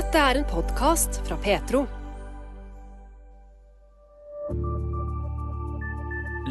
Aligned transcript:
Dette 0.00 0.16
er 0.16 0.38
en 0.38 0.46
podkast 0.48 1.18
fra 1.26 1.36
Petro. 1.44 1.82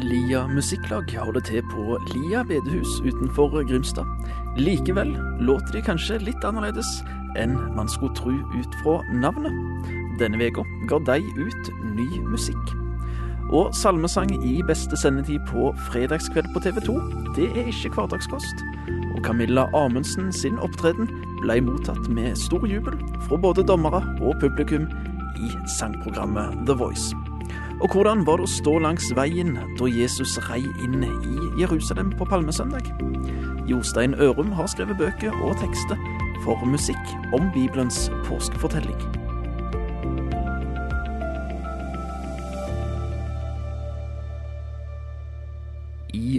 Lia 0.04 0.44
Musikklag 0.46 1.10
holder 1.18 1.42
til 1.48 1.64
på 1.72 1.96
Lia 2.12 2.44
bedehus 2.46 3.00
utenfor 3.02 3.56
Grimstad. 3.66 4.06
Likevel 4.60 5.10
låter 5.42 5.74
de 5.74 5.82
kanskje 5.88 6.20
litt 6.22 6.46
annerledes 6.46 6.92
enn 7.42 7.56
man 7.74 7.90
skulle 7.90 8.14
tro 8.20 8.36
ut 8.54 8.78
fra 8.84 9.00
navnet. 9.18 9.58
Denne 10.22 10.38
veka 10.38 10.62
ga 10.86 11.02
de 11.10 11.18
ut 11.40 11.74
ny 11.96 12.06
musikk. 12.30 12.79
Og 13.50 13.74
salmesang 13.74 14.30
i 14.46 14.60
beste 14.62 14.96
sendetid 14.96 15.40
på 15.48 15.72
fredagskveld 15.90 16.52
på 16.54 16.62
TV 16.62 16.80
2, 16.86 16.94
det 17.36 17.48
er 17.58 17.70
ikke 17.70 17.90
hverdagskost. 17.96 18.62
Og 19.16 19.24
Camilla 19.26 19.66
Amundsen 19.74 20.32
sin 20.32 20.58
opptreden 20.62 21.10
ble 21.40 21.58
mottatt 21.66 22.06
med 22.08 22.38
stor 22.38 22.66
jubel 22.70 22.94
fra 23.26 23.40
både 23.42 23.66
dommere 23.66 24.04
og 24.20 24.38
publikum 24.40 24.86
i 25.40 25.50
sangprogrammet 25.78 26.62
The 26.66 26.78
Voice. 26.78 27.16
Og 27.80 27.90
hvordan 27.92 28.26
var 28.26 28.38
det 28.38 28.46
å 28.46 28.52
stå 28.54 28.76
langs 28.84 29.08
veien 29.16 29.56
da 29.78 29.88
Jesus 29.88 30.36
rei 30.50 30.60
inn 30.84 31.02
i 31.02 31.62
Jerusalem 31.62 32.12
på 32.12 32.28
palmesøndag? 32.28 32.92
Jostein 33.66 34.14
Ørum 34.20 34.52
har 34.52 34.70
skrevet 34.70 35.00
bøker 35.00 35.34
og 35.42 35.56
tekster 35.62 35.98
for 36.44 36.60
musikk 36.68 37.16
om 37.32 37.50
Bibelens 37.56 38.10
påskefortelling. 38.28 39.19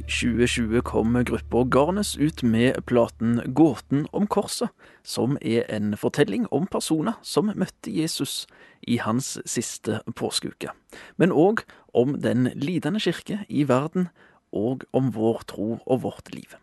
I 0.02 0.04
2020 0.04 0.82
kom 0.82 1.14
gruppa 1.24 1.64
Garnes 1.70 2.16
ut 2.18 2.42
med 2.44 2.80
platen 2.90 3.42
Gåten 3.54 4.08
om 4.12 4.26
korset, 4.26 4.72
som 5.04 5.36
er 5.42 5.68
en 5.70 5.94
fortelling 5.94 6.48
om 6.50 6.66
personer 6.66 7.20
som 7.22 7.52
møtte 7.54 7.92
Jesus 7.94 8.48
i 8.82 8.98
hans 8.98 9.36
siste 9.46 10.00
påskeuke, 10.18 10.74
men 11.22 11.30
òg 11.30 11.62
om 11.94 12.16
den 12.18 12.50
lidende 12.58 13.04
kirke 13.04 13.44
i 13.46 13.68
verden 13.70 14.08
og 14.50 14.88
om 14.90 15.12
vår 15.14 15.46
tro 15.54 15.70
og 15.86 16.02
vårt 16.08 16.34
liv. 16.34 16.56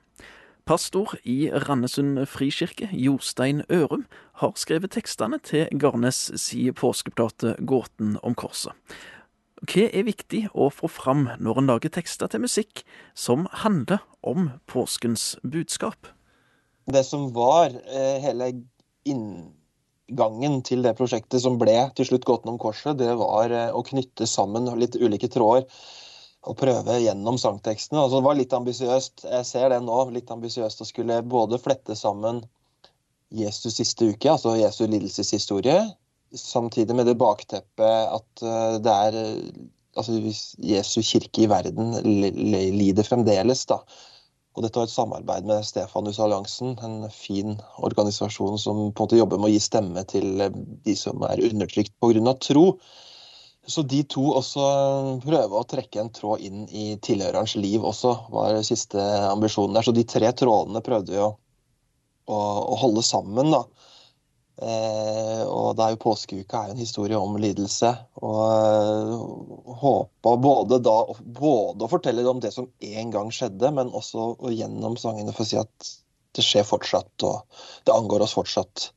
Pastor 0.66 1.14
i 1.22 1.46
Randesund 1.68 2.24
frikirke, 2.26 2.90
Jostein 2.90 3.62
Ørum, 3.70 4.08
har 4.42 4.58
skrevet 4.58 4.96
tekstene 4.98 5.38
til 5.38 5.70
Garnes 5.78 6.26
si 6.42 6.72
påskeplate 6.74 7.54
Gåten 7.62 8.18
om 8.18 8.34
korset. 8.34 8.74
Hva 9.66 9.88
er 9.90 10.06
viktig 10.06 10.44
å 10.54 10.68
få 10.70 10.90
fram 10.90 11.26
når 11.42 11.60
en 11.60 11.70
lager 11.72 11.90
tekster 11.90 12.30
til 12.30 12.44
musikk 12.44 12.84
som 13.18 13.48
handler 13.64 14.04
om 14.22 14.52
påskens 14.70 15.32
budskap? 15.42 16.10
Det 16.88 17.02
som 17.04 17.28
var 17.34 17.74
eh, 17.74 18.18
hele 18.22 18.52
inngangen 19.08 20.60
til 20.64 20.86
det 20.86 20.94
prosjektet 20.98 21.42
som 21.42 21.58
ble 21.60 21.76
til 21.98 22.08
slutt 22.08 22.26
Gåten 22.28 22.54
om 22.54 22.60
korset, 22.60 22.96
det 23.00 23.10
var 23.18 23.50
eh, 23.50 23.72
å 23.74 23.82
knytte 23.84 24.28
sammen 24.30 24.70
litt 24.78 24.96
ulike 24.96 25.30
tråder 25.32 25.66
og 26.48 26.56
prøve 26.60 27.00
gjennom 27.02 27.36
sangtekstene. 27.40 27.98
Altså, 28.00 28.20
det 28.20 28.28
var 28.28 28.38
litt 28.38 28.54
ambisiøst, 28.56 29.26
jeg 29.26 29.48
ser 29.48 29.72
det 29.74 29.82
nå, 29.84 29.98
litt 30.14 30.30
ambisiøst 30.30 30.84
å 30.84 30.88
skulle 30.88 31.18
både 31.26 31.58
flette 31.60 31.98
sammen 31.98 32.44
Jesus 33.34 33.76
siste 33.76 34.06
uke, 34.14 34.30
altså 34.32 34.54
Jesu 34.56 34.86
lidelseshistorie, 34.86 35.82
samtidig 36.36 36.96
med 36.96 37.08
det 37.08 37.18
bakteppet 37.20 38.14
at 38.18 38.44
eh, 38.44 38.76
det 38.84 38.94
er 38.94 39.18
altså 39.98 40.14
Jesu 40.62 41.00
kirke 41.02 41.44
i 41.44 41.50
verden 41.50 41.96
lider 42.04 43.06
fremdeles. 43.06 43.64
da. 43.70 43.80
Og 44.58 44.64
dette 44.64 44.80
var 44.80 44.88
et 44.88 44.94
samarbeid 44.94 45.46
med 45.46 45.66
Stefanusalliansen, 45.66 46.72
en 46.82 47.10
fin 47.14 47.58
organisasjon 47.86 48.58
som 48.58 48.80
på 48.90 49.04
en 49.04 49.06
måte 49.06 49.18
jobber 49.20 49.38
med 49.38 49.52
å 49.52 49.54
gi 49.54 49.60
stemme 49.62 50.02
til 50.10 50.42
eh, 50.42 50.56
de 50.86 50.96
som 50.98 51.22
er 51.28 51.44
undertrykt 51.46 51.94
pga. 52.02 52.34
tro. 52.42 52.64
Så 53.68 53.84
de 53.84 54.00
to 54.08 54.24
også 54.32 54.64
prøve 55.20 55.58
å 55.58 55.66
trekke 55.68 56.00
en 56.00 56.10
tråd 56.14 56.40
inn 56.40 56.64
i 56.72 56.96
tilhørerens 57.04 57.52
liv 57.60 57.84
også, 57.84 58.14
var 58.32 58.62
siste 58.64 59.02
ambisjonen 59.28 59.76
der. 59.76 59.84
Så 59.84 59.92
de 59.92 60.06
tre 60.08 60.30
trådene 60.32 60.80
prøvde 60.84 61.12
vi 61.12 61.20
å, 61.20 61.34
å, 62.32 62.38
å 62.38 62.78
holde 62.80 63.04
sammen, 63.04 63.52
da. 63.52 63.66
Eh, 64.58 65.42
og 65.46 65.76
det 65.78 65.84
er 65.84 65.92
jo 65.94 66.00
påskeuka 66.02 66.64
er 66.64 66.72
en 66.72 66.80
historie 66.80 67.18
om 67.18 67.36
lidelse. 67.38 67.92
Og 68.26 68.40
eh, 68.42 69.12
håpa 69.82 70.34
både 70.42 70.80
da 70.82 70.96
både 71.22 71.86
å 71.86 71.90
fortelle 71.90 72.26
om 72.26 72.42
det 72.42 72.50
som 72.54 72.66
en 72.66 73.14
gang 73.14 73.30
skjedde, 73.34 73.70
men 73.74 73.94
også 73.94 74.32
gjennom 74.50 74.98
sangene 74.98 75.34
for 75.34 75.46
å 75.46 75.50
si 75.50 75.60
at 75.60 75.92
det 76.36 76.44
skjer 76.44 76.66
fortsatt, 76.66 77.14
og 77.26 77.46
det 77.86 77.94
angår 77.94 78.26
oss 78.26 78.36
fortsatt. 78.36 78.90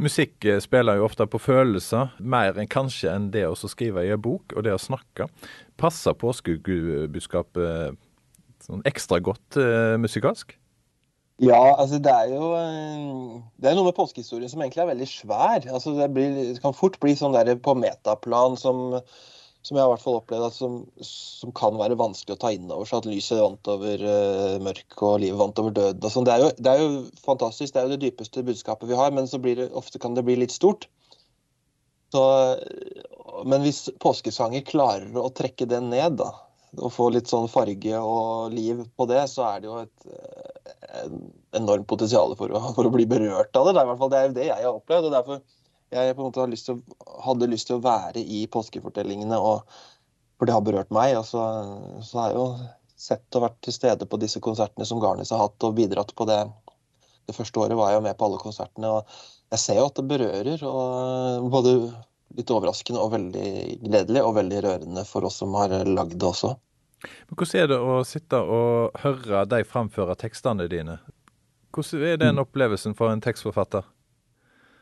Musikk 0.00 0.44
eh, 0.48 0.62
spiller 0.64 0.96
jo 0.96 1.06
ofte 1.10 1.28
på 1.28 1.42
følelser, 1.42 2.14
mer 2.18 2.56
enn 2.56 2.70
kanskje 2.70 3.12
enn 3.12 3.28
det 3.34 3.44
å 3.48 3.56
skrive 3.60 4.06
i 4.06 4.14
en 4.14 4.24
bok 4.24 4.56
og 4.56 4.64
det 4.64 4.72
å 4.76 4.80
snakke. 4.80 5.28
Passer 5.80 6.16
påskebudskapet 6.16 8.00
sånn 8.64 8.82
ekstra 8.88 9.20
godt 9.24 9.56
musikalsk? 10.00 10.56
Ja, 11.40 11.60
altså 11.80 11.96
det 12.04 12.12
er 12.12 12.32
jo 12.34 12.50
eh, 12.52 13.40
Det 13.62 13.70
er 13.70 13.76
noe 13.78 13.86
med 13.88 13.96
påskehistorien 13.96 14.50
som 14.52 14.60
egentlig 14.60 14.82
er 14.84 14.90
veldig 14.92 15.08
svær. 15.08 15.64
Altså 15.72 15.94
det, 15.96 16.10
blir, 16.12 16.34
det 16.36 16.60
kan 16.60 16.76
fort 16.76 16.98
bli 17.00 17.14
sånn 17.16 17.36
der 17.36 17.54
på 17.64 17.72
metaplan 17.80 18.58
som, 18.60 18.98
som 19.64 19.78
jeg 19.78 19.80
har 19.80 19.88
hvert 19.94 20.04
fall 20.04 20.18
opplevd 20.18 20.52
som, 20.52 20.76
som, 21.06 21.54
kan 21.56 21.80
være 21.80 21.96
vanskelig 22.00 22.36
å 22.36 22.42
ta 22.42 22.52
inn 22.52 22.68
over 22.68 22.90
seg. 22.90 23.00
At 23.00 23.08
lyset 23.08 23.40
vant 23.40 23.72
over 23.72 24.04
uh, 24.04 24.58
mørk 24.60 25.00
og 25.00 25.16
livet 25.24 25.40
vant 25.40 25.64
over 25.64 25.76
døden. 25.80 26.12
Sånn. 26.12 26.28
det, 26.28 26.36
er 26.36 26.44
jo, 26.44 26.52
det 26.60 26.74
er 26.74 26.84
jo 26.84 26.92
fantastisk, 27.24 27.72
det 27.72 27.80
er 27.80 27.88
jo 27.88 27.96
det 27.96 28.02
dypeste 28.04 28.44
budskapet 28.44 28.92
vi 28.92 29.00
har, 29.00 29.16
men 29.16 29.30
så 29.30 29.40
det, 29.40 29.70
ofte 29.80 30.02
kan 30.02 30.18
det 30.18 30.26
bli 30.28 30.36
litt 30.42 30.52
stort. 30.52 30.90
Så, 32.12 32.22
men 33.48 33.64
hvis 33.64 33.86
påskesanger 34.02 34.66
klarer 34.68 35.16
å 35.16 35.32
trekke 35.32 35.68
det 35.72 35.80
ned, 35.88 36.20
da, 36.20 36.34
og 36.76 36.92
få 36.92 37.08
litt 37.14 37.32
sånn 37.32 37.48
farge 37.48 37.96
og 37.96 38.52
liv 38.52 38.84
på 38.98 39.08
det, 39.08 39.24
så 39.32 39.54
er 39.54 39.62
det 39.62 39.70
jo 39.70 39.82
et 39.86 40.10
enormt 41.56 41.88
potensial 41.90 42.34
for, 42.38 42.52
for, 42.76 42.88
å 42.88 42.92
bli 42.94 43.06
berørt 43.10 43.56
av 43.56 43.68
det. 43.68 43.76
Det 43.76 43.82
er, 43.82 43.86
i 43.88 43.90
hvert 43.92 44.02
fall, 44.02 44.12
det 44.14 44.26
det 44.36 44.50
jeg 44.50 44.66
har 44.66 44.76
opplevd. 44.76 45.10
og 45.10 45.16
derfor 45.18 45.42
jeg 45.90 46.14
på 46.14 46.22
en 46.22 46.28
måte 46.28 46.46
lyst 46.50 46.70
å, 46.70 46.76
hadde 47.24 47.48
lyst 47.50 47.70
til 47.70 47.80
å 47.80 47.84
være 47.84 48.22
i 48.22 48.44
påskefortellingene, 48.52 49.38
og, 49.38 49.64
for 50.38 50.48
det 50.48 50.54
har 50.54 50.66
berørt 50.66 50.92
meg. 50.94 51.16
Og 51.18 51.26
så, 51.26 51.46
så 52.06 52.22
har 52.22 52.30
jeg 52.30 52.38
jo 52.38 52.46
sett 53.00 53.38
og 53.38 53.46
vært 53.46 53.58
til 53.64 53.74
stede 53.74 54.06
på 54.06 54.20
disse 54.20 54.42
konsertene 54.44 54.86
som 54.88 55.00
Garnes 55.02 55.32
har 55.34 55.42
hatt, 55.42 55.58
og 55.66 55.76
bidratt 55.78 56.14
på 56.16 56.28
det. 56.30 56.44
Det 57.28 57.36
første 57.36 57.62
året 57.62 57.78
var 57.78 57.90
jeg 57.90 58.00
jo 58.00 58.06
med 58.06 58.18
på 58.18 58.26
alle 58.26 58.40
konsertene, 58.42 58.94
og 59.00 59.20
jeg 59.50 59.62
ser 59.62 59.80
jo 59.80 59.88
at 59.90 59.98
det 59.98 60.06
berører. 60.10 60.64
og 60.66 61.50
Både 61.52 61.76
litt 62.38 62.50
overraskende 62.54 63.02
og 63.02 63.14
veldig 63.16 63.50
gledelig, 63.82 64.22
og 64.22 64.36
veldig 64.38 64.64
rørende 64.66 65.06
for 65.08 65.26
oss 65.26 65.40
som 65.42 65.54
har 65.58 65.74
lagd 65.88 66.18
det 66.18 66.28
også. 66.28 66.54
Men 67.02 67.38
Hvordan 67.38 67.62
er 67.62 67.70
det 67.70 67.78
å 67.80 67.96
sitte 68.06 68.40
og 68.40 69.00
høre 69.02 69.44
deg 69.48 69.68
framføre 69.68 70.16
tekstene 70.20 70.68
dine? 70.70 70.98
Hvordan 71.74 72.06
er 72.06 72.20
den 72.20 72.36
mm. 72.36 72.44
opplevelsen 72.44 72.96
for 72.98 73.12
en 73.12 73.22
tekstforfatter? 73.24 73.86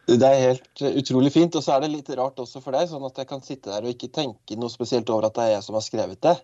Det 0.08 0.24
er 0.24 0.38
helt 0.40 0.82
utrolig 0.88 1.32
fint. 1.34 1.56
Og 1.58 1.64
så 1.64 1.74
er 1.74 1.84
det 1.84 1.92
litt 1.92 2.08
rart 2.16 2.40
også 2.40 2.62
for 2.64 2.74
deg, 2.74 2.88
sånn 2.90 3.04
at 3.06 3.18
jeg 3.20 3.28
kan 3.28 3.44
sitte 3.44 3.72
der 3.72 3.84
og 3.84 3.92
ikke 3.92 4.12
tenke 4.14 4.56
noe 4.56 4.72
spesielt 4.72 5.10
over 5.12 5.28
at 5.28 5.36
det 5.36 5.44
er 5.44 5.52
jeg 5.58 5.66
som 5.66 5.76
har 5.78 5.84
skrevet 5.84 6.22
det. 6.24 6.38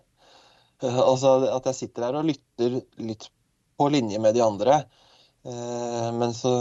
Eh, 0.83 1.01
altså 1.01 1.39
At 1.49 1.71
jeg 1.71 1.81
sitter 1.81 2.07
der 2.07 2.21
og 2.21 2.29
lytter 2.29 2.79
litt 3.01 3.27
på 3.75 3.89
linje 3.91 4.21
med 4.21 4.37
de 4.37 4.45
andre. 4.45 4.83
Eh, 5.45 6.09
men 6.15 6.37
så, 6.37 6.53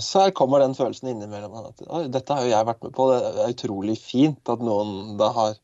så 0.00 0.28
kommer 0.36 0.62
den 0.62 0.78
følelsen 0.78 1.10
innimellom 1.10 1.58
at 1.64 1.84
dette 2.14 2.38
har 2.38 2.46
jo 2.46 2.54
jeg 2.54 2.70
vært 2.70 2.86
med 2.86 2.96
på. 2.96 3.10
Det 3.10 3.20
er 3.34 3.56
utrolig 3.58 3.98
fint 4.00 4.54
at 4.54 4.62
noen 4.64 5.18
da 5.20 5.32
har 5.34 5.58
Eh, 5.58 5.63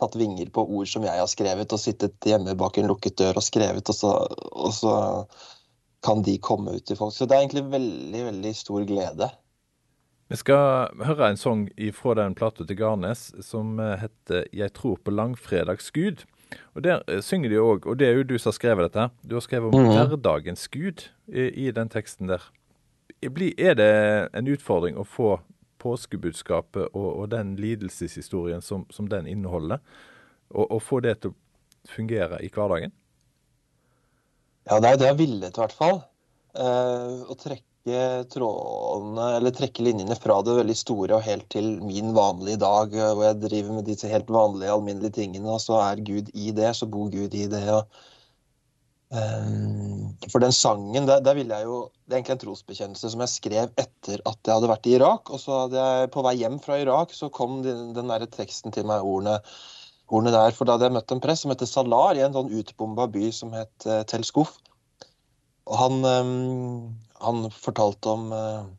tatt 0.00 0.16
vinger 0.18 0.50
på 0.54 0.64
ord 0.64 0.88
som 0.90 1.04
jeg 1.06 1.20
har 1.20 1.30
skrevet, 1.30 1.72
og 1.72 1.82
sittet 1.82 2.28
hjemme 2.28 2.56
bak 2.58 2.78
en 2.78 2.90
lukket 2.90 3.18
dør 3.18 3.40
og 3.40 3.46
skrevet, 3.46 3.88
og 3.88 3.96
så, 3.96 4.12
og 4.52 4.74
så 4.74 4.94
kan 6.06 6.22
de 6.22 6.36
komme 6.38 6.76
ut 6.76 6.86
til 6.86 6.98
folk. 6.98 7.14
Så 7.14 7.26
det 7.26 7.36
er 7.36 7.44
egentlig 7.44 7.66
veldig, 7.72 8.22
veldig 8.30 8.54
stor 8.56 8.86
glede. 8.88 9.30
Vi 10.26 10.36
skal 10.36 10.90
høre 11.06 11.30
en 11.30 11.38
sang 11.38 11.68
fra 11.94 12.16
den 12.18 12.34
plata 12.34 12.64
til 12.66 12.78
Garnes 12.78 13.28
som 13.46 13.78
eh, 13.78 13.94
heter 14.00 14.44
'Jeg 14.52 14.72
tror 14.74 14.96
på 15.04 15.10
langfredags 15.10 15.90
Gud'. 15.94 16.26
Og 16.74 16.82
Der 16.84 17.02
eh, 17.08 17.22
synger 17.22 17.48
de 17.48 17.56
òg, 17.56 17.86
og 17.86 17.98
det 17.98 18.08
er 18.08 18.12
jo 18.12 18.22
du 18.22 18.38
som 18.38 18.50
har 18.50 18.58
skrevet 18.58 18.92
dette, 18.92 19.10
du 19.22 19.34
har 19.34 19.40
skrevet 19.40 19.74
om 19.74 19.80
mm. 19.80 20.08
hverdagens 20.08 20.68
Gud 20.68 21.10
i, 21.28 21.66
i 21.66 21.70
den 21.70 21.88
teksten 21.88 22.28
der. 22.28 22.42
Er 23.22 23.74
det 23.74 24.28
en 24.34 24.48
utfordring 24.48 24.98
å 24.98 25.04
få 25.04 25.40
påskebudskapet 25.86 26.90
og, 26.92 27.08
og 27.22 27.30
den 27.32 27.54
lidelseshistorien 27.60 28.64
som, 28.64 28.84
som 28.90 29.08
den 29.10 29.28
inneholder, 29.30 29.82
og, 30.52 30.66
og, 30.66 30.80
få 30.82 31.00
det 31.04 31.16
til 31.22 31.32
å 31.32 31.38
fungere 31.90 32.42
i 32.42 32.50
hverdagen? 32.52 32.94
Ja, 34.66 34.80
det 34.82 34.90
er 34.90 35.00
det 35.00 35.08
jeg 35.12 35.20
villet 35.22 35.56
i 35.56 35.62
hvert 35.62 35.74
fall. 35.74 36.00
Eh, 36.58 37.16
å 37.30 37.36
trekke 37.38 37.64
trådene, 38.32 39.26
eller 39.38 39.54
trekke 39.54 39.84
linjene 39.86 40.16
fra 40.18 40.40
det 40.42 40.56
veldig 40.58 40.74
store 40.78 41.18
og 41.18 41.26
helt 41.26 41.46
til 41.54 41.76
min 41.86 42.10
vanlige 42.16 42.58
dag, 42.64 42.90
hvor 42.90 43.22
jeg 43.28 43.40
driver 43.44 43.78
med 43.78 43.86
disse 43.86 44.10
helt 44.10 44.30
vanlige, 44.32 44.74
alminnelige 44.74 45.20
tingene, 45.20 45.52
og 45.54 45.62
så 45.62 45.78
er 45.84 46.02
Gud 46.06 46.32
i 46.34 46.50
det, 46.56 46.72
så 46.74 46.90
bor 46.90 47.12
Gud 47.14 47.34
i 47.34 47.46
det. 47.50 47.62
og 47.70 47.86
Eh, 49.14 50.30
for 50.32 50.42
den 50.42 50.52
sangen, 50.52 51.06
der, 51.06 51.20
der 51.22 51.36
ville 51.38 51.54
jeg 51.54 51.68
jo 51.68 51.76
Det 52.06 52.14
er 52.14 52.18
egentlig 52.18 52.34
en 52.34 52.40
trosbekjennelse 52.42 53.10
som 53.12 53.22
jeg 53.22 53.30
skrev 53.30 53.70
etter 53.78 54.20
at 54.26 54.38
jeg 54.46 54.54
hadde 54.54 54.70
vært 54.70 54.86
i 54.86 54.94
Irak. 54.98 55.30
Og 55.34 55.42
så 55.42 55.62
hadde 55.64 55.82
jeg 55.82 56.10
på 56.14 56.22
vei 56.26 56.36
hjem 56.38 56.60
fra 56.62 56.78
Irak, 56.78 57.14
så 57.14 57.30
kom 57.34 57.60
den, 57.66 57.90
den 57.96 58.12
der 58.12 58.26
teksten 58.30 58.74
til 58.74 58.86
meg, 58.86 59.02
ordene, 59.02 59.40
ordene 60.06 60.34
der. 60.34 60.54
For 60.54 60.66
da 60.68 60.76
hadde 60.76 60.86
jeg 60.86 60.96
møtt 60.98 61.14
en 61.16 61.22
prest 61.24 61.42
som 61.42 61.54
heter 61.54 61.70
Salar, 61.70 62.14
i 62.14 62.22
en 62.22 62.36
sånn 62.36 62.54
utbomba 62.54 63.08
by 63.10 63.30
som 63.34 63.54
het 63.58 63.88
uh. 63.90 64.46
Og 65.66 65.74
han, 65.80 65.98
um, 66.06 66.94
han 67.18 67.48
fortalte 67.50 68.14
om 68.14 68.28
liksom, 68.30 68.70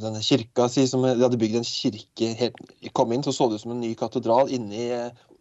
denne 0.00 0.22
kirka 0.24 0.68
si, 0.72 0.86
som 0.88 1.04
De 1.04 1.16
hadde 1.20 1.40
bygd 1.40 1.58
en 1.60 1.66
kirke 1.66 2.30
helt, 2.38 2.60
Kom 2.96 3.12
inn, 3.12 3.24
så 3.26 3.34
så 3.34 3.48
det 3.48 3.58
ut 3.58 3.64
som 3.66 3.74
en 3.74 3.82
ny 3.82 3.92
katedral. 3.98 4.50
Inni, 4.54 4.88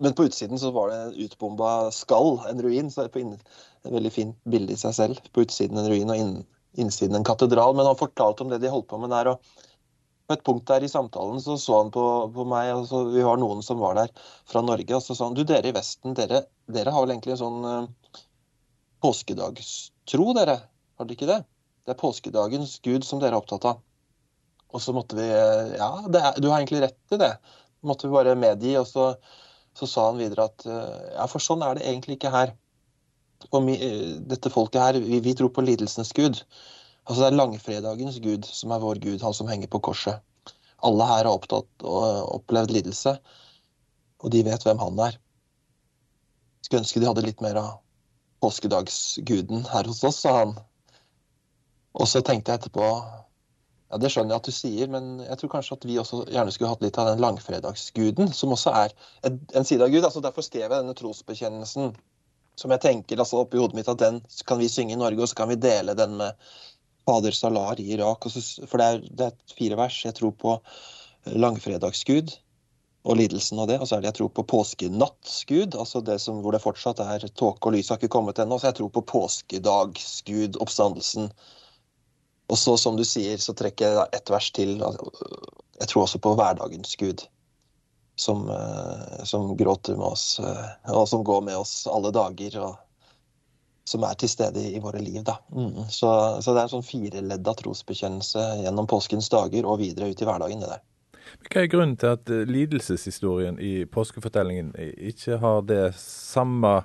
men 0.03 0.18
på 0.18 0.27
utsiden 0.27 0.59
så 0.62 0.71
var 0.75 0.91
det 0.91 1.27
utbomba 1.27 1.91
skall, 1.95 2.38
en 2.50 2.62
ruin. 2.63 2.91
så 2.91 3.07
på 3.09 3.24
innen, 3.24 3.39
Et 3.85 3.94
veldig 3.94 4.12
fint 4.12 4.35
bilde 4.50 4.74
i 4.74 4.79
seg 4.79 4.95
selv. 4.97 5.21
På 5.31 5.45
utsiden 5.45 5.77
en 5.79 5.89
ruin 5.89 6.09
og 6.12 6.19
innen, 6.19 6.44
innsiden 6.75 7.15
en 7.15 7.27
katedral. 7.27 7.75
Men 7.77 7.88
han 7.89 8.00
fortalte 8.00 8.44
om 8.44 8.51
det 8.51 8.62
de 8.62 8.74
holdt 8.74 8.89
på 8.91 9.00
med 9.01 9.13
der. 9.15 9.33
og 9.35 9.65
på 10.27 10.35
et 10.35 10.44
punkt 10.44 10.68
der 10.68 10.83
i 10.83 10.91
samtalen 10.91 11.39
så 11.39 11.56
så 11.57 11.77
han 11.81 11.91
på, 11.91 12.03
på 12.35 12.45
meg, 12.51 12.74
og 12.75 12.88
så, 12.89 13.03
vi 13.13 13.24
var 13.24 13.39
noen 13.39 13.63
som 13.63 13.79
var 13.79 13.95
der 13.95 14.12
fra 14.51 14.62
Norge, 14.62 14.95
og 14.95 15.03
så 15.03 15.15
sa 15.15 15.29
han 15.29 15.38
du, 15.38 15.45
dere 15.47 15.71
i 15.71 15.75
Vesten, 15.75 16.18
dere, 16.18 16.44
dere 16.68 16.91
har 16.91 17.06
vel 17.06 17.13
egentlig 17.15 17.38
en 17.38 17.44
sånn 17.45 17.63
uh, 17.63 18.24
påskedagstro, 19.06 20.33
dere? 20.35 20.57
Har 21.00 21.07
dere 21.07 21.15
ikke 21.15 21.29
det? 21.31 21.39
Det 21.88 21.95
er 21.95 22.01
påskedagens 22.01 22.79
gud 22.83 23.07
som 23.07 23.21
dere 23.24 23.38
er 23.38 23.39
opptatt 23.39 23.69
av. 23.69 23.79
Og 24.77 24.83
så 24.83 24.94
måtte 24.94 25.18
vi 25.18 25.25
Ja, 25.25 25.89
er, 26.06 26.38
du 26.38 26.51
har 26.51 26.59
egentlig 26.59 26.83
rett 26.85 27.18
i 27.18 27.19
det. 27.21 27.33
Måtte 27.85 28.07
vi 28.07 28.13
bare 28.13 28.38
medgi. 28.38 28.75
Og 28.77 28.85
så, 28.89 29.09
så, 29.77 29.89
sa 29.89 30.07
han 30.12 30.21
videre 30.21 30.47
at 30.51 30.65
ja, 30.68 31.25
for 31.31 31.41
sånn 31.44 31.65
er 31.65 31.79
det 31.79 31.88
egentlig 31.89 32.19
ikke 32.19 32.33
her. 32.33 32.53
Og 33.51 33.62
mi, 33.65 33.77
dette 34.29 34.53
folket 34.53 34.81
her, 34.81 35.01
vi, 35.01 35.21
vi, 35.24 35.33
tror 35.38 35.50
på 35.53 35.65
lidelsens 35.65 36.13
gud. 36.18 36.39
Altså 37.07 37.24
det 37.24 37.27
er 37.31 37.39
langfredagens 37.39 38.21
gud 38.24 38.45
som 38.45 38.74
er 38.75 38.83
vår 38.83 39.01
gud, 39.03 39.21
han 39.24 39.35
som 39.35 39.50
henger 39.50 39.69
på 39.71 39.81
korset. 39.89 40.21
Alle 40.85 41.06
her 41.09 41.25
har 41.25 41.33
opptatt 41.33 41.85
og 41.88 42.33
opplevd 42.35 42.74
lidelse, 42.75 43.15
og 44.21 44.33
de 44.33 44.44
vet 44.45 44.65
hvem 44.65 44.81
han 44.81 45.00
er. 45.07 45.15
Skulle 46.62 46.83
ønske 46.83 47.01
de 47.01 47.07
hadde 47.09 47.24
litt 47.25 47.41
mer 47.41 47.57
av 47.62 47.69
påskedagsguden 48.44 49.65
her 49.71 49.88
hos 49.89 50.03
oss, 50.06 50.19
sa 50.25 50.35
han. 50.41 50.57
Og 51.97 52.09
så 52.12 52.21
tenkte 52.21 52.53
jeg 52.53 52.62
etterpå 52.62 52.89
ja, 53.89 54.00
Det 54.01 54.12
skjønner 54.12 54.36
jeg 54.36 54.42
at 54.42 54.50
du 54.50 54.56
sier, 54.56 54.92
men 54.92 55.10
jeg 55.24 55.39
tror 55.39 55.54
kanskje 55.56 55.78
at 55.78 55.88
vi 55.88 55.98
også 56.01 56.22
gjerne 56.28 56.54
skulle 56.54 56.72
hatt 56.74 56.84
litt 56.84 57.00
av 57.00 57.12
den 57.12 57.24
langfredagsguden, 57.24 58.31
som 58.36 58.54
også 58.56 58.74
er 58.75 58.95
en, 59.28 59.68
side 59.68 59.84
av 59.84 59.94
Gud. 59.94 60.04
altså 60.04 60.24
Derfor 60.24 60.45
skrev 60.45 60.68
jeg 60.68 60.75
denne 60.75 60.95
trosbekjennelsen, 60.98 61.94
som 62.57 62.74
jeg 62.74 62.84
tenker 62.84 63.22
altså 63.22 63.44
oppi 63.44 63.62
hodet 63.62 63.78
mitt 63.78 63.92
at 63.92 64.01
den 64.01 64.19
kan 64.50 64.60
vi 64.60 64.69
synge 64.72 64.98
i 64.98 65.00
Norge, 65.00 65.22
og 65.24 65.31
så 65.31 65.39
kan 65.44 65.51
vi 65.54 65.62
dele 65.62 65.95
den 65.98 66.18
med 66.19 66.36
Fader 67.07 67.31
Salar 67.31 67.80
i 67.80 67.92
Irak. 67.95 68.28
Så, 68.28 68.44
for 68.68 68.81
det 68.81 68.88
er, 68.88 69.06
det 69.07 69.30
er 69.30 69.56
fire 69.56 69.78
vers. 69.80 70.01
Jeg 70.04 70.18
tror 70.18 70.34
på 70.36 70.57
langfredagsgud 71.31 72.34
og 73.07 73.16
lidelsen 73.19 73.62
av 73.63 73.69
det. 73.69 73.78
Og 73.80 73.88
så 73.88 73.95
er 73.95 74.04
det 74.04 74.12
jeg 74.12 74.18
tror 74.19 74.34
på 74.36 74.45
påskenattsgud, 74.51 75.78
altså 75.80 76.01
det 76.04 76.18
som, 76.24 76.42
hvor 76.44 76.56
det 76.56 76.63
fortsatt 76.63 77.00
er 77.04 77.24
tåke 77.39 77.69
og 77.69 77.78
lys 77.78 77.94
har 77.94 78.01
ikke 78.01 78.12
kommet 78.18 78.42
ennå. 78.44 78.60
Så 78.60 78.72
jeg 78.72 78.80
tror 78.81 78.92
på 78.98 79.06
påskedagsgud, 79.13 80.60
oppstandelsen 80.63 81.31
og 82.47 82.57
så, 82.57 82.77
som 82.77 82.95
du 82.95 83.03
sier, 83.05 83.38
så 83.44 83.53
trekker 83.57 83.91
jeg 83.91 84.09
ett 84.15 84.31
vers 84.31 84.51
til. 84.55 84.77
Jeg 84.79 85.89
tror 85.91 86.05
også 86.05 86.19
på 86.23 86.33
hverdagens 86.39 86.95
Gud, 86.99 87.25
som, 88.15 88.47
eh, 88.49 89.23
som, 89.27 89.49
gråter 89.59 89.97
med 89.99 90.07
oss, 90.13 90.39
eh, 90.39 90.94
og 90.95 91.07
som 91.11 91.25
går 91.27 91.41
med 91.49 91.57
oss 91.57 91.88
alle 91.91 92.11
dager. 92.15 92.59
og 92.63 92.75
som 93.88 94.03
er 94.03 94.17
til 94.19 94.27
stede 94.27 94.59
i 94.75 94.81
våre 94.83 94.99
liv. 94.99 95.21
Da. 95.23 95.38
Mm. 95.47 95.85
Så, 95.88 96.09
så, 96.44 96.51
det 96.51 96.59
er 96.59 96.65
en 96.65 96.71
sånn 96.73 96.83
fireledda 96.83 97.53
trosbekjennelse 97.55 98.41
gjennom 98.65 98.83
påskens 98.91 99.29
dager 99.31 99.63
og 99.63 99.79
videre 99.79 100.09
ut 100.11 100.19
i 100.19 100.27
hverdagen. 100.27 100.59
det 100.59 100.73
der. 100.73 100.81
Hva 101.47 101.61
er 101.61 101.69
grunnen 101.71 101.95
til 101.95 102.11
at 102.17 102.27
eh, 102.27 102.43
lidelseshistorien 102.51 103.61
i 103.63 103.85
påskefortellingen 103.88 104.73
ikke 104.75 105.39
har 105.39 105.63
det 105.71 105.95
samme 106.03 106.81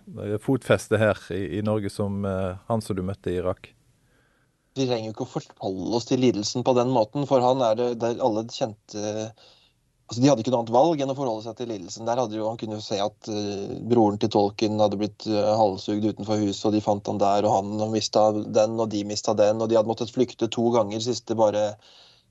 fotfestet 0.46 1.02
her 1.02 1.18
i, 1.34 1.58
i 1.58 1.66
Norge 1.66 1.90
som 1.90 2.22
han 2.22 2.86
som 2.86 2.94
du 2.94 3.02
møtte 3.02 3.34
i 3.34 3.40
Irak? 3.42 3.72
Vi 4.74 4.86
trenger 4.86 5.10
jo 5.10 5.14
ikke 5.14 5.26
å 5.26 5.32
forholde 5.34 5.96
oss 5.98 6.06
til 6.08 6.22
lidelsen 6.22 6.64
på 6.64 6.74
den 6.78 6.92
måten, 6.92 7.26
for 7.28 7.44
han 7.44 7.60
er 7.64 7.76
det 7.78 8.14
alle 8.24 8.46
kjente 8.52 9.32
altså 10.12 10.20
De 10.20 10.28
hadde 10.28 10.42
ikke 10.42 10.52
noe 10.52 10.60
annet 10.60 10.74
valg 10.74 11.00
enn 11.00 11.12
å 11.12 11.16
forholde 11.16 11.44
seg 11.46 11.54
til 11.56 11.70
lidelsen. 11.72 12.04
Der 12.04 12.20
hadde 12.20 12.36
jo, 12.36 12.44
Han 12.50 12.58
kunne 12.60 12.76
jo 12.76 12.84
se 12.84 12.98
at 13.00 13.28
uh, 13.32 13.70
broren 13.88 14.18
til 14.20 14.28
tolken 14.34 14.82
hadde 14.82 14.98
blitt 15.00 15.24
uh, 15.30 15.54
halshugd 15.56 16.04
utenfor 16.04 16.42
huset, 16.42 16.66
og 16.68 16.74
de 16.76 16.82
fant 16.84 17.08
han 17.08 17.20
der, 17.22 17.46
og 17.48 17.54
han 17.54 17.94
mista 17.94 18.26
den, 18.34 18.76
og 18.82 18.90
de 18.92 19.00
mista 19.08 19.32
den, 19.38 19.62
og 19.62 19.70
de 19.70 19.78
hadde 19.78 19.88
måttet 19.88 20.12
flykte 20.12 20.50
to 20.52 20.66
ganger 20.74 21.00
siste 21.00 21.36
bare 21.38 21.70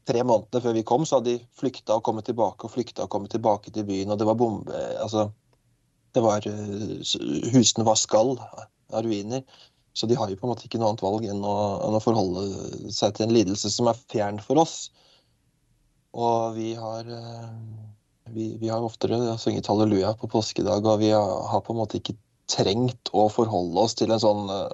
tre 0.09 0.21
månedene 0.21 0.61
før 0.61 0.77
vi 0.77 0.85
kom, 0.91 1.07
så 1.09 1.17
hadde 1.17 1.39
de 1.39 1.47
flykta 1.57 1.97
og 1.97 2.05
kommet 2.05 2.29
tilbake 2.29 2.67
og 2.67 2.75
flykta 2.75 3.07
og 3.07 3.13
kommet 3.15 3.33
tilbake 3.33 3.73
til 3.73 3.87
byen, 3.87 4.13
og 4.13 4.21
det 4.21 4.29
var 4.29 4.37
bombe... 4.37 4.85
Altså, 5.01 5.31
det 6.13 6.21
var 6.21 6.45
uh, 6.45 6.95
Husene 7.55 7.87
var 7.87 7.97
skall 7.97 8.35
av 8.37 9.05
ruiner. 9.07 9.41
Så 9.93 10.07
de 10.07 10.15
har 10.15 10.29
jo 10.31 10.37
på 10.39 10.47
en 10.47 10.53
måte 10.53 10.67
ikke 10.67 10.79
noe 10.79 10.93
annet 10.93 11.03
valg 11.03 11.25
enn 11.27 11.43
å, 11.43 11.55
enn 11.83 11.97
å 11.97 12.03
forholde 12.03 12.91
seg 12.95 13.15
til 13.15 13.27
en 13.27 13.35
lidelse 13.35 13.71
som 13.73 13.89
er 13.91 13.99
fjern 14.11 14.39
for 14.43 14.61
oss. 14.61 14.75
Og 16.15 16.55
vi 16.55 16.71
har 16.79 17.07
eh, 17.11 17.49
vi, 18.31 18.57
vi 18.61 18.71
har 18.71 18.83
oftere 18.83 19.37
sunget 19.37 19.67
halleluja 19.67 20.13
på 20.19 20.29
påskedag, 20.31 20.85
og 20.85 20.99
vi 20.99 21.11
har, 21.11 21.61
på 21.61 21.73
en 21.73 21.81
måte 21.81 21.99
ikke 21.99 22.15
trengt 22.51 23.11
å 23.15 23.27
forholde 23.31 23.79
oss 23.79 23.95
til 23.99 24.11
en 24.11 24.21
sånn 24.21 24.49
uh, 24.51 24.71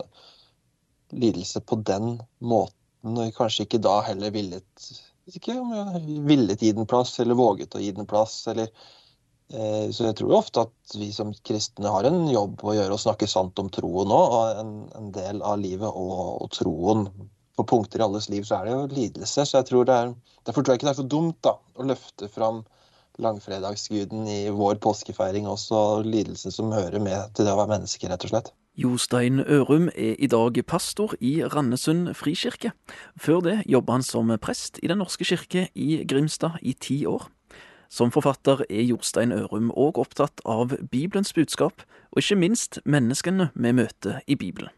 lidelse 1.13 1.61
på 1.65 1.79
den 1.87 2.17
måten. 2.39 3.17
Og 3.17 3.35
kanskje 3.37 3.67
ikke 3.67 3.81
da 3.83 3.99
heller 4.05 4.33
villet 4.33 4.89
ikke 5.27 5.57
villet 6.23 6.61
gi 6.63 6.71
den 6.71 6.87
plass, 6.87 7.17
eller 7.19 7.35
våget 7.35 7.75
å 7.75 7.81
gi 7.83 7.91
den 7.95 8.07
plass, 8.07 8.39
eller 8.47 8.71
så 9.47 10.09
jeg 10.09 10.15
tror 10.19 10.33
ofte 10.41 10.65
at 10.65 10.95
vi 10.99 11.07
som 11.15 11.29
kristne 11.47 11.91
har 11.93 12.07
en 12.09 12.25
jobb 12.27 12.65
å 12.67 12.73
gjøre 12.75 12.97
å 12.97 12.99
snakke 12.99 13.29
sant 13.31 13.59
om 13.61 13.69
troen 13.71 14.11
òg. 14.11 14.35
Og 14.37 14.61
en, 14.63 14.73
en, 14.99 15.11
del 15.15 15.39
av 15.39 15.59
livet 15.61 15.87
og, 15.87 16.43
og, 16.43 16.49
troen. 16.55 17.07
På 17.57 17.65
punkter 17.65 18.03
i 18.03 18.05
alles 18.05 18.27
liv 18.29 18.43
så 18.45 18.59
er 18.59 18.67
det 18.67 18.73
jo 18.75 18.89
lidelse. 18.91 19.45
Så 19.47 19.61
jeg 19.61 19.69
tror 19.69 19.87
det 19.87 19.95
er, 19.95 20.11
derfor 20.45 20.65
tror 20.65 20.75
jeg 20.75 20.81
ikke 20.81 20.89
det 20.89 20.93
er 20.93 20.99
så 20.99 21.07
dumt 21.15 21.39
da, 21.47 21.55
å 21.79 21.87
løfte 21.87 22.29
fram 22.29 22.65
langfredagsguden 23.23 24.27
i 24.29 24.41
vår 24.53 24.77
påskefeiring 24.83 25.47
også, 25.49 26.03
lidelsen 26.05 26.53
som 26.53 26.75
hører 26.75 27.01
med 27.01 27.33
til 27.33 27.47
det 27.47 27.55
å 27.55 27.57
være 27.57 27.73
menneske, 27.73 28.09
rett 28.11 28.27
og 28.27 28.33
slett. 28.33 28.51
Jostein 28.77 29.41
Ørum 29.41 29.87
er 29.95 30.19
i 30.21 30.29
dag 30.29 30.59
pastor 30.69 31.15
i 31.17 31.39
Randesund 31.41 32.11
frikirke. 32.13 32.75
Før 33.17 33.41
det 33.41 33.55
jobba 33.65 33.97
han 33.97 34.05
som 34.05 34.29
prest 34.37 34.77
i 34.83 34.91
Den 34.91 35.01
norske 35.01 35.25
kirke 35.25 35.65
i 35.73 36.03
Grimstad 36.05 36.61
i 36.61 36.75
ti 36.77 36.99
år. 37.09 37.25
Som 37.89 38.11
forfatter 38.11 38.65
er 38.69 38.83
Jostein 38.83 39.31
Ørum 39.31 39.69
òg 39.71 39.99
opptatt 40.01 40.41
av 40.45 40.75
Bibelens 40.91 41.33
budskap, 41.33 41.83
og 42.11 42.21
ikke 42.21 42.39
minst 42.39 42.79
menneskene 42.85 43.49
vi 43.55 43.71
møter 43.71 44.19
i 44.27 44.35
Bibelen. 44.35 44.73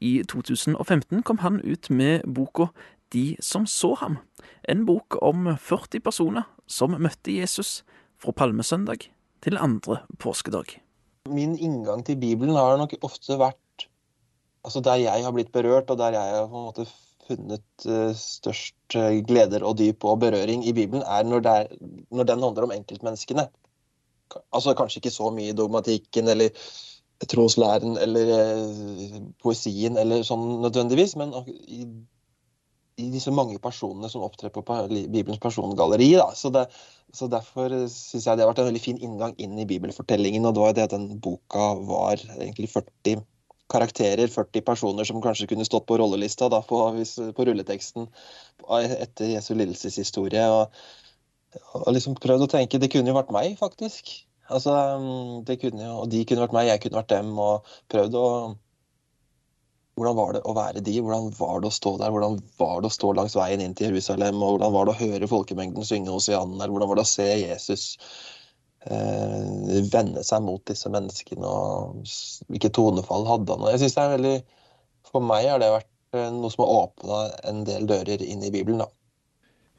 I 0.00 0.22
2015 0.28 1.22
kom 1.24 1.40
han 1.40 1.60
ut 1.64 1.90
med 1.90 2.26
boka 2.28 2.68
De 3.14 3.36
som 3.40 3.66
så 3.70 3.94
ham, 3.94 4.18
en 4.68 4.84
bok 4.86 5.16
om 5.22 5.46
40 5.56 6.02
personer 6.02 6.42
som 6.66 6.96
møtte 6.98 7.30
Jesus 7.30 7.84
fra 8.18 8.34
palmesøndag 8.34 9.06
til 9.46 9.58
andre 9.62 10.00
påskedag. 10.18 10.80
Min 11.30 11.54
inngang 11.54 12.02
til 12.06 12.18
Bibelen 12.18 12.58
har 12.58 12.76
nok 12.80 12.96
ofte 13.06 13.38
vært 13.38 13.86
altså 14.66 14.82
der 14.82 14.98
jeg 14.98 15.22
har 15.22 15.32
blitt 15.32 15.52
berørt, 15.54 15.90
og 15.90 15.98
der 15.98 16.18
jeg 16.18 16.34
har 16.34 16.48
på 16.50 16.58
en 16.58 16.66
måte 16.66 16.86
funnet 17.26 17.86
eh, 17.86 18.10
størst 18.16 18.96
eh, 18.98 19.20
gleder 19.26 19.64
og 19.66 19.78
dyp 19.80 20.04
og 20.08 20.20
berøring 20.24 20.64
i 20.66 20.74
Bibelen, 20.76 21.04
er 21.04 21.26
når, 21.26 21.46
er 21.46 21.70
når, 22.10 22.28
den 22.30 22.44
handler 22.44 22.68
om 22.68 22.74
enkeltmenneskene. 22.76 23.48
Altså 24.54 24.74
Kanskje 24.74 25.02
ikke 25.02 25.14
så 25.14 25.30
mye 25.34 25.52
i 25.52 25.56
dogmatikken 25.56 26.28
eller 26.32 26.50
troslæren 27.30 27.96
eller 28.02 28.34
eh, 28.40 29.22
poesien 29.42 29.96
eller 30.00 30.26
sånn 30.26 30.60
nødvendigvis, 30.64 31.16
men 31.20 31.32
i, 31.46 31.86
i 32.96 33.10
disse 33.12 33.32
mange 33.34 33.58
personene 33.62 34.10
som 34.12 34.24
opptrer 34.26 34.52
på 34.52 34.64
Bibelens 34.64 35.40
persongalleri. 35.42 36.12
Da. 36.18 36.30
Så, 36.34 36.50
det, 36.54 36.66
så 37.14 37.28
Derfor 37.32 37.72
syns 37.92 38.26
jeg 38.26 38.36
det 38.36 38.44
har 38.44 38.52
vært 38.52 38.64
en 38.64 38.70
veldig 38.70 38.84
fin 38.84 39.00
inngang 39.00 39.36
inn 39.42 39.58
i 39.60 39.68
bibelfortellingen. 39.68 40.48
Og 40.48 40.56
det 40.56 40.64
var 40.64 40.76
det 40.76 40.86
at 40.88 40.94
den 40.96 41.10
boka 41.20 41.72
var 41.88 42.20
egentlig 42.38 42.72
40 42.72 43.24
karakterer, 43.72 44.28
40 44.30 44.64
personer 44.66 45.08
som 45.08 45.22
kanskje 45.22 45.48
kunne 45.50 45.66
stått 45.66 45.86
på 45.88 45.98
rollelista 45.98 46.48
da, 46.52 46.62
på, 46.62 46.82
på, 47.36 47.46
rulleteksten 47.48 48.06
etter 48.68 49.32
Jesu 49.34 49.54
lidelseshistorie. 49.54 50.44
Og, 50.52 50.78
og 51.80 51.88
liksom 51.96 52.18
prøvd 52.20 52.46
å 52.46 52.52
tenke 52.52 52.80
Det 52.82 52.90
kunne 52.92 53.10
jo 53.10 53.16
vært 53.18 53.34
meg, 53.34 53.56
faktisk. 53.58 54.12
Altså, 54.46 54.76
det 55.46 55.58
kunne 55.62 55.82
jo, 55.82 55.96
og 56.04 56.12
De 56.12 56.22
kunne 56.28 56.44
vært 56.44 56.54
meg, 56.54 56.70
jeg 56.70 56.84
kunne 56.84 57.00
vært 57.00 57.12
dem. 57.16 57.34
Og 57.42 57.76
prøvd 57.92 58.20
å 58.20 58.28
Hvordan 59.96 60.16
var 60.18 60.34
det 60.36 60.40
å 60.44 60.52
være 60.52 60.80
de? 60.84 60.98
Hvordan 61.00 61.30
var 61.38 61.62
det 61.64 61.70
å 61.70 61.72
stå 61.72 61.94
der? 62.02 62.10
Hvordan 62.12 62.34
var 62.60 62.82
det 62.84 62.88
å 62.90 62.92
stå 62.92 63.14
langs 63.16 63.32
veien 63.38 63.62
inn 63.64 63.72
til 63.72 63.88
Jerusalem? 63.88 64.42
Og 64.44 64.58
hvordan 64.58 64.74
var 64.74 64.84
det 64.84 64.92
å 64.92 64.98
høre 64.98 65.28
folkemengden 65.30 65.88
synge 65.88 66.12
Hosianna? 66.12 66.66
Hvordan 66.68 66.90
var 66.90 67.00
det 67.00 67.06
å 67.06 67.08
se 67.08 67.28
Jesus 67.40 67.86
eh, 68.90 69.80
vende 69.92 70.22
seg 70.26 70.44
mot 70.46 70.62
disse 70.68 70.90
menneskene, 70.92 71.46
og 71.46 72.06
hvilke 72.50 72.70
tonefall 72.74 73.26
hadde 73.28 73.56
han. 73.56 73.68
Jeg 73.72 73.84
synes 73.84 73.96
det 73.96 74.04
er 74.04 74.14
veldig, 74.16 74.36
For 75.06 75.22
meg 75.22 75.48
har 75.48 75.60
det 75.62 75.72
vært 75.72 75.90
eh, 76.18 76.30
noe 76.34 76.52
som 76.52 76.64
har 76.64 76.78
åpna 76.82 77.20
en 77.50 77.64
del 77.68 77.86
dører 77.88 78.22
inn 78.24 78.44
i 78.46 78.52
Bibelen. 78.54 78.84
da. 78.84 78.90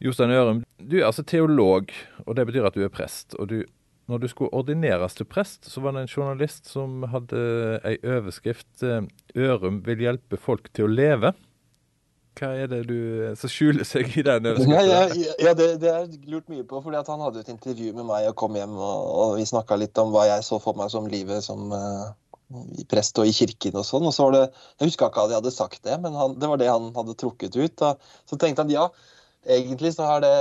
Jostein 0.04 0.32
Ørum, 0.32 0.62
du 0.78 1.00
er 1.00 1.08
altså 1.08 1.26
teolog, 1.26 1.90
og 2.26 2.38
det 2.38 2.46
betyr 2.46 2.68
at 2.70 2.78
du 2.78 2.86
er 2.86 2.94
prest. 2.94 3.36
og 3.40 3.50
du 3.50 3.64
når 4.08 4.22
du 4.24 4.28
skulle 4.32 4.56
ordineres 4.56 5.18
til 5.18 5.28
prest, 5.28 5.66
så 5.68 5.82
var 5.84 5.92
det 5.92 6.06
en 6.06 6.08
journalist 6.08 6.70
som 6.72 7.04
hadde 7.12 7.42
ei 7.84 7.98
overskrift 8.08 8.80
'Ørum 9.36 9.82
vil 9.84 10.00
hjelpe 10.00 10.40
folk 10.40 10.72
til 10.72 10.88
å 10.88 10.94
leve'. 10.94 11.34
Hva 12.38 12.52
er 12.54 12.70
det 12.70 12.84
du, 12.86 12.98
som 13.40 13.50
skjuler 13.50 13.88
seg 13.88 14.12
i 14.20 14.24
den? 14.26 14.46
Ja, 14.70 14.84
ja, 14.86 15.02
ja, 15.42 15.54
det, 15.58 15.68
det 15.82 15.90
jeg 15.90 16.22
lurt 16.30 16.50
mye 16.52 16.66
på. 16.68 16.82
fordi 16.86 17.02
Han 17.10 17.24
hadde 17.26 17.42
et 17.42 17.52
intervju 17.54 17.94
med 17.98 18.06
meg 18.06 18.30
og 18.30 18.38
kom 18.38 18.58
hjem, 18.58 18.76
og, 18.78 19.10
og 19.24 19.36
vi 19.40 19.48
snakka 19.50 19.80
litt 19.82 19.98
om 20.02 20.14
hva 20.14 20.28
jeg 20.30 20.46
så 20.46 20.60
for 20.62 20.78
meg 20.78 20.92
som 20.94 21.10
livet 21.10 21.46
som 21.46 21.72
uh, 21.74 22.14
prest 22.92 23.18
og 23.18 23.30
i 23.30 23.36
kirken 23.36 23.80
og 23.80 23.88
sånn. 23.88 24.06
og 24.08 24.14
så 24.16 24.28
var 24.28 24.38
det, 24.38 24.44
Jeg 24.78 24.92
huska 24.92 25.10
ikke 25.10 25.26
at 25.26 25.34
jeg 25.34 25.42
hadde 25.42 25.56
sagt 25.56 25.84
det, 25.88 26.00
men 26.04 26.18
han, 26.18 26.38
det 26.40 26.52
var 26.52 26.62
det 26.62 26.70
han 26.70 26.92
hadde 26.96 27.18
trukket 27.18 27.58
ut. 27.58 27.86
Og, 27.90 28.12
Så 28.30 28.38
tenkte 28.38 28.66
han 28.66 28.74
ja, 28.74 28.88
egentlig 29.58 29.96
så 29.98 30.10
har 30.12 30.22
det, 30.26 30.36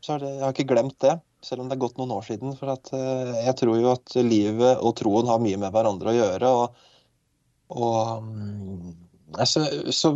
så 0.00 0.16
har 0.16 0.24
det 0.24 0.32
Jeg 0.32 0.44
har 0.46 0.56
ikke 0.56 0.70
glemt 0.72 0.98
det 1.04 1.18
selv 1.44 1.62
om 1.62 1.70
det 1.70 1.78
er 1.78 1.84
gått 1.84 1.96
noen 2.00 2.12
år 2.16 2.24
siden. 2.26 2.56
For 2.56 2.72
at, 2.72 2.92
uh, 2.96 3.36
jeg 3.44 3.56
tror 3.60 3.76
jo 3.80 3.92
at 3.92 4.16
livet 4.24 4.80
og 4.80 4.96
troen 5.00 5.28
har 5.28 5.42
mye 5.42 5.60
med 5.60 5.72
hverandre 5.74 6.12
å 6.12 6.16
gjøre. 6.16 6.54
Og, 6.64 6.86
og 7.76 8.24
um, 8.24 8.94
altså, 9.36 9.64
så 9.94 10.12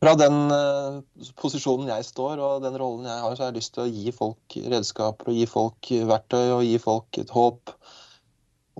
fra 0.00 0.14
den 0.16 0.36
uh, 0.48 1.00
posisjonen 1.40 1.90
jeg 1.92 2.06
står 2.08 2.40
og 2.40 2.62
den 2.64 2.78
rollen 2.80 3.08
jeg 3.08 3.24
har, 3.24 3.34
så 3.36 3.44
har 3.44 3.50
jeg 3.50 3.60
lyst 3.60 3.74
til 3.76 3.84
å 3.84 3.90
gi 3.90 4.14
folk 4.16 4.56
redskaper 4.72 5.32
og 5.32 5.36
gi 5.36 5.48
folk 5.50 5.90
verktøy 6.12 6.44
og 6.54 6.62
gi 6.64 6.78
folk 6.80 7.20
et 7.20 7.34
håp. 7.34 7.74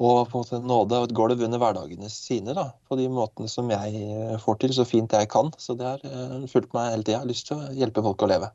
Og 0.00 0.30
på 0.30 0.40
en 0.40 0.46
måte 0.46 0.62
nåde 0.64 0.96
og 0.96 1.10
et 1.10 1.16
gulv 1.18 1.42
under 1.44 1.60
hverdagene 1.60 2.08
sine 2.08 2.54
da, 2.56 2.70
på 2.88 2.96
de 2.96 3.10
måtene 3.12 3.50
som 3.52 3.68
jeg 3.68 4.38
får 4.40 4.62
til 4.62 4.72
så 4.72 4.86
fint 4.88 5.12
jeg 5.12 5.28
kan. 5.28 5.52
Så 5.60 5.76
det 5.76 5.88
har 5.88 6.06
uh, 6.08 6.48
fulgt 6.48 6.72
meg 6.76 6.94
hele 6.94 7.04
tida. 7.04 7.18
Jeg 7.18 7.24
har 7.26 7.32
lyst 7.34 7.50
til 7.50 7.60
å 7.60 7.70
hjelpe 7.76 8.06
folk 8.06 8.24
å 8.24 8.30
leve. 8.30 8.52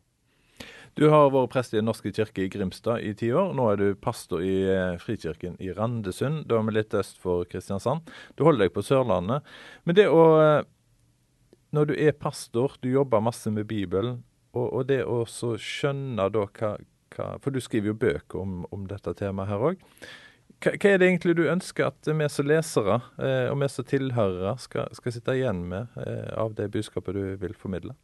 Du 0.96 1.10
har 1.12 1.28
vært 1.34 1.52
prest 1.52 1.74
i 1.74 1.82
Den 1.82 1.90
norske 1.90 2.12
kirke 2.16 2.46
i 2.46 2.52
Grimstad 2.52 3.04
i 3.04 3.12
ti 3.20 3.28
år. 3.36 3.50
Nå 3.58 3.66
er 3.68 3.82
du 3.82 3.88
pastor 4.00 4.40
i 4.40 4.62
eh, 4.64 4.94
Frikirken 5.02 5.58
i 5.60 5.74
Randesund. 5.76 6.46
Da 6.48 6.56
er 6.56 6.70
vi 6.70 6.76
litt 6.78 6.96
øst 6.96 7.20
for 7.20 7.44
Kristiansand. 7.52 8.08
Du 8.40 8.46
holder 8.48 8.64
deg 8.64 8.72
på 8.72 8.84
Sørlandet. 8.86 9.44
Men 9.84 9.98
det 9.98 10.06
å 10.08 10.22
eh, 10.40 10.62
Når 11.75 11.89
du 11.89 11.96
er 12.00 12.13
pastor, 12.15 12.77
du 12.79 12.88
jobber 12.89 13.24
masse 13.24 13.51
med 13.51 13.67
Bibelen, 13.67 14.22
og, 14.55 14.67
og 14.70 14.86
det 14.88 15.01
å 15.03 15.24
skjønne 15.27 16.29
da 16.32 16.46
hva, 16.46 16.75
hva, 17.15 17.34
For 17.44 17.51
du 17.51 17.60
skriver 17.63 17.91
jo 17.91 17.98
bøker 18.00 18.39
om, 18.39 18.62
om 18.72 18.86
dette 18.88 19.12
temaet 19.20 19.51
her 19.51 19.65
òg. 19.72 19.84
Hva, 20.63 20.72
hva, 20.72 20.94
er 20.94 21.01
det 21.01 21.10
egentlig 21.10 21.36
du 21.36 21.44
ønsker 21.51 21.89
at 21.89 22.08
vi 22.08 22.29
som 22.32 22.48
lesere 22.48 23.00
eh, 23.20 23.50
og 23.51 23.60
vi 23.60 23.70
som 23.74 23.88
tilhørere 23.89 24.55
skal, 24.63 24.88
skal, 24.96 25.15
sitte 25.15 25.36
igjen 25.36 25.65
med 25.74 26.00
eh, 26.00 26.32
av 26.39 26.55
det 26.55 26.70
budskapet 26.72 27.17
du 27.17 27.36
vil 27.41 27.58
formidle? 27.60 27.98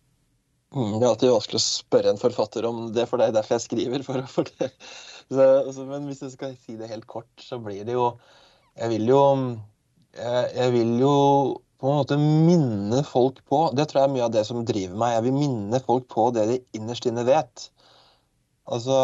Mm, 0.75 0.99
det 0.99 1.05
er 1.05 1.09
alltid 1.13 1.33
vanskelig 1.33 1.59
å 1.61 1.65
spørre 1.67 2.11
en 2.11 2.19
forfatter 2.19 2.67
om 2.67 2.85
det, 2.95 3.07
for 3.07 3.19
det 3.19 3.29
er 3.29 3.39
derfor 3.39 3.57
jeg 3.57 3.67
skriver. 3.69 4.05
For, 4.07 4.27
for 4.31 4.51
det. 4.59 4.71
Så, 5.31 5.39
altså, 5.39 5.87
men 5.87 6.07
hvis 6.09 6.25
jeg 6.25 6.35
skal 6.35 6.55
si 6.59 6.75
det 6.79 6.91
helt 6.91 7.07
kort, 7.07 7.31
så 7.39 7.59
blir 7.63 7.85
det 7.87 7.95
jo 7.95 8.17
Jeg 8.75 8.91
vil 8.91 9.05
jo 9.07 9.19
jeg, 10.15 10.47
jeg, 10.55 10.71
vil 10.73 10.91
jo 10.99 11.15
på 11.81 11.89
en 11.89 11.97
måte 11.97 12.17
minne 12.21 13.01
folk 13.07 13.39
på 13.49 13.63
Det 13.73 13.87
tror 13.89 14.03
jeg 14.03 14.09
er 14.09 14.13
mye 14.15 14.25
av 14.27 14.33
det 14.35 14.43
som 14.45 14.65
driver 14.65 14.97
meg. 15.01 15.15
Jeg 15.15 15.25
vil 15.25 15.37
minne 15.39 15.79
folk 15.81 16.05
på 16.13 16.27
det 16.35 16.43
de 16.49 16.57
innerst 16.77 17.07
inne 17.09 17.23
vet. 17.25 17.63
Altså, 18.71 18.97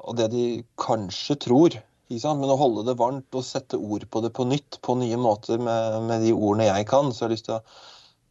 og 0.00 0.16
det 0.16 0.30
de 0.32 0.46
kanskje 0.80 1.36
tror. 1.44 1.76
Men 2.14 2.52
å 2.52 2.56
holde 2.60 2.84
det 2.86 2.94
varmt 3.00 3.36
og 3.36 3.44
sette 3.44 3.76
ord 3.80 4.04
på 4.12 4.20
det 4.22 4.30
på 4.36 4.46
nytt, 4.46 4.78
på 4.84 4.94
nye 5.00 5.18
måter 5.18 5.58
med, 5.58 6.04
med 6.08 6.22
de 6.22 6.32
ordene 6.36 6.68
jeg 6.68 6.86
kan, 6.86 7.08
så 7.10 7.24
jeg 7.24 7.26
har 7.26 7.32
lyst 7.32 7.48
til 7.48 7.56
å 7.56 7.62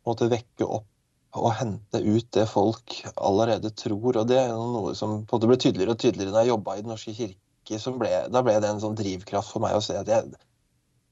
måte, 0.07 0.29
vekke 0.31 0.67
opp 0.67 0.89
og 1.33 1.55
hente 1.57 2.00
ut 2.00 2.27
det 2.38 2.45
folk 2.50 3.00
allerede 3.15 3.74
tror. 3.75 4.22
og 4.22 4.27
Det 4.29 4.39
er 4.39 4.53
noe 4.53 4.93
som 4.95 5.24
på 5.25 5.36
en 5.36 5.41
måte 5.41 5.50
ble 5.50 5.60
tydeligere 5.60 5.98
og 5.98 6.01
tydeligere 6.01 6.36
da 6.36 6.45
jeg 6.45 6.53
jobba 6.53 6.77
i 6.77 6.83
Den 6.86 6.93
norske 6.93 7.15
kirke. 7.17 7.79
Ble, 8.00 8.12
da 8.33 8.41
ble 8.45 8.57
det 8.62 8.69
en 8.69 8.81
sånn 8.83 8.98
drivkraft 9.00 9.53
for 9.55 9.63
meg 9.63 9.77
å 9.77 9.83
se 9.83 9.98
at 9.98 10.10
jeg, 10.12 10.33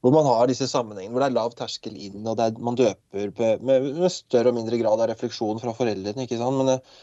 hvor 0.01 0.13
man 0.15 0.25
har 0.25 0.49
disse 0.49 0.67
sammenhengene 0.69 1.13
hvor 1.13 1.23
det 1.23 1.29
er 1.29 1.37
lav 1.37 1.55
terskel 1.57 1.97
inn, 1.97 2.21
og 2.25 2.39
er, 2.41 2.55
man 2.57 2.77
døper 2.79 3.33
med, 3.37 3.89
med, 3.93 4.07
større 4.13 4.49
og 4.49 4.57
mindre 4.57 4.79
grad 4.81 5.01
av 5.03 5.11
refleksjon 5.11 5.61
fra 5.61 5.73
foreldrene. 5.77 6.25
ikke 6.25 6.39
sant? 6.39 6.57
Men 6.57 6.77
uh, 6.77 7.01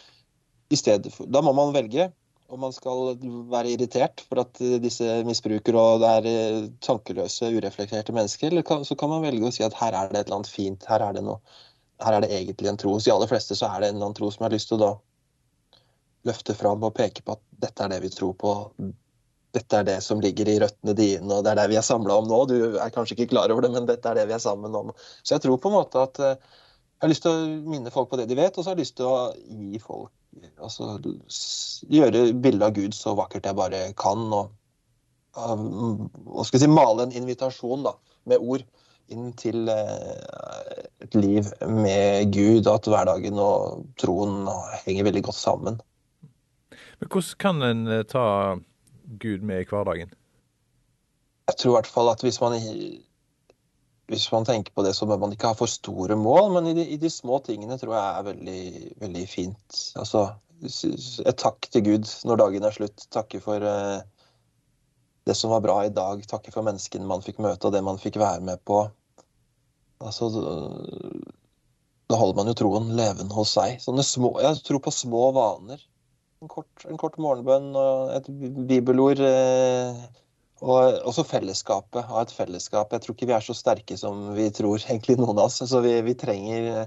i 0.74 0.78
stedet 0.78 1.12
for, 1.14 1.30
da 1.30 1.42
må 1.44 1.54
man 1.56 1.74
velge 1.76 2.10
om 2.48 2.62
man 2.64 2.72
skal 2.72 3.18
være 3.52 3.74
irritert 3.74 4.24
for 4.26 4.42
at 4.42 4.58
uh, 4.64 4.78
disse 4.82 5.20
misbruker 5.28 5.78
og 5.78 6.02
det 6.02 6.12
er 6.18 6.28
uh, 6.28 6.68
tankeløse, 6.84 7.52
ureflekterte 7.54 8.16
mennesker, 8.16 8.50
eller 8.50 8.66
kan, 8.66 8.82
så 8.88 8.98
kan 8.98 9.14
man 9.14 9.22
velge 9.26 9.46
å 9.46 9.54
si 9.54 9.66
at 9.66 9.78
her 9.78 9.94
er 9.94 10.10
det 10.10 10.24
et 10.24 10.26
eller 10.26 10.40
annet 10.40 10.54
fint, 10.58 10.90
her 10.90 11.06
er 11.06 11.18
det 11.18 11.26
noe 11.28 11.38
her 12.04 12.14
er 12.14 12.22
det 12.22 12.30
egentlig 12.30 12.70
en 12.70 12.78
tro. 12.78 12.92
Hos 12.94 13.06
de 13.06 13.12
aller 13.14 13.30
fleste 13.30 13.56
så 13.58 13.66
er 13.68 13.80
det 13.80 13.88
en 13.88 13.96
eller 13.96 14.08
annen 14.08 14.18
tro 14.18 14.30
som 14.30 14.44
jeg 14.44 14.48
har 14.48 14.54
lyst 14.54 14.70
til 14.70 14.78
å 14.78 14.82
da 14.84 14.90
løfte 16.28 16.54
fram 16.54 16.84
og 16.86 16.94
peke 16.94 17.24
på 17.24 17.34
at 17.34 17.42
dette 17.64 17.84
er 17.84 17.92
det 17.94 18.00
vi 18.04 18.10
tror 18.14 18.34
på. 18.38 18.54
Dette 19.56 19.80
er 19.80 19.86
det 19.88 19.98
som 20.04 20.20
ligger 20.20 20.48
i 20.50 20.58
røttene 20.60 20.94
dine, 20.96 21.28
og 21.32 21.44
det 21.44 21.54
er 21.54 21.60
det 21.62 21.68
vi 21.72 21.78
er 21.80 21.86
samla 21.86 22.18
om 22.20 22.28
nå. 22.28 22.40
Du 22.50 22.56
er 22.76 22.92
kanskje 22.94 23.16
ikke 23.16 23.30
klar 23.32 23.52
over 23.52 23.64
det, 23.64 23.72
men 23.74 23.88
dette 23.88 24.10
er 24.10 24.20
det 24.20 24.26
vi 24.28 24.36
er 24.36 24.42
sammen 24.44 24.74
om. 24.76 24.92
Så 25.22 25.36
jeg 25.36 25.46
tror 25.46 25.60
på 25.62 25.72
en 25.72 25.78
måte 25.78 26.02
at 26.04 26.20
eh, 26.20 26.36
jeg 26.98 27.06
har 27.06 27.12
lyst 27.12 27.24
til 27.24 27.32
å 27.32 27.48
minne 27.72 27.92
folk 27.94 28.10
på 28.10 28.18
det 28.20 28.28
de 28.28 28.36
vet, 28.36 28.56
og 28.56 28.64
så 28.64 28.72
har 28.72 28.76
jeg 28.76 28.84
lyst 28.84 28.98
til 29.00 29.08
å 29.08 29.18
gi 29.48 29.82
folk 29.82 30.12
Altså 30.60 30.98
gjøre 31.88 32.20
bildet 32.36 32.64
av 32.66 32.74
Gud 32.76 32.94
så 32.94 33.14
vakkert 33.16 33.46
jeg 33.48 33.56
bare 33.58 33.80
kan, 33.98 34.20
og, 34.34 34.50
og 35.34 36.42
skal 36.46 36.58
jeg 36.58 36.66
si, 36.66 36.70
male 36.70 37.06
en 37.06 37.14
invitasjon 37.16 37.86
da, 37.86 37.94
med 38.28 38.44
ord 38.44 38.62
inn 39.14 39.30
til 39.40 39.70
eh, 39.72 40.84
et 41.04 41.16
liv 41.16 41.48
med 41.64 42.32
Gud, 42.34 42.66
og 42.66 42.74
at 42.74 42.88
hverdagen 42.92 43.40
og 43.40 43.86
troen 44.00 44.50
henger 44.84 45.08
veldig 45.08 45.24
godt 45.30 45.40
sammen. 45.40 45.78
Men 47.00 47.10
Hvordan 47.10 47.40
kan 47.40 47.64
en 47.64 47.86
eh, 47.94 48.04
ta 48.08 48.26
Gud 49.08 49.44
med 49.46 49.64
i 49.64 49.68
hverdagen? 49.68 50.10
Jeg 51.48 51.56
tror 51.56 51.72
i 51.72 51.76
hvert 51.78 51.88
fall 51.88 52.10
at 52.12 52.22
hvis 52.24 52.40
man, 52.42 52.56
hvis 54.12 54.26
man 54.32 54.44
tenker 54.44 54.74
på 54.76 54.84
det, 54.84 54.92
så 54.96 55.08
bør 55.08 55.22
man 55.22 55.32
ikke 55.32 55.48
ha 55.48 55.56
for 55.56 55.70
store 55.70 56.16
mål, 56.20 56.50
men 56.58 56.68
i 56.68 56.74
de, 56.76 56.84
i 56.84 57.00
de 57.00 57.10
små 57.12 57.40
tingene 57.46 57.78
tror 57.80 57.96
jeg 57.96 58.04
er 58.04 58.28
veldig, 58.28 58.60
veldig 59.00 59.24
fint. 59.32 59.80
Altså, 59.96 60.26
et 60.60 61.40
takk 61.40 61.70
til 61.72 61.86
Gud 61.86 62.12
når 62.28 62.42
dagen 62.42 62.68
er 62.68 62.76
slutt. 62.76 63.08
Takke 63.14 63.40
for 63.40 63.64
eh, 63.64 64.04
det 65.28 65.36
som 65.38 65.52
var 65.54 65.64
bra 65.64 65.80
i 65.86 65.92
dag. 65.94 66.24
Takke 66.28 66.52
for 66.52 66.66
menneskene 66.66 67.08
man 67.08 67.24
fikk 67.24 67.40
møte 67.44 67.68
og 67.68 67.76
det 67.76 67.84
man 67.86 68.00
fikk 68.00 68.20
være 68.20 68.44
med 68.44 68.60
på. 68.68 68.82
Altså, 70.04 70.28
da 72.08 72.16
holder 72.16 72.36
man 72.38 72.50
jo 72.50 72.56
troen 72.56 72.92
levende 72.96 73.34
hos 73.36 73.54
seg. 73.56 73.80
Sånne 73.82 74.04
små, 74.06 74.36
jeg 74.44 74.60
tror 74.66 74.82
på 74.84 74.94
små 74.94 75.30
vaner. 75.36 75.80
En 76.42 76.50
kort, 76.50 76.84
en 76.86 76.98
kort 77.00 77.16
morgenbønn 77.18 77.72
og 77.78 78.12
et 78.14 78.28
bibelord. 78.68 79.22
Eh, 79.24 80.02
og 80.62 81.00
også 81.06 81.24
fellesskapet. 81.26 82.04
Ha 82.10 82.22
et 82.22 82.34
fellesskap. 82.34 82.92
Jeg 82.94 83.04
tror 83.04 83.16
ikke 83.16 83.28
vi 83.30 83.34
er 83.36 83.44
så 83.46 83.54
sterke 83.54 83.98
som 83.98 84.28
vi 84.36 84.48
tror, 84.54 84.78
egentlig 84.78 85.18
noen 85.18 85.36
av 85.36 85.48
oss. 85.48 85.60
Så 85.70 85.82
vi, 85.84 85.96
vi 86.06 86.14
trenger 86.18 86.86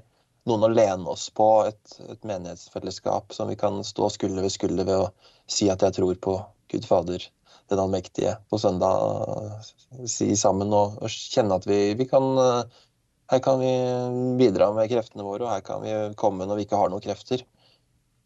noen 0.50 0.66
å 0.68 0.72
lene 0.72 1.12
oss 1.12 1.30
på. 1.36 1.50
Et, 1.70 2.00
et, 2.08 2.24
menighetsfellesskap 2.28 3.36
som 3.36 3.52
vi 3.52 3.60
kan 3.60 3.80
stå 3.88 4.10
skulder 4.16 4.48
ved 4.48 4.56
skulder 4.56 4.88
ved 4.88 5.06
å 5.06 5.12
si 5.52 5.70
at 5.72 5.84
jeg 5.86 6.00
tror 6.00 6.20
på 6.24 6.38
Gud 6.72 6.88
Fader, 6.88 7.24
den 7.72 7.84
allmektige, 7.84 8.38
på 8.52 8.60
søndag. 8.60 9.64
Si 10.08 10.32
sammen 10.40 10.72
og, 10.76 11.00
og 11.04 11.12
kjenne 11.12 11.60
at 11.60 11.68
vi, 11.68 11.84
vi 12.00 12.08
kan 12.08 12.32
her 13.32 13.40
kan 13.40 13.62
vi 13.62 13.72
bidra 14.40 14.74
med 14.76 14.90
kreftene 14.92 15.24
våre, 15.24 15.46
og 15.46 15.54
her 15.54 15.62
kan 15.64 15.84
vi 15.84 15.92
komme 16.20 16.44
når 16.48 16.58
vi 16.60 16.66
ikke 16.68 16.80
har 16.80 16.92
noen 16.92 17.04
krefter. 17.04 17.46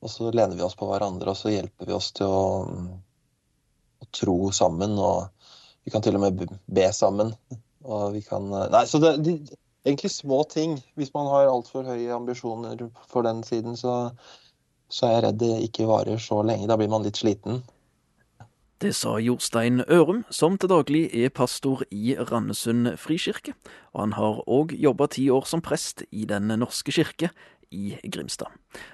Og 0.04 0.12
så 0.12 0.32
lener 0.32 0.58
vi 0.58 0.66
oss 0.66 0.78
på 0.78 0.88
hverandre, 0.90 1.32
og 1.32 1.40
så 1.40 1.54
hjelper 1.54 1.90
vi 1.90 1.96
oss 1.96 2.12
til 2.16 2.30
å, 2.30 2.48
å 4.02 4.10
tro 4.16 4.38
sammen. 4.54 4.98
Og 5.00 5.30
vi 5.86 5.94
kan 5.94 6.04
til 6.06 6.18
og 6.18 6.26
med 6.26 6.44
be 6.66 6.88
sammen. 6.94 7.34
Og 7.86 8.16
vi 8.16 8.24
kan 8.26 8.50
Nei, 8.50 8.84
så 8.90 9.02
det, 9.02 9.16
de, 9.26 9.38
egentlig 9.86 10.12
små 10.12 10.44
ting. 10.50 10.80
Hvis 10.96 11.14
man 11.14 11.30
har 11.32 11.52
altfor 11.52 11.86
høye 11.88 12.14
ambisjoner 12.14 12.88
for 13.12 13.26
den 13.26 13.44
siden, 13.46 13.78
så, 13.78 14.12
så 14.90 15.08
er 15.08 15.16
jeg 15.16 15.26
redd 15.28 15.40
det 15.44 15.54
ikke 15.70 15.90
varer 15.90 16.22
så 16.22 16.42
lenge. 16.46 16.70
Da 16.70 16.78
blir 16.80 16.92
man 16.92 17.06
litt 17.06 17.22
sliten. 17.22 17.64
Det 18.84 18.92
sa 18.92 19.14
Jorstein 19.24 19.86
Ørum, 19.88 20.26
som 20.30 20.58
til 20.60 20.68
daglig 20.68 21.06
er 21.16 21.32
pastor 21.32 21.86
i 21.96 22.12
Randesund 22.20 22.90
frikirke. 23.00 23.54
Og 23.96 24.02
han 24.02 24.16
har 24.18 24.42
òg 24.52 24.74
jobba 24.76 25.08
ti 25.16 25.30
år 25.32 25.48
som 25.48 25.64
prest 25.64 26.04
i 26.12 26.26
Den 26.28 26.52
norske 26.60 26.92
kirke 26.92 27.30
i 27.76 28.00
Grimstad. 28.04 28.54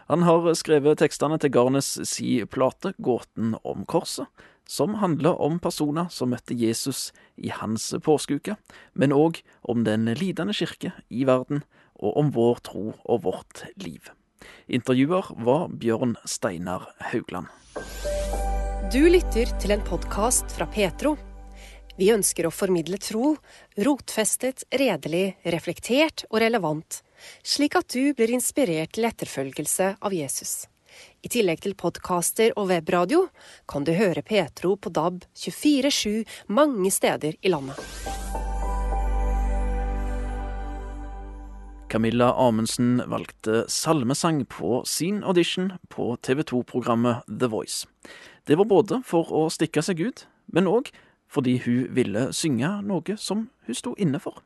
Han 0.10 0.26
har 0.26 0.50
skrevet 0.58 1.02
tekstene 1.02 1.38
til 1.42 1.54
Garnes 1.54 1.94
si 2.10 2.40
plate 2.50 2.96
Gåten 2.98 3.56
om 3.62 3.86
korset, 3.86 4.28
som 4.68 4.98
handler 5.02 5.40
om 5.42 5.60
personer 5.60 6.10
som 6.14 6.32
møtte 6.34 6.56
Jesus 6.58 7.10
i 7.36 7.52
hans 7.54 7.90
påskeuke, 8.04 8.56
men 8.94 9.14
òg 9.16 9.42
om 9.62 9.84
den 9.88 10.08
lidende 10.18 10.56
kirke 10.56 10.94
i 11.10 11.26
verden, 11.28 11.66
og 12.02 12.18
om 12.18 12.32
vår 12.34 12.62
tro 12.66 12.86
og 13.04 13.24
vårt 13.26 13.66
liv. 13.84 14.10
Intervjuer 14.72 15.34
var 15.46 15.68
Bjørn 15.70 16.16
Steinar 16.26 16.88
Haugland. 17.12 17.52
Du 18.92 19.04
lytter 19.08 19.52
til 19.62 19.76
en 19.76 19.84
podkast 19.86 20.52
fra 20.56 20.66
Petro. 20.72 21.14
Vi 22.00 22.10
ønsker 22.12 22.48
å 22.48 22.54
formidle 22.56 22.98
tro, 23.00 23.36
rotfestet, 23.78 24.66
redelig, 24.72 25.38
reflektert 25.54 26.26
og 26.32 26.42
relevant, 26.42 27.02
slik 27.44 27.78
at 27.80 27.90
du 27.94 28.14
blir 28.18 28.34
inspirert 28.34 28.94
til 28.98 29.08
etterfølgelse 29.10 29.96
av 30.02 30.16
Jesus. 30.16 30.66
I 31.22 31.30
tillegg 31.32 31.62
til 31.64 31.76
podkaster 31.80 32.54
og 32.58 32.70
webradio 32.72 33.28
kan 33.70 33.86
du 33.88 33.94
høre 33.96 34.24
Petro 34.26 34.76
på 34.76 34.92
DAB 34.94 35.24
24-7 35.38 36.26
mange 36.52 36.92
steder 36.92 37.38
i 37.42 37.54
landet. 37.54 37.80
Camilla 41.92 42.30
Amundsen 42.40 43.02
valgte 43.12 43.66
salmesang 43.68 44.46
på 44.48 44.84
sin 44.88 45.24
audition 45.24 45.74
på 45.90 46.16
TV 46.24 46.40
2-programmet 46.48 47.28
The 47.28 47.50
Voice. 47.52 47.88
Det 48.48 48.56
var 48.56 48.70
både 48.70 49.02
for 49.04 49.28
å 49.36 49.50
stikke 49.52 49.84
seg 49.84 50.00
ut, 50.00 50.24
men 50.48 50.72
òg 50.72 50.94
fordi 51.32 51.58
hun 51.66 51.90
ville 51.96 52.30
synge 52.36 52.70
noe 52.88 53.18
som 53.20 53.50
hun 53.68 53.76
sto 53.76 53.94
inne 54.00 54.24
for. 54.24 54.40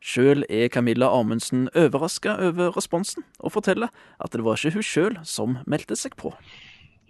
Sjøl 0.00 0.44
er 0.48 0.68
Camilla 0.70 1.08
Amundsen 1.10 1.66
overraska 1.74 2.36
over 2.48 2.70
responsen, 2.76 3.24
og 3.42 3.52
forteller 3.56 3.90
at 4.22 4.30
det 4.32 4.44
var 4.46 4.54
ikke 4.60 4.76
hun 4.78 4.86
sjøl 4.86 5.18
som 5.26 5.58
meldte 5.66 5.96
seg 5.98 6.14
på. 6.20 6.30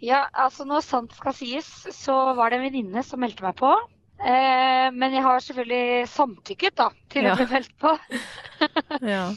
Ja, 0.00 0.24
altså 0.32 0.64
når 0.64 0.84
sant 0.86 1.14
skal 1.18 1.34
sies, 1.34 1.68
så 1.92 2.14
var 2.38 2.50
det 2.50 2.60
en 2.60 2.68
venninne 2.68 3.02
som 3.04 3.20
meldte 3.20 3.42
meg 3.44 3.56
på. 3.58 3.72
Eh, 4.18 4.88
men 4.94 5.12
jeg 5.14 5.22
har 5.22 5.38
selvfølgelig 5.44 6.08
samtykket 6.10 6.74
da, 6.80 6.88
til 7.12 7.26
Ja. 7.28 7.34
å 7.34 7.38
bli 7.38 7.48
meldt 7.52 7.74
på. 7.78 7.92
Ja. 9.14 9.28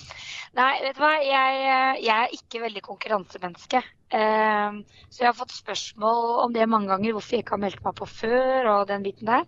Nei, 0.58 0.72
vet 0.84 0.98
du 0.98 1.02
hva. 1.04 1.12
Jeg, 1.24 1.60
jeg 2.04 2.12
er 2.16 2.34
ikke 2.36 2.60
veldig 2.64 2.82
konkurransemenneske. 2.84 3.80
Eh, 4.12 4.80
så 5.10 5.22
jeg 5.24 5.30
har 5.30 5.38
fått 5.38 5.54
spørsmål 5.56 6.42
om 6.48 6.56
det 6.56 6.66
mange 6.68 6.90
ganger, 6.92 7.14
hvorfor 7.16 7.38
jeg 7.38 7.46
ikke 7.46 7.56
har 7.56 7.62
meldt 7.68 7.84
meg 7.86 7.96
på 8.00 8.08
før 8.10 8.72
og 8.74 8.88
den 8.90 9.06
biten 9.06 9.30
der. 9.30 9.46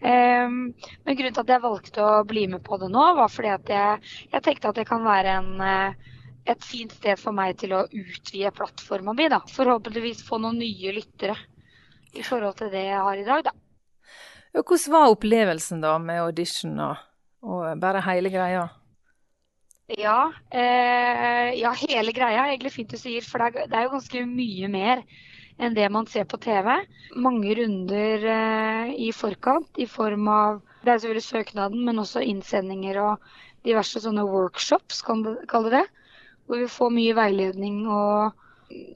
Eh, 0.00 0.48
men 0.48 1.18
grunnen 1.18 1.36
til 1.36 1.44
at 1.44 1.52
jeg 1.54 1.64
valgte 1.64 2.04
å 2.04 2.22
bli 2.28 2.46
med 2.48 2.64
på 2.64 2.78
det 2.80 2.88
nå, 2.92 3.04
var 3.18 3.32
fordi 3.32 3.52
at 3.52 3.72
jeg, 3.74 4.14
jeg 4.32 4.46
tenkte 4.46 4.72
at 4.72 4.80
det 4.80 4.86
kan 4.88 5.04
være 5.04 5.36
en, 5.42 5.50
eh, 5.60 6.16
et 6.54 6.64
fint 6.64 6.92
sted 6.96 7.20
for 7.20 7.36
meg 7.36 7.58
til 7.60 7.76
å 7.76 7.84
utvide 7.84 8.54
plattforma 8.56 9.14
mi. 9.16 9.28
da. 9.32 9.42
Forhåpentligvis 9.52 10.24
få 10.26 10.40
noen 10.40 10.60
nye 10.62 10.94
lyttere 10.96 11.36
i 12.16 12.24
forhold 12.26 12.56
til 12.58 12.72
det 12.72 12.86
jeg 12.88 13.04
har 13.06 13.20
i 13.20 13.26
dag, 13.28 13.50
da. 13.50 13.56
Hvordan 14.56 14.92
var 14.96 15.12
opplevelsen 15.12 15.82
da 15.84 15.94
med 16.02 16.24
audition 16.24 16.74
og, 16.82 17.02
og 17.46 17.78
bare 17.82 18.02
hele 18.08 18.32
greia? 18.32 18.66
Ja, 19.98 20.32
eh, 20.54 21.50
ja, 21.58 21.72
hele 21.74 22.12
greia 22.14 22.44
er 22.44 22.52
egentlig 22.52 22.72
fint 22.74 22.92
du 22.92 22.98
sier, 22.98 23.24
for 23.26 23.42
det 23.42 23.64
er, 23.64 23.70
det 23.70 23.78
er 23.78 23.86
jo 23.86 23.94
ganske 23.96 24.22
mye 24.26 24.70
mer 24.70 25.02
enn 25.60 25.76
det 25.76 25.86
man 25.92 26.08
ser 26.08 26.26
på 26.28 26.40
TV. 26.40 26.72
Mange 27.20 27.54
runder 27.58 28.26
eh, 28.34 28.92
i 29.06 29.10
forkant 29.12 29.78
i 29.78 29.86
form 29.86 30.28
av 30.32 30.60
Det 30.80 30.88
er 30.88 31.00
selvfølgelig 31.02 31.26
søknaden, 31.26 31.80
men 31.84 32.00
også 32.00 32.22
innsendinger 32.24 32.98
og 33.04 33.32
diverse 33.68 34.00
sånne 34.00 34.24
workshops, 34.24 35.02
kan 35.04 35.20
du 35.26 35.34
kalle 35.50 35.72
det. 35.74 35.82
Hvor 36.48 36.62
vi 36.62 36.68
får 36.72 36.94
mye 36.94 37.16
veiledning 37.18 37.82
og, 37.84 38.38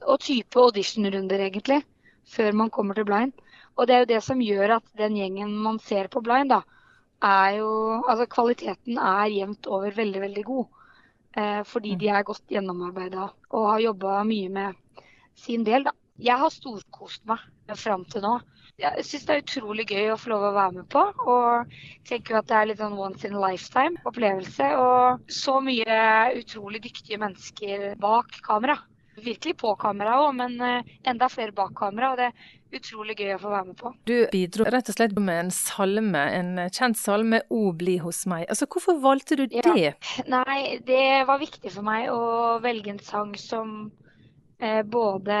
og 0.01 0.17
type 0.25 0.57
auditionrunder, 0.59 1.43
egentlig, 1.45 1.83
før 2.25 2.57
man 2.57 2.71
kommer 2.73 2.97
til 2.97 3.05
blind. 3.05 3.35
Og 3.77 3.85
det 3.85 3.95
er 3.95 4.01
jo 4.01 4.09
det 4.13 4.21
som 4.25 4.41
gjør 4.41 4.79
at 4.79 4.87
den 4.97 5.19
gjengen 5.19 5.53
man 5.61 5.77
ser 5.83 6.09
på 6.09 6.23
blind, 6.25 6.49
da, 6.49 6.63
er 7.21 7.59
jo 7.59 7.69
Altså 8.07 8.25
kvaliteten 8.29 8.97
er 8.97 9.29
jevnt 9.33 9.67
over 9.67 9.93
veldig, 9.93 10.21
veldig 10.25 10.45
god. 10.49 10.65
Eh, 11.37 11.61
fordi 11.67 11.95
de 11.99 12.09
er 12.09 12.25
godt 12.25 12.49
gjennomarbeida 12.49 13.29
og 13.51 13.69
har 13.69 13.79
jobba 13.83 14.23
mye 14.23 14.49
med 14.49 15.05
sin 15.35 15.65
del, 15.67 15.85
da. 15.85 15.93
Jeg 16.21 16.37
har 16.39 16.51
storkost 16.53 17.25
meg 17.27 17.41
fram 17.75 18.05
til 18.07 18.23
nå. 18.23 18.37
Jeg 18.79 19.03
syns 19.07 19.25
det 19.27 19.35
er 19.35 19.41
utrolig 19.43 19.85
gøy 19.87 20.09
å 20.11 20.17
få 20.19 20.31
lov 20.33 20.49
å 20.49 20.55
være 20.55 20.73
med 20.79 20.87
på. 20.91 21.01
Og 21.31 21.75
tenker 22.07 22.35
jo 22.35 22.39
at 22.41 22.49
det 22.49 22.57
er 22.59 22.67
litt 22.71 22.81
sånn 22.81 22.97
once 22.99 23.27
in 23.27 23.35
a 23.35 23.43
lifetime-opplevelse. 23.45 24.67
Og 24.79 25.31
så 25.31 25.57
mye 25.63 25.99
utrolig 26.39 26.81
dyktige 26.83 27.19
mennesker 27.21 27.95
bak 28.03 28.39
kamera. 28.45 28.77
Virkelig 29.15 29.55
på 29.61 29.71
kamera 29.79 30.17
òg, 30.25 30.33
men 30.35 30.57
eh, 30.59 30.89
enda 31.07 31.29
flere 31.31 31.55
bak 31.55 31.71
kamera. 31.79 32.11
Og 32.11 32.19
det 32.19 32.27
er 32.31 32.79
utrolig 32.79 33.15
gøy 33.19 33.33
å 33.37 33.39
få 33.39 33.51
være 33.53 33.69
med 33.69 33.77
på. 33.79 33.91
Du 34.11 34.15
bidro 34.33 34.67
rett 34.67 34.91
og 34.91 34.97
slett 34.97 35.15
med 35.15 35.45
en 35.45 35.51
salme, 35.55 36.23
en 36.35 36.55
kjent 36.67 36.99
salme, 36.99 37.39
'O 37.47 37.71
bli 37.71 37.95
hos 38.03 38.25
meg'. 38.27 38.47
Altså, 38.51 38.67
Hvorfor 38.67 38.99
valgte 38.99 39.37
du 39.39 39.47
Ja. 39.51 39.61
det? 39.71 39.95
Nei, 40.27 40.79
det 40.83 41.27
var 41.27 41.39
viktig 41.39 41.71
for 41.71 41.81
meg 41.87 42.09
å 42.11 42.59
velge 42.61 42.91
en 42.91 42.99
sang 42.99 43.35
som 43.39 43.91
både 44.59 45.37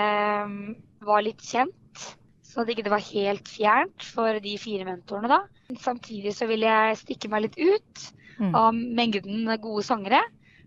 mm, 0.49 0.75
var 1.05 1.21
litt 1.25 1.41
kjent, 1.41 2.05
sånn 2.45 2.63
at 2.63 2.69
ikke 2.73 2.83
det 2.87 2.91
var 2.93 3.03
helt 3.11 3.47
fjernt 3.47 4.03
for 4.03 4.39
de 4.39 4.57
fire 4.61 4.85
mentorene, 4.87 5.27
da. 5.27 5.41
Samtidig 5.81 6.33
så 6.35 6.47
ville 6.47 6.67
jeg 6.69 6.97
stikke 7.03 7.29
meg 7.31 7.47
litt 7.49 7.57
ut 7.59 8.11
Mm. 8.35 8.51
av 8.53 8.73
mengden 8.75 9.45
gode 9.63 9.81
sangere. 9.87 10.19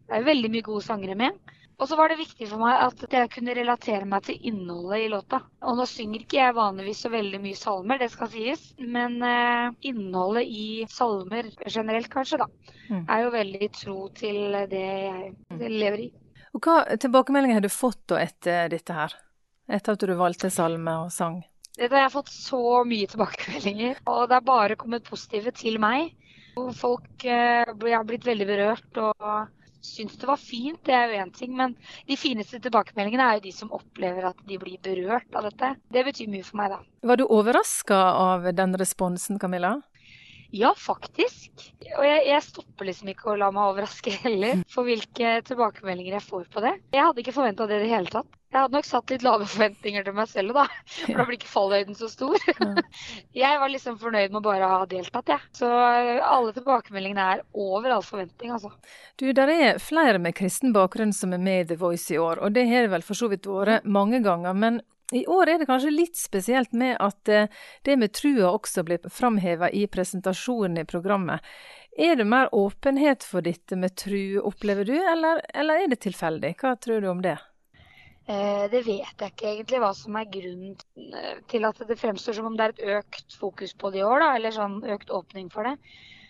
Det 0.09 0.15
er 0.17 0.23
jo 0.23 0.29
veldig 0.31 0.51
mye 0.51 0.63
gode 0.65 0.83
sangere 0.87 1.15
med. 1.15 1.33
Og 1.79 1.87
så 1.87 1.97
var 1.99 2.09
det 2.09 2.17
viktig 2.17 2.49
for 2.49 2.57
meg 2.59 2.81
at 2.81 3.03
jeg 3.13 3.29
kunne 3.31 3.53
relatere 3.55 4.07
meg 4.09 4.23
til 4.25 4.39
innholdet 4.41 5.03
i 5.05 5.11
låta. 5.13 5.43
Og 5.63 5.77
nå 5.77 5.85
synger 5.87 6.25
ikke 6.25 6.39
jeg 6.41 6.55
vanligvis 6.57 7.03
så 7.05 7.11
veldig 7.13 7.39
mye 7.43 7.55
salmer, 7.61 7.99
det 8.01 8.09
skal 8.11 8.29
sies. 8.33 8.73
Men 8.81 9.23
eh, 9.23 9.69
innholdet 9.83 10.49
i 10.49 10.87
salmer 10.89 11.51
generelt, 11.69 12.09
kanskje, 12.09 12.39
da, 12.39 12.47
Mm. 12.89 13.05
er 13.07 13.23
jo 13.23 13.31
veldig 13.37 13.71
tro 13.77 14.09
til 14.17 14.53
det 14.71 14.81
jeg 14.81 15.35
lever 15.61 15.99
i. 16.07 16.13
Og 16.57 16.65
Hva 16.65 16.81
tilbakemeldinger 16.97 17.59
har 17.59 17.65
du 17.67 17.73
fått 17.73 18.03
da 18.11 18.23
etter 18.23 18.71
dette 18.73 18.97
her? 18.97 19.15
Etter 19.69 19.97
at 19.97 20.07
du 20.09 20.15
valgte 20.17 20.51
salme 20.53 20.95
og 21.05 21.13
sang? 21.13 21.43
Jeg 21.79 21.93
har 21.93 22.11
fått 22.11 22.33
så 22.33 22.83
mye 22.89 23.07
tilbakemeldinger, 23.07 24.01
og 24.11 24.25
det 24.31 24.39
er 24.39 24.49
bare 24.49 24.79
kommet 24.81 25.07
positive 25.07 25.53
til 25.55 25.79
meg. 25.83 26.11
Folk 26.75 27.23
eh, 27.23 27.69
har 27.69 28.07
blitt 28.09 28.27
veldig 28.27 28.47
berørt 28.49 28.99
og 28.99 29.53
syns 29.85 30.17
det 30.19 30.27
var 30.27 30.41
fint, 30.43 30.81
det 30.87 30.95
er 30.95 31.13
jo 31.13 31.21
én 31.23 31.31
ting. 31.35 31.53
Men 31.57 31.77
de 32.09 32.17
fineste 32.19 32.59
tilbakemeldingene 32.65 33.29
er 33.29 33.39
jo 33.39 33.45
de 33.47 33.53
som 33.55 33.71
opplever 33.77 34.27
at 34.31 34.41
de 34.49 34.59
blir 34.59 34.81
berørt 34.83 35.39
av 35.39 35.47
dette. 35.47 35.75
Det 35.93 36.05
betyr 36.09 36.33
mye 36.33 36.47
for 36.47 36.61
meg, 36.61 36.75
da. 36.75 36.81
Var 37.09 37.21
du 37.21 37.27
overraska 37.29 38.01
av 38.25 38.51
den 38.59 38.75
responsen, 38.81 39.39
Camilla? 39.39 39.77
Ja, 40.55 40.73
faktisk. 40.77 41.53
Og 41.99 42.05
jeg, 42.07 42.25
jeg 42.31 42.45
stopper 42.47 42.89
liksom 42.89 43.11
ikke 43.13 43.33
å 43.33 43.37
la 43.37 43.51
meg 43.53 43.69
overraske 43.75 44.15
heller 44.23 44.63
for 44.73 44.89
hvilke 44.89 45.39
tilbakemeldinger 45.49 46.17
jeg 46.17 46.25
får 46.25 46.49
på 46.55 46.63
det. 46.65 46.75
Jeg 46.95 47.05
hadde 47.05 47.25
ikke 47.25 47.37
forventa 47.37 47.67
det 47.69 47.81
i 47.81 47.85
det 47.85 47.91
hele 47.93 48.13
tatt. 48.13 48.39
Jeg 48.49 48.63
hadde 48.63 48.79
nok 48.79 48.87
satt 48.89 49.13
litt 49.13 49.25
lave 49.27 49.45
forventninger 49.45 50.07
til 50.07 50.15
meg 50.17 50.29
selv 50.31 50.55
da, 50.57 50.63
for 50.89 51.21
da 51.21 51.27
blir 51.29 51.37
ikke 51.37 51.51
fallhøyden 51.53 51.99
så 51.99 52.09
stor. 52.09 52.41
Jeg 53.37 53.61
var 53.61 53.69
liksom 53.69 53.99
fornøyd 54.01 54.33
med 54.33 54.45
bare 54.47 54.65
å 54.65 54.71
ha 54.73 54.87
deltatt, 54.89 55.29
jeg. 55.35 55.51
Så 55.59 55.69
eh, 55.69 56.17
alle 56.25 56.55
tilbakemeldingene 56.57 57.27
er 57.35 57.43
over 57.53 57.93
all 57.99 58.07
forventning, 58.07 58.55
altså. 58.57 58.73
Du, 59.21 59.27
der 59.37 59.53
er 59.53 59.83
flere 59.85 60.17
med 60.23 60.37
kristen 60.39 60.73
bakgrunn 60.73 61.13
som 61.13 61.37
er 61.37 61.45
med 61.45 61.67
i 61.67 61.69
The 61.75 61.81
Voice 61.83 62.09
i 62.15 62.21
år, 62.23 62.41
og 62.41 62.57
det 62.57 62.65
har 62.73 62.89
det 62.89 62.95
vel 62.97 63.05
for 63.05 63.21
så 63.21 63.29
vidt 63.29 63.45
vært 63.49 63.85
mange 63.85 64.23
ganger. 64.25 64.57
Men 64.57 64.81
i 65.13 65.25
år 65.27 65.49
er 65.49 65.59
det 65.61 65.69
kanskje 65.69 65.93
litt 65.95 66.19
spesielt 66.21 66.73
med 66.77 66.97
at 67.01 67.29
eh, 67.33 67.49
det 67.87 67.97
med 67.97 68.13
trua 68.13 68.51
også 68.53 68.85
blir 68.85 69.09
framheva 69.13 69.71
i 69.71 69.87
presentasjonen 69.89 70.83
i 70.83 70.89
programmet. 70.89 71.45
Er 71.99 72.19
det 72.21 72.27
mer 72.29 72.53
åpenhet 72.55 73.25
for 73.27 73.43
dette 73.43 73.77
med 73.77 73.97
tru, 73.99 74.39
opplever 74.45 74.85
du, 74.85 74.95
eller, 75.01 75.41
eller 75.55 75.85
er 75.85 75.89
det 75.91 76.03
tilfeldig? 76.05 76.53
Hva 76.61 76.77
tror 76.77 77.01
du 77.03 77.09
om 77.11 77.23
det? 77.25 77.39
Eh, 78.29 78.69
Det 78.71 78.83
vet 78.85 79.25
jeg 79.25 79.33
ikke 79.33 79.49
egentlig 79.55 79.81
hva 79.81 79.95
som 79.97 80.19
er 80.21 80.29
grunnen 80.29 80.77
eh, 81.17 81.41
til 81.49 81.65
at 81.65 81.81
det 81.89 81.97
fremstår 81.99 82.37
som 82.37 82.51
om 82.51 82.59
det 82.59 82.67
er 82.69 82.77
et 82.77 82.85
økt 82.99 83.39
fokus 83.41 83.73
på 83.73 83.91
det 83.95 84.03
i 84.03 84.07
år, 84.07 84.21
da, 84.21 84.35
eller 84.37 84.55
sånn 84.55 84.83
økt 84.85 85.11
åpning 85.11 85.49
for 85.55 85.65
det. 85.65 85.79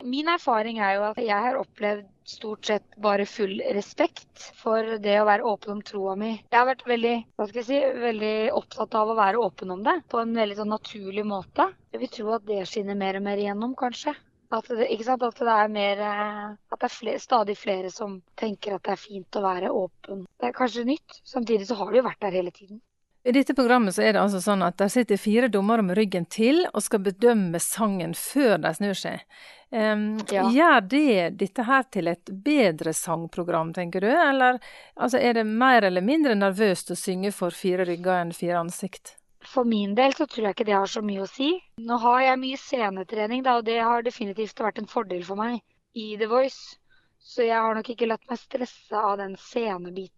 Min 0.06 0.30
erfaring 0.30 0.78
er 0.78 0.94
jo 0.94 1.08
at 1.08 1.18
jeg 1.18 1.46
har 1.48 1.58
opplevd 1.58 2.06
stort 2.28 2.66
sett 2.70 2.96
bare 2.96 3.26
full 3.26 3.56
respekt 3.74 4.46
for 4.60 4.98
det 5.02 5.16
å 5.20 5.26
være 5.28 5.46
åpen 5.48 5.76
om 5.76 5.82
troa 5.82 6.14
mi. 6.20 6.30
Jeg 6.36 6.58
har 6.58 6.68
vært 6.68 6.86
veldig, 6.88 7.14
hva 7.36 7.48
skal 7.48 7.62
jeg 7.62 7.68
si, 7.68 7.80
veldig 8.04 8.34
opptatt 8.58 8.96
av 9.00 9.12
å 9.12 9.18
være 9.18 9.42
åpen 9.42 9.74
om 9.74 9.84
det 9.86 9.96
på 10.12 10.20
en 10.22 10.34
veldig 10.36 10.58
sånn 10.60 10.74
naturlig 10.74 11.24
måte. 11.28 11.70
Jeg 11.94 12.02
vil 12.04 12.12
tro 12.18 12.34
at 12.36 12.48
det 12.48 12.64
skinner 12.68 12.98
mer 12.98 13.20
og 13.20 13.24
mer 13.28 13.40
igjennom, 13.40 13.76
kanskje. 13.78 14.14
At 14.50 14.68
det? 14.72 14.86
At 14.88 15.40
det 15.40 15.54
er, 15.54 15.68
mer, 15.72 15.98
eh, 16.00 16.44
at 16.72 16.80
det 16.80 16.86
er 16.88 16.92
flere, 16.92 17.20
stadig 17.20 17.56
flere 17.60 17.90
som 17.92 18.20
tenker 18.40 18.76
at 18.76 18.84
det 18.86 18.94
er 18.94 19.00
fint 19.00 19.36
å 19.36 19.44
være 19.44 19.72
åpen. 19.76 20.24
Det 20.40 20.48
er 20.48 20.56
kanskje 20.56 20.86
nytt. 20.88 21.20
Samtidig 21.28 21.68
så 21.68 21.76
har 21.80 21.92
det 21.92 22.00
jo 22.00 22.06
vært 22.08 22.22
der 22.24 22.38
hele 22.40 22.54
tiden. 22.54 22.80
I 23.24 23.32
dette 23.34 23.54
programmet 23.54 23.94
så 23.94 24.02
er 24.06 24.14
det 24.14 24.20
altså 24.22 24.38
sånn 24.40 24.62
at 24.62 24.78
der 24.78 24.90
sitter 24.92 25.18
fire 25.20 25.48
dommere 25.52 25.82
med 25.82 25.98
ryggen 25.98 26.24
til 26.30 26.62
og 26.70 26.82
skal 26.84 27.02
bedømme 27.02 27.58
sangen 27.60 28.14
før 28.16 28.60
de 28.62 28.70
snur 28.76 28.98
seg. 28.98 29.24
Um, 29.70 30.16
Ja. 30.32 30.46
Gjør 30.48 30.80
det 30.88 31.38
dette 31.42 31.66
her 31.66 31.82
til 31.92 32.08
et 32.08 32.30
bedre 32.30 32.94
sangprogram, 32.96 33.74
tenker 33.76 34.00
du, 34.00 34.08
eller 34.08 34.60
altså, 34.96 35.18
er 35.18 35.34
det 35.34 35.44
mer 35.44 35.84
eller 35.84 36.00
mindre 36.00 36.38
nervøst 36.38 36.94
å 36.94 36.96
synge 36.96 37.34
for 37.36 37.50
fire 37.50 37.84
rygger 37.84 38.22
enn 38.22 38.32
fire 38.32 38.62
ansikt? 38.62 39.16
For 39.44 39.64
min 39.64 39.94
del 39.94 40.14
så 40.16 40.26
tror 40.26 40.48
jeg 40.48 40.56
ikke 40.56 40.68
det 40.70 40.76
har 40.78 40.88
så 40.90 41.02
mye 41.04 41.24
å 41.24 41.30
si. 41.30 41.50
Nå 41.84 41.98
har 42.02 42.22
jeg 42.22 42.40
mye 42.42 42.60
scenetrening, 42.60 43.42
da, 43.44 43.58
og 43.58 43.66
det 43.68 43.78
har 43.80 44.06
definitivt 44.06 44.60
vært 44.60 44.80
en 44.80 44.90
fordel 44.90 45.24
for 45.26 45.40
meg 45.40 45.60
i 45.94 46.14
The 46.16 46.30
Voice. 46.30 46.78
Så 47.18 47.44
jeg 47.44 47.60
har 47.60 47.74
nok 47.76 47.88
ikke 47.92 48.08
latt 48.08 48.24
meg 48.30 48.40
stresse 48.40 48.96
av 48.96 49.18
den 49.20 49.36
scenebiten. 49.36 50.17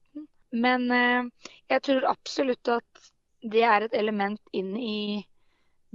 Men 0.52 0.90
eh, 0.90 1.50
jeg 1.70 1.82
tror 1.86 2.06
absolutt 2.10 2.68
at 2.68 3.10
det 3.40 3.62
er 3.64 3.86
et 3.86 3.94
element 3.96 4.40
inn 4.52 4.74
i 4.76 5.24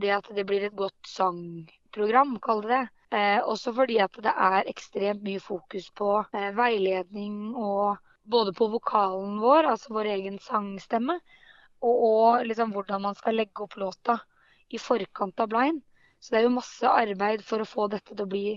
det 0.02 0.12
at 0.16 0.28
det 0.36 0.46
blir 0.48 0.66
et 0.66 0.76
godt 0.76 1.08
sangprogram, 1.08 2.38
kall 2.44 2.64
det 2.66 2.72
det. 2.74 2.84
Eh, 3.16 3.40
også 3.44 3.72
fordi 3.76 4.00
at 4.04 4.16
det 4.24 4.32
er 4.32 4.68
ekstremt 4.72 5.24
mye 5.24 5.40
fokus 5.40 5.90
på 5.96 6.10
eh, 6.34 6.52
veiledning 6.58 7.56
og 7.56 7.98
både 8.24 8.54
på 8.58 8.68
vokalen 8.74 9.38
vår, 9.40 9.70
altså 9.76 9.94
vår 9.94 10.10
egen 10.16 10.40
sangstemme, 10.42 11.20
og, 11.86 11.96
og 12.10 12.48
liksom 12.50 12.74
hvordan 12.74 13.04
man 13.06 13.16
skal 13.20 13.38
legge 13.38 13.64
opp 13.64 13.78
låta 13.78 14.18
i 14.74 14.82
forkant 14.82 15.40
av 15.40 15.52
blind. 15.52 15.84
Så 16.20 16.34
det 16.34 16.42
er 16.42 16.48
jo 16.48 16.56
masse 16.58 16.90
arbeid 16.90 17.44
for 17.46 17.62
å 17.62 17.70
få 17.70 17.88
dette 17.94 18.16
til 18.16 18.26
å 18.26 18.32
bli 18.32 18.48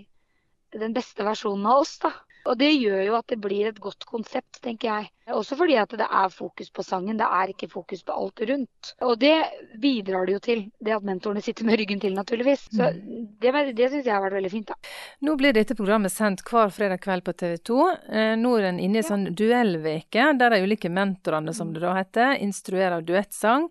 den 0.73 0.95
beste 0.97 1.27
versjonen 1.27 1.69
av 1.69 1.83
oss, 1.85 1.99
da. 2.01 2.15
Og 2.49 2.59
det 2.59 2.71
gjør 2.73 3.03
jo 3.05 3.17
at 3.19 3.29
det 3.29 3.39
blir 3.43 3.69
et 3.69 3.81
godt 3.83 4.07
konsept, 4.09 4.61
tenker 4.65 4.89
jeg. 4.89 5.11
Også 5.37 5.59
fordi 5.59 5.75
at 5.77 5.91
det 6.01 6.07
er 6.07 6.31
fokus 6.33 6.71
på 6.73 6.83
sangen, 6.87 7.19
det 7.21 7.27
er 7.29 7.53
ikke 7.53 7.69
fokus 7.69 8.01
på 8.07 8.15
alt 8.17 8.41
rundt. 8.49 8.93
Og 9.05 9.19
det 9.21 9.35
bidrar 9.81 10.25
det 10.25 10.37
jo 10.39 10.41
til, 10.47 10.63
det 10.81 10.95
at 10.97 11.05
mentorene 11.05 11.43
sitter 11.45 11.69
med 11.69 11.77
ryggen 11.81 12.01
til, 12.01 12.17
naturligvis. 12.17 12.65
Så 12.73 12.89
mm. 12.95 13.27
det, 13.43 13.53
det 13.77 13.91
syns 13.93 14.09
jeg 14.09 14.15
har 14.15 14.25
vært 14.25 14.39
veldig 14.39 14.53
fint, 14.55 14.73
da. 14.73 14.95
Nå 15.29 15.37
blir 15.41 15.57
dette 15.57 15.77
programmet 15.77 16.15
sendt 16.15 16.45
hver 16.49 16.73
fredag 16.73 17.03
kveld 17.05 17.27
på 17.27 17.37
TV 17.37 17.59
2. 17.69 17.79
Eh, 18.09 18.35
nå 18.41 18.57
er 18.57 18.69
den 18.71 18.83
inne 18.87 19.03
i 19.03 19.07
sånn 19.07 19.29
duellveke, 19.37 20.33
der 20.41 20.57
de 20.57 20.65
ulike 20.65 20.93
mentorene, 20.93 21.53
som 21.57 21.77
det 21.77 21.85
da 21.85 21.93
heter, 22.01 22.39
instruerer 22.41 23.05
duettsang 23.05 23.69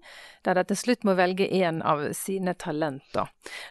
der 0.48 0.60
de 0.60 0.64
til 0.70 0.80
slutt 0.80 1.04
må 1.08 1.16
velge 1.18 1.48
én 1.52 1.82
av 1.86 2.02
sine 2.16 2.54
talenter. 2.60 3.28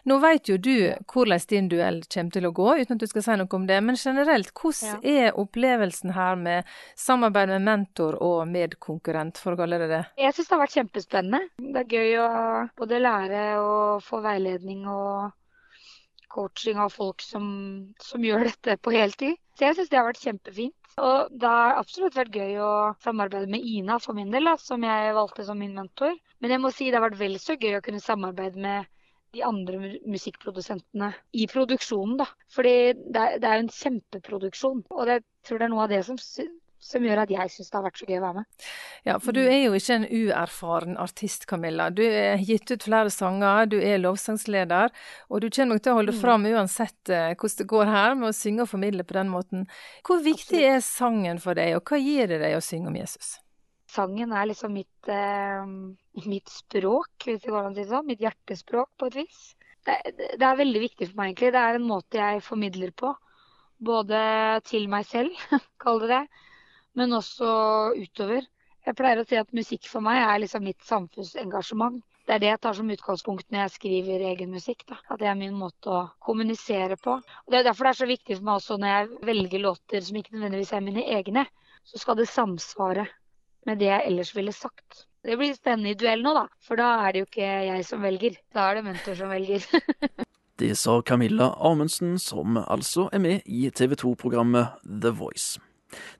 Nå 0.09 0.19
vet 0.21 0.49
jo 0.49 0.57
du 0.61 0.75
hvordan 1.09 1.45
din 1.49 1.69
duell 1.71 2.01
kommer 2.13 2.35
til 2.35 2.49
å 2.49 2.53
gå, 2.55 2.67
uten 2.81 2.97
at 2.97 3.03
du 3.03 3.07
skal 3.09 3.25
si 3.25 3.37
noe 3.39 3.57
om 3.57 3.65
det. 3.69 3.79
Men 3.83 3.97
generelt, 3.99 4.53
hvordan 4.57 5.01
ja. 5.01 5.25
er 5.27 5.39
opplevelsen 5.39 6.13
her 6.17 6.37
med 6.39 6.77
samarbeid 6.99 7.53
med 7.55 7.65
mentor 7.67 8.19
og 8.23 8.45
medkonkurrent, 8.51 9.41
for 9.41 9.55
å 9.55 9.61
kalle 9.61 9.81
det 9.81 9.89
det? 9.91 10.03
Jeg 10.21 10.35
syns 10.37 10.49
det 10.49 10.55
har 10.55 10.63
vært 10.63 10.77
kjempespennende. 10.77 11.41
Det 11.57 11.83
er 11.83 11.97
gøy 11.97 12.21
å 12.21 12.29
både 12.77 13.01
lære 13.01 13.43
og 13.63 14.05
få 14.05 14.21
veiledning 14.25 14.85
og 14.91 15.33
coaching 16.33 16.79
av 16.81 16.93
folk 16.93 17.23
som, 17.23 17.45
som 18.03 18.25
gjør 18.25 18.47
dette 18.49 18.77
på 18.81 18.93
heltid. 18.95 19.37
Så 19.57 19.65
jeg 19.65 19.77
syns 19.77 19.91
det 19.91 19.99
har 19.99 20.07
vært 20.07 20.21
kjempefint. 20.21 20.75
Og 20.97 21.31
det 21.41 21.49
har 21.49 21.77
absolutt 21.77 22.17
vært 22.17 22.35
gøy 22.35 22.57
å 22.61 22.71
samarbeide 23.03 23.49
med 23.53 23.65
Ina 23.65 23.99
for 24.01 24.17
min 24.17 24.31
del, 24.33 24.49
da, 24.49 24.55
som 24.61 24.83
jeg 24.85 25.15
valgte 25.17 25.45
som 25.45 25.59
min 25.61 25.75
mentor. 25.77 26.13
Men 26.41 26.53
jeg 26.53 26.63
må 26.63 26.71
si 26.73 26.89
det 26.89 26.99
har 26.99 27.05
vært 27.07 27.19
vel 27.19 27.37
så 27.41 27.57
gøy 27.57 27.77
å 27.77 27.83
kunne 27.85 28.01
samarbeide 28.01 28.61
med 28.61 28.89
de 29.35 29.43
andre 29.45 29.97
musikkprodusentene 30.09 31.11
i 31.37 31.47
produksjonen. 31.51 32.17
da. 32.21 32.29
Fordi 32.53 32.75
det 33.13 33.25
er, 33.25 33.59
jo 33.59 33.65
en 33.65 33.75
kjempeproduksjon. 33.79 34.85
Og 34.93 35.13
jeg 35.13 35.25
tror 35.45 35.61
det 35.61 35.67
er 35.67 35.73
noe 35.73 35.85
av 35.85 35.93
det 35.93 36.03
som 36.07 36.17
som 36.87 37.05
gjør 37.05 37.23
at 37.23 37.31
jeg 37.33 37.51
syns 37.53 37.71
det 37.71 37.77
har 37.77 37.85
vært 37.85 37.99
så 37.99 38.07
gøy 38.07 38.17
å 38.17 38.23
være 38.23 38.39
med. 38.39 38.67
Ja, 39.07 39.15
for 39.23 39.35
du 39.35 39.41
er 39.43 39.59
jo 39.65 39.77
ikke 39.77 39.97
en 39.97 40.07
uerfaren 40.07 40.97
artist, 41.01 41.47
Camilla. 41.49 41.89
Du 41.93 42.03
har 42.03 42.43
gitt 42.43 42.71
ut 42.71 42.85
flere 42.87 43.11
sanger, 43.13 43.67
du 43.71 43.77
er 43.79 43.99
lovsangsleder, 44.01 44.93
og 45.27 45.43
du 45.43 45.49
kommer 45.49 45.75
nok 45.75 45.83
til 45.83 45.93
å 45.93 45.97
holde 45.99 46.15
mm. 46.15 46.21
fram 46.21 46.47
uansett 46.51 47.11
uh, 47.11 47.33
hvordan 47.33 47.57
det 47.61 47.67
går 47.73 47.91
her 47.91 48.15
med 48.19 48.29
å 48.29 48.37
synge 48.37 48.63
og 48.63 48.71
formidle 48.71 49.07
på 49.07 49.17
den 49.19 49.33
måten. 49.33 49.67
Hvor 50.07 50.23
viktig 50.23 50.63
Absolutt. 50.63 50.71
er 50.71 50.87
sangen 50.87 51.43
for 51.43 51.59
deg, 51.59 51.75
og 51.77 51.91
hva 51.91 52.01
gir 52.01 52.31
det 52.31 52.41
deg 52.43 52.57
å 52.57 52.63
synge 52.63 52.91
om 52.91 52.97
Jesus? 52.99 53.37
Sangen 53.87 54.33
er 54.35 54.49
liksom 54.49 54.73
mitt, 54.75 55.11
eh, 55.11 55.63
mitt 56.27 56.51
språk, 56.51 57.13
hvis 57.23 57.43
det 57.43 57.53
går 57.53 57.69
an 57.69 57.71
å 57.71 57.77
si 57.77 57.85
det 57.85 57.91
sånn. 57.93 58.09
Mitt 58.09 58.23
hjertespråk, 58.23 58.91
på 58.99 59.07
et 59.07 59.21
vis. 59.23 59.45
Det, 59.87 59.95
det 60.35 60.43
er 60.43 60.59
veldig 60.59 60.81
viktig 60.83 61.07
for 61.07 61.19
meg, 61.21 61.31
egentlig. 61.31 61.53
Det 61.55 61.63
er 61.63 61.79
en 61.79 61.87
måte 61.87 62.19
jeg 62.19 62.43
formidler 62.43 62.91
på. 62.91 63.13
Både 63.87 64.19
til 64.67 64.89
meg 64.91 65.07
selv, 65.07 65.31
kall 65.83 66.03
det 66.03 66.11
det 66.11 66.25
men 66.97 67.13
også 67.13 67.47
utover. 67.97 68.45
Jeg 68.87 68.95
pleier 68.95 69.19
å 69.19 69.25
si 69.27 69.35
at 69.37 69.49
musikk 69.55 69.87
for 69.91 70.03
meg 70.03 70.21
er 70.23 70.39
liksom 70.41 70.63
mitt 70.63 70.83
samfunnsengasjement. 70.87 71.99
Det 72.27 72.35
er 72.35 72.41
det 72.43 72.49
jeg 72.49 72.59
tar 72.63 72.75
som 72.75 72.89
utgangspunkt 72.91 73.45
når 73.51 73.61
jeg 73.61 73.73
skriver 73.75 74.23
egen 74.31 74.51
musikk. 74.51 74.85
Da. 74.87 74.97
At 75.11 75.21
det 75.21 75.29
er 75.31 75.37
min 75.39 75.55
måte 75.55 75.91
å 75.91 75.99
kommunisere 76.23 76.97
på. 76.99 77.17
Og 77.19 77.51
Det 77.51 77.59
er 77.59 77.67
derfor 77.67 77.87
det 77.87 77.93
er 77.93 77.99
så 78.01 78.07
viktig 78.09 78.37
for 78.37 78.47
meg 78.47 78.61
også 78.61 78.79
når 78.79 78.93
jeg 78.93 79.27
velger 79.29 79.63
låter 79.63 80.03
som 80.03 80.19
ikke 80.19 80.35
nødvendigvis 80.35 80.73
er 80.75 80.83
mine 80.87 81.05
egne, 81.19 81.45
så 81.87 82.01
skal 82.01 82.19
det 82.19 82.27
samsvare 82.31 83.05
med 83.67 83.79
det 83.83 83.91
jeg 83.91 84.07
ellers 84.07 84.33
ville 84.35 84.55
sagt. 84.55 85.05
Det 85.23 85.35
blir 85.39 85.55
spennende 85.55 85.91
i 85.91 85.99
duell 85.99 86.23
nå, 86.23 86.33
da. 86.35 86.45
For 86.63 86.79
da 86.79 86.89
er 87.03 87.13
det 87.13 87.23
jo 87.23 87.29
ikke 87.29 87.51
jeg 87.67 87.85
som 87.87 88.03
velger. 88.03 88.39
Da 88.55 88.69
er 88.69 88.79
det 88.79 88.87
mentor 88.87 89.19
som 89.19 89.31
velger. 89.31 89.67
det 90.63 90.73
sa 90.79 90.99
Camilla 91.01 91.51
Amundsen, 91.59 92.15
som 92.19 92.59
altså 92.59 93.09
er 93.11 93.23
med 93.23 93.47
i 93.47 93.67
TV 93.69 93.99
2-programmet 93.99 94.79
The 94.87 95.11
Voice. 95.15 95.59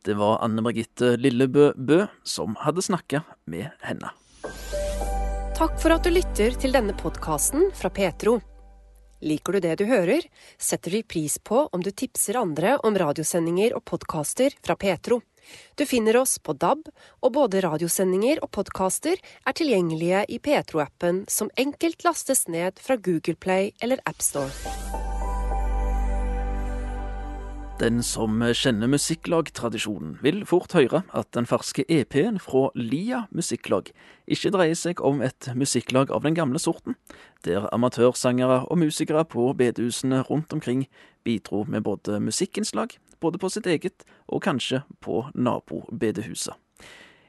Det 0.05 0.17
var 0.17 0.41
Anne 0.45 0.63
Margitte 0.65 1.15
Lillebø 1.19 1.71
Bø 1.75 2.03
som 2.23 2.57
hadde 2.63 2.85
snakka 2.85 3.23
med 3.45 3.69
henne. 3.85 4.13
Takk 5.57 5.79
for 5.81 5.95
at 5.95 6.05
du 6.05 6.13
lytter 6.13 6.53
til 6.61 6.75
denne 6.75 6.93
podkasten 6.97 7.71
fra 7.73 7.89
Petro. 7.89 8.37
Liker 9.25 9.57
du 9.57 9.59
det 9.63 9.77
du 9.79 9.87
hører, 9.89 10.21
setter 10.61 10.93
vi 10.93 11.01
pris 11.01 11.39
på 11.41 11.63
om 11.73 11.81
du 11.81 11.89
tipser 11.89 12.37
andre 12.37 12.75
om 12.85 12.97
radiosendinger 12.97 13.73
og 13.73 13.81
podkaster 13.89 14.53
fra 14.61 14.77
Petro. 14.77 15.21
Du 15.75 15.85
finner 15.85 16.17
oss 16.21 16.37
på 16.39 16.53
DAB, 16.53 16.85
og 17.23 17.33
både 17.33 17.63
radiosendinger 17.65 18.43
og 18.43 18.51
podkaster 18.53 19.17
er 19.17 19.57
tilgjengelige 19.57 20.25
i 20.29 20.39
Petro-appen, 20.43 21.23
som 21.31 21.49
enkelt 21.57 22.03
lastes 22.05 22.45
ned 22.51 22.77
fra 22.83 22.99
Google 23.01 23.39
Play 23.39 23.71
eller 23.81 24.03
AppStore. 24.05 25.16
Den 27.77 27.99
som 28.01 28.41
kjenner 28.41 28.89
musikklagtradisjonen, 28.89 30.15
vil 30.25 30.39
fort 30.49 30.73
høre 30.73 31.03
at 31.13 31.27
den 31.37 31.45
ferske 31.45 31.83
EP-en 31.85 32.39
fra 32.41 32.71
Lia 32.73 33.27
musikklag 33.29 33.91
ikke 34.25 34.49
dreier 34.55 34.79
seg 34.79 35.03
om 35.05 35.21
et 35.21 35.51
musikklag 35.53 36.09
av 36.09 36.25
den 36.25 36.33
gamle 36.33 36.57
sorten, 36.57 36.97
der 37.45 37.69
amatørsangere 37.69 38.63
og 38.65 38.81
musikere 38.81 39.21
på 39.29 39.51
bedehusene 39.61 40.23
rundt 40.25 40.57
omkring 40.57 40.87
bidro 41.21 41.67
med 41.69 41.85
både 41.85 42.17
musikkinnslag, 42.17 42.97
både 43.21 43.37
på 43.37 43.53
sitt 43.53 43.69
eget 43.69 44.07
og 44.25 44.41
kanskje 44.49 44.81
på 44.97 45.27
nabobedehuset. 45.37 46.57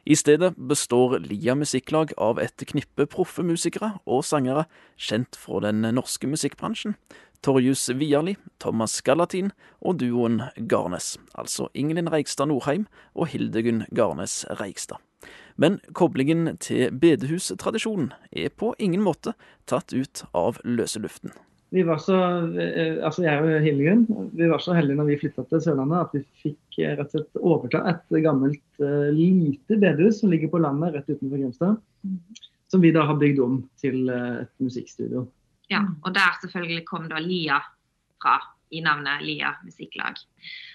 I 0.09 0.17
stedet 0.17 0.55
består 0.57 1.19
Lia 1.21 1.53
musikklag 1.61 2.15
av 2.17 2.39
et 2.41 2.65
knippe 2.71 3.05
proffe 3.13 3.45
musikere 3.45 3.99
og 4.09 4.25
sangere 4.25 4.65
kjent 4.97 5.37
fra 5.37 5.61
den 5.67 5.85
norske 5.93 6.25
musikkbransjen, 6.25 6.95
Torjus 7.41 7.89
Viarli, 7.95 8.37
Thomas 8.59 9.01
Gallatin 9.07 9.53
og 9.81 10.01
duoen 10.01 10.41
Garnes, 10.71 11.17
altså 11.39 11.69
Ingelin 11.75 12.11
Reigstad 12.11 12.51
Norheim 12.51 12.89
og 13.15 13.31
Hildegunn 13.33 13.85
Garnes 13.95 14.43
Reigstad. 14.59 14.99
Men 15.59 15.79
koblingen 15.95 16.57
til 16.63 16.95
bedehustradisjonen 16.95 18.13
er 18.31 18.51
på 18.55 18.73
ingen 18.79 19.03
måte 19.03 19.35
tatt 19.71 19.95
ut 19.95 20.25
av 20.35 20.59
løse 20.65 21.03
luften. 21.03 21.35
Vi 21.71 21.83
var 21.85 21.99
så, 22.01 22.17
eh, 22.57 22.97
altså 23.05 23.23
Jeg 23.27 23.43
og 23.45 23.65
Hildegunn 23.65 24.31
vi 24.33 24.47
var 24.49 24.63
så 24.65 24.73
heldige 24.73 24.97
når 24.97 25.11
vi 25.11 25.19
flytta 25.21 25.45
til 25.51 25.61
Sørlandet 25.61 25.99
at 26.01 26.15
vi 26.17 26.23
fikk 26.45 26.79
eh, 26.81 26.95
rett 26.97 27.11
og 27.13 27.19
slett 27.19 27.43
overta 27.43 27.83
et 27.91 28.23
gammelt, 28.25 28.63
uh, 28.81 29.11
lite 29.13 29.77
bedehus 29.77 30.23
som 30.23 30.33
ligger 30.33 30.49
på 30.49 30.63
landet 30.65 30.95
rett 30.95 31.11
utenfor 31.11 31.37
Grimstad. 31.37 31.77
Som 32.73 32.81
vi 32.85 32.93
da 32.93 33.05
har 33.09 33.21
bygd 33.21 33.43
om 33.45 33.61
til 33.81 34.09
et 34.13 34.51
musikkstudio. 34.61 35.27
Ja, 35.69 35.83
mm. 35.85 35.99
og 36.03 36.15
der 36.17 36.39
selvfølgelig 36.43 36.87
kom 36.89 37.09
da 37.11 37.21
Lia 37.21 37.61
fra 38.23 38.39
i 38.71 38.81
navnet 38.85 39.23
Lia 39.25 39.55
musikklag. 39.65 40.19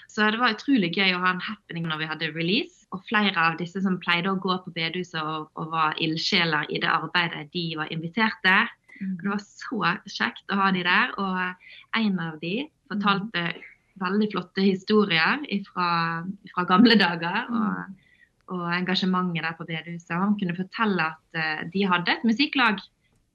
Så 0.09 0.29
det 0.31 0.39
var 0.41 0.53
utrolig 0.53 0.91
gøy 0.93 1.15
å 1.15 1.21
ha 1.23 1.33
en 1.33 1.41
happening 1.41 1.87
når 1.89 2.03
vi 2.03 2.09
hadde 2.09 2.31
release. 2.35 2.85
Og 2.93 3.01
flere 3.09 3.33
av 3.39 3.57
disse 3.57 3.81
som 3.81 3.99
pleide 4.01 4.29
å 4.29 4.39
gå 4.41 4.55
på 4.61 4.73
bedehuset 4.75 5.19
og, 5.21 5.49
og 5.57 5.73
var 5.73 5.97
ildsjeler 6.01 6.69
i 6.69 6.81
det 6.81 6.89
arbeidet, 6.89 7.47
de 7.53 7.65
var 7.79 7.89
inviterte. 7.93 8.55
Mm. 8.99 9.15
Det 9.21 9.31
var 9.31 9.41
så 9.41 9.93
kjekt 10.13 10.53
å 10.53 10.59
ha 10.61 10.69
de 10.75 10.85
der. 10.85 11.13
Og 11.17 11.99
en 11.99 12.21
av 12.21 12.37
de 12.43 12.55
fortalte 12.91 13.47
mm. 13.49 13.67
veldig 14.03 14.29
flotte 14.35 14.67
historier 14.67 15.45
fra 15.71 16.67
gamle 16.69 16.97
dager. 17.01 17.49
Og, 17.49 17.99
og, 18.53 18.65
engasjementet 18.77 19.47
der 19.47 19.57
på 19.57 19.65
bedehuset. 19.65 20.13
Han 20.13 20.37
kunne 20.37 20.57
fortelle 20.57 21.09
at 21.15 21.39
uh, 21.39 21.61
de 21.73 21.87
hadde 21.89 22.13
et 22.13 22.27
musikklag 22.27 22.83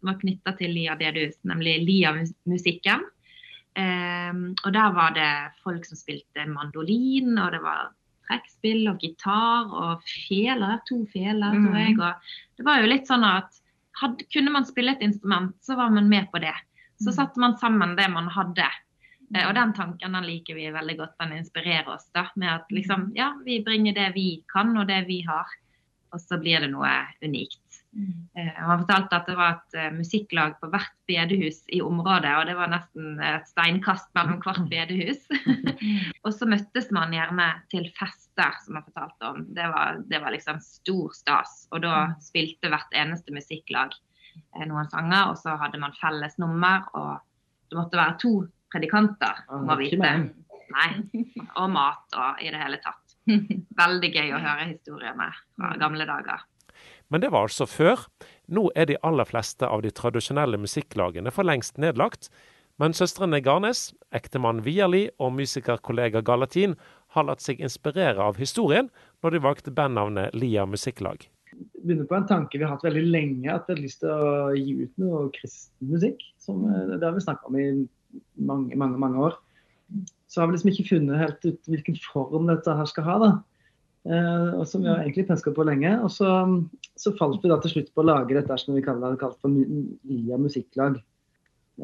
var 0.04 0.18
knytta 0.20 0.54
til 0.58 0.74
Lia 0.74 0.96
bedehus, 0.98 1.38
nemlig 1.48 1.78
Lia-musikken. 1.86 3.04
Um, 3.78 4.42
og 4.66 4.72
der 4.74 4.90
var 4.94 5.14
det 5.14 5.30
folk 5.62 5.84
som 5.86 5.98
spilte 5.98 6.46
mandolin, 6.50 7.36
og 7.38 7.52
det 7.54 7.60
var 7.62 7.92
trekkspill 8.28 8.88
og 8.90 9.04
gitar 9.04 9.70
og 9.70 10.08
feler. 10.26 10.80
To 10.88 11.04
feler, 11.12 11.54
mm. 11.54 11.66
tror 11.66 11.78
jeg. 11.78 11.94
Og 11.98 12.58
det 12.58 12.66
var 12.66 12.82
jo 12.82 12.90
litt 12.90 13.06
sånn 13.10 13.26
at 13.26 13.60
had, 14.00 14.18
kunne 14.34 14.54
man 14.54 14.66
spille 14.66 14.96
et 14.96 15.04
instrument, 15.04 15.54
så 15.62 15.78
var 15.78 15.94
man 15.94 16.10
med 16.10 16.30
på 16.32 16.42
det. 16.42 16.54
Så 16.98 17.12
mm. 17.12 17.16
satte 17.20 17.42
man 17.42 17.56
sammen 17.60 17.94
det 17.98 18.08
man 18.14 18.30
hadde. 18.34 18.66
Uh, 19.30 19.44
og 19.44 19.54
den 19.60 19.76
tanken 19.78 20.18
den 20.18 20.26
liker 20.26 20.58
vi 20.58 20.70
veldig 20.74 20.98
godt. 20.98 21.16
Den 21.22 21.38
inspirerer 21.38 21.94
oss 21.94 22.08
da, 22.16 22.28
med 22.34 22.56
at 22.56 22.74
liksom, 22.74 23.12
ja, 23.18 23.32
vi 23.46 23.62
bringer 23.66 23.94
det 23.94 24.10
vi 24.18 24.28
kan 24.50 24.74
og 24.76 24.90
det 24.90 25.04
vi 25.10 25.22
har. 25.28 25.58
Og 26.14 26.22
så 26.24 26.40
blir 26.40 26.64
det 26.64 26.72
noe 26.72 26.90
unikt. 27.22 27.77
Mm. 27.96 28.28
Han 28.56 28.82
fortalte 28.82 29.16
at 29.16 29.28
det 29.30 29.34
var 29.38 29.54
et 29.56 29.76
uh, 29.78 29.94
musikklag 29.96 30.58
på 30.60 30.68
hvert 30.72 30.92
bedehus 31.08 31.62
i 31.72 31.80
området, 31.82 32.34
og 32.36 32.44
det 32.46 32.56
var 32.58 32.70
nesten 32.70 33.16
et 33.24 33.48
steinkast 33.48 34.10
mellom 34.18 34.42
hvert 34.44 34.60
mm. 34.64 34.68
bedehus. 34.70 35.24
og 36.24 36.34
så 36.34 36.48
møttes 36.48 36.90
man 36.94 37.14
gjerne 37.14 37.48
til 37.72 37.88
fester, 37.98 38.58
som 38.64 38.78
han 38.78 38.86
fortalte 38.86 39.30
om. 39.30 39.46
Det 39.56 39.70
var, 39.72 40.02
det 40.10 40.20
var 40.22 40.34
liksom 40.34 40.60
stor 40.64 41.16
stas. 41.16 41.64
Og 41.72 41.82
da 41.86 41.94
mm. 42.10 42.18
spilte 42.28 42.72
hvert 42.72 42.98
eneste 42.98 43.34
musikklag 43.34 43.96
eh, 43.96 44.66
noen 44.68 44.90
sanger, 44.92 45.32
og 45.32 45.40
så 45.40 45.56
hadde 45.60 45.80
man 45.82 45.96
felles 45.98 46.38
nummer. 46.42 46.86
Og 46.98 47.16
det 47.68 47.80
måtte 47.80 48.00
være 48.00 48.18
to 48.22 48.34
predikanter, 48.72 49.44
må 49.64 49.74
Ah, 49.74 49.80
vite. 49.80 50.12
Nei. 50.68 50.88
Og 51.56 51.70
mat 51.72 52.18
og 52.20 52.42
i 52.44 52.50
det 52.52 52.60
hele 52.60 52.80
tatt. 52.84 53.16
Veldig 53.82 54.10
gøy 54.12 54.32
å 54.36 54.40
høre 54.42 54.68
historiene 54.68 55.30
fra 55.56 55.74
gamle 55.80 56.06
dager. 56.08 56.44
Men 57.10 57.24
det 57.24 57.32
var 57.32 57.48
altså 57.48 57.66
før. 57.68 58.04
Nå 58.52 58.68
er 58.76 58.88
de 58.88 58.98
aller 59.06 59.28
fleste 59.28 59.66
av 59.66 59.82
de 59.84 59.92
tradisjonelle 59.94 60.60
musikklagene 60.60 61.32
for 61.32 61.48
lengst 61.48 61.80
nedlagt. 61.80 62.28
Men 62.78 62.94
søstrene 62.94 63.40
Garnes, 63.42 63.88
ektemann 64.14 64.62
Vierli 64.62 65.08
og 65.18 65.32
musikerkollega 65.34 66.22
Galatin 66.22 66.76
har 67.16 67.26
latt 67.26 67.42
seg 67.42 67.58
inspirere 67.64 68.22
av 68.22 68.38
historien 68.38 68.90
når 69.24 69.34
de 69.34 69.42
valgte 69.48 69.74
bandnavnet 69.74 70.36
Lia 70.36 70.66
Musikklag. 70.68 71.26
begynner 71.82 72.06
på 72.06 72.14
en 72.14 72.26
tanke 72.28 72.58
vi 72.58 72.62
har 72.62 72.76
hatt 72.76 72.84
veldig 72.86 73.02
lenge, 73.08 73.50
at 73.50 73.66
vi 73.66 73.74
har 73.74 73.82
lyst 73.82 74.00
til 74.04 74.12
å 74.12 74.54
gi 74.54 74.76
ut 74.84 75.00
noe 75.02 75.24
kristen 75.34 75.90
musikk. 75.90 76.22
Som, 76.38 76.66
eh, 76.70 76.98
det 76.98 77.02
har 77.02 77.16
vi 77.16 77.24
snakka 77.24 77.48
om 77.48 77.58
i 77.58 77.88
mange, 78.38 78.76
mange, 78.76 78.98
mange 78.98 79.18
år. 79.18 79.34
Så 80.28 80.40
har 80.40 80.46
vi 80.46 80.54
liksom 80.54 80.70
ikke 80.70 80.88
funnet 80.88 81.18
helt 81.18 81.44
ut 81.44 81.66
hvilken 81.66 81.96
form 82.12 82.46
dette 82.46 82.76
her 82.76 82.84
skal 82.84 83.04
ha. 83.04 83.18
da. 83.18 83.30
Eh, 84.08 84.50
og 84.56 84.64
som 84.68 84.80
vi 84.80 84.88
har 84.88 85.02
egentlig 85.02 85.26
penska 85.28 85.52
på 85.52 85.66
lenge. 85.68 85.90
Og 86.04 86.12
så, 86.12 86.30
så 86.96 87.12
falt 87.18 87.42
vi 87.44 87.52
da 87.52 87.58
til 87.60 87.74
slutt 87.74 87.90
på 87.92 88.04
å 88.04 88.08
lage 88.08 88.36
dette 88.36 88.60
som 88.60 88.76
vi 88.76 88.84
kaller 88.84 89.14
det 89.14 89.20
kalt 89.20 89.40
for 89.42 89.52
Lia 89.52 90.40
musikklag. 90.40 91.00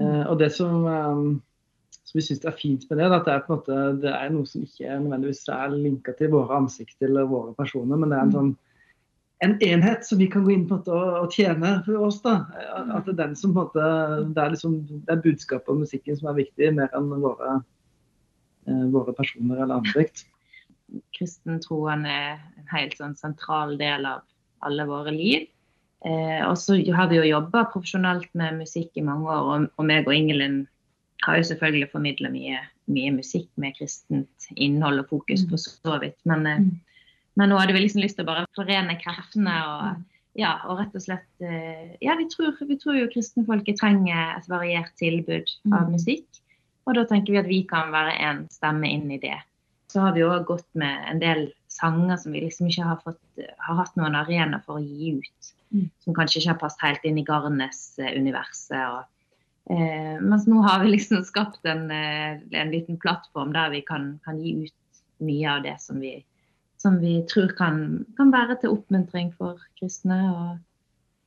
Eh, 0.01 0.23
og 0.23 0.39
det 0.41 0.51
som, 0.57 0.87
eh, 0.89 1.99
som 2.01 2.19
vi 2.19 2.25
syns 2.25 2.47
er 2.49 2.57
fint 2.57 2.87
med 2.89 3.01
det, 3.01 3.11
er 3.11 3.19
at 3.19 3.29
det 3.29 3.37
er 3.37 3.49
måte, 3.51 3.81
det 4.03 4.15
er 4.15 4.33
noe 4.33 4.49
som 4.49 4.65
ikke 4.65 5.01
nødvendigvis 5.05 5.45
er 5.53 5.77
linka 5.77 6.17
til 6.17 6.33
våre 6.33 6.63
ansikter 6.63 7.11
eller 7.11 7.29
våre 7.29 7.53
personer, 7.59 8.01
men 8.01 8.13
det 8.13 8.21
er 8.21 8.29
en 8.29 8.39
sånn 8.39 8.55
en 9.43 9.59
enhet 9.67 10.07
som 10.07 10.17
vi 10.17 10.29
kan 10.31 10.45
gå 10.47 10.55
inn 10.55 10.63
på 10.65 10.79
og, 10.79 11.09
og 11.19 11.35
tjene 11.35 11.75
for 11.85 12.07
oss. 12.07 12.21
da. 12.25 12.47
At 12.95 13.05
det 13.05 13.13
er 13.13 13.19
den 13.19 13.35
som 13.37 13.53
på 13.53 13.61
en 13.61 13.67
måte, 13.67 13.89
det 14.33 14.41
er 14.41 14.55
liksom, 14.55 14.77
det 14.89 15.13
er 15.13 15.25
budskapet 15.27 15.73
og 15.75 15.83
musikken 15.83 16.17
som 16.17 16.31
er 16.31 16.39
viktig, 16.39 16.71
mer 16.79 16.95
enn 16.97 17.11
våre, 17.21 17.59
våre 18.95 19.13
personer 19.19 19.59
eller 19.59 19.83
ansikt. 19.83 20.23
Kristentroen 21.17 22.05
er 22.09 22.39
en 22.59 22.71
helt 22.73 22.97
sånn 22.99 23.17
sentral 23.19 23.77
del 23.81 24.07
av 24.09 24.23
alle 24.65 24.87
våre 24.89 25.13
liv. 25.15 25.49
Eh, 26.05 26.43
og 26.45 26.59
så 26.61 26.77
har 26.93 27.09
vi 27.09 27.19
jo 27.21 27.27
jobba 27.27 27.65
profesjonelt 27.73 28.29
med 28.37 28.61
musikk 28.61 28.93
i 29.01 29.05
mange 29.05 29.25
år, 29.25 29.45
og, 29.45 29.69
og 29.81 29.89
meg 29.89 30.09
og 30.09 30.17
Ingelin 30.17 30.65
har 31.25 31.39
jo 31.41 31.47
selvfølgelig 31.49 31.93
formidla 31.95 32.29
mye, 32.33 32.59
mye 32.93 33.13
musikk 33.15 33.49
med 33.61 33.77
kristent 33.79 34.49
innhold 34.57 35.01
og 35.01 35.15
fokus, 35.15 35.47
for 35.49 35.61
så 35.61 36.01
vidt. 36.03 36.19
Men, 36.29 36.45
eh, 36.51 36.67
men 37.41 37.51
nå 37.51 37.61
hadde 37.61 37.77
vi 37.77 37.87
liksom 37.87 38.05
lyst 38.05 38.21
til 38.21 38.27
å 38.27 38.33
bare 38.33 38.45
forene 38.57 38.99
kreftene 39.01 39.57
og, 39.71 40.05
ja, 40.39 40.59
og 40.69 40.83
rett 40.83 40.95
og 40.99 41.07
slett 41.07 41.47
eh, 41.47 41.97
Ja, 42.05 42.19
vi 42.21 42.29
tror, 42.31 42.53
vi 42.69 42.77
tror 42.81 42.99
jo 42.99 43.11
kristenfolket 43.13 43.81
trenger 43.81 44.37
et 44.37 44.49
variert 44.51 44.93
tilbud 45.01 45.57
av 45.73 45.89
musikk. 45.93 46.29
Og 46.85 46.99
da 46.99 47.07
tenker 47.09 47.33
vi 47.33 47.41
at 47.41 47.49
vi 47.49 47.63
kan 47.69 47.95
være 47.95 48.13
en 48.27 48.45
stemme 48.53 48.91
inn 48.93 49.09
i 49.15 49.21
det 49.23 49.39
så 49.95 50.03
har 50.03 50.15
vi 50.17 50.25
òg 50.27 50.35
også 50.35 50.49
gått 50.49 50.69
med 50.83 51.09
en 51.11 51.23
del 51.23 51.47
sanger 51.71 52.19
som 52.19 52.35
vi 52.35 52.43
liksom 52.43 52.67
ikke 52.71 52.87
har, 52.91 53.01
fått, 53.07 53.43
har 53.63 53.79
hatt 53.79 53.95
noen 53.99 54.19
arena 54.19 54.59
for 54.67 54.81
å 54.81 54.85
gi 54.85 55.17
ut. 55.21 55.51
Som 56.05 56.15
kanskje 56.15 56.41
ikke 56.41 56.53
har 56.53 56.61
passet 56.61 56.83
helt 56.87 57.07
inn 57.09 57.19
i 57.19 57.27
Garnes-universet. 57.27 58.83
og 58.91 59.03
Eh, 59.71 60.21
mens 60.21 60.47
nå 60.47 60.61
har 60.61 60.83
vi 60.83 60.91
liksom 60.91 61.23
skapt 61.25 61.65
en, 61.65 61.91
eh, 61.91 62.41
en 62.51 62.71
liten 62.71 62.99
plattform 63.01 63.53
der 63.53 63.71
vi 63.71 63.81
kan, 63.81 64.21
kan 64.25 64.41
gi 64.41 64.53
ut 64.65 65.01
mye 65.25 65.57
av 65.57 65.63
det 65.63 65.81
som 65.81 66.01
vi, 66.01 66.19
som 66.77 66.99
vi 67.01 67.23
tror 67.33 67.55
kan, 67.57 68.05
kan 68.17 68.33
være 68.33 68.59
til 68.61 68.75
oppmuntring 68.77 69.33
for 69.39 69.61
kristne. 69.81 70.21
Og, 70.35 70.59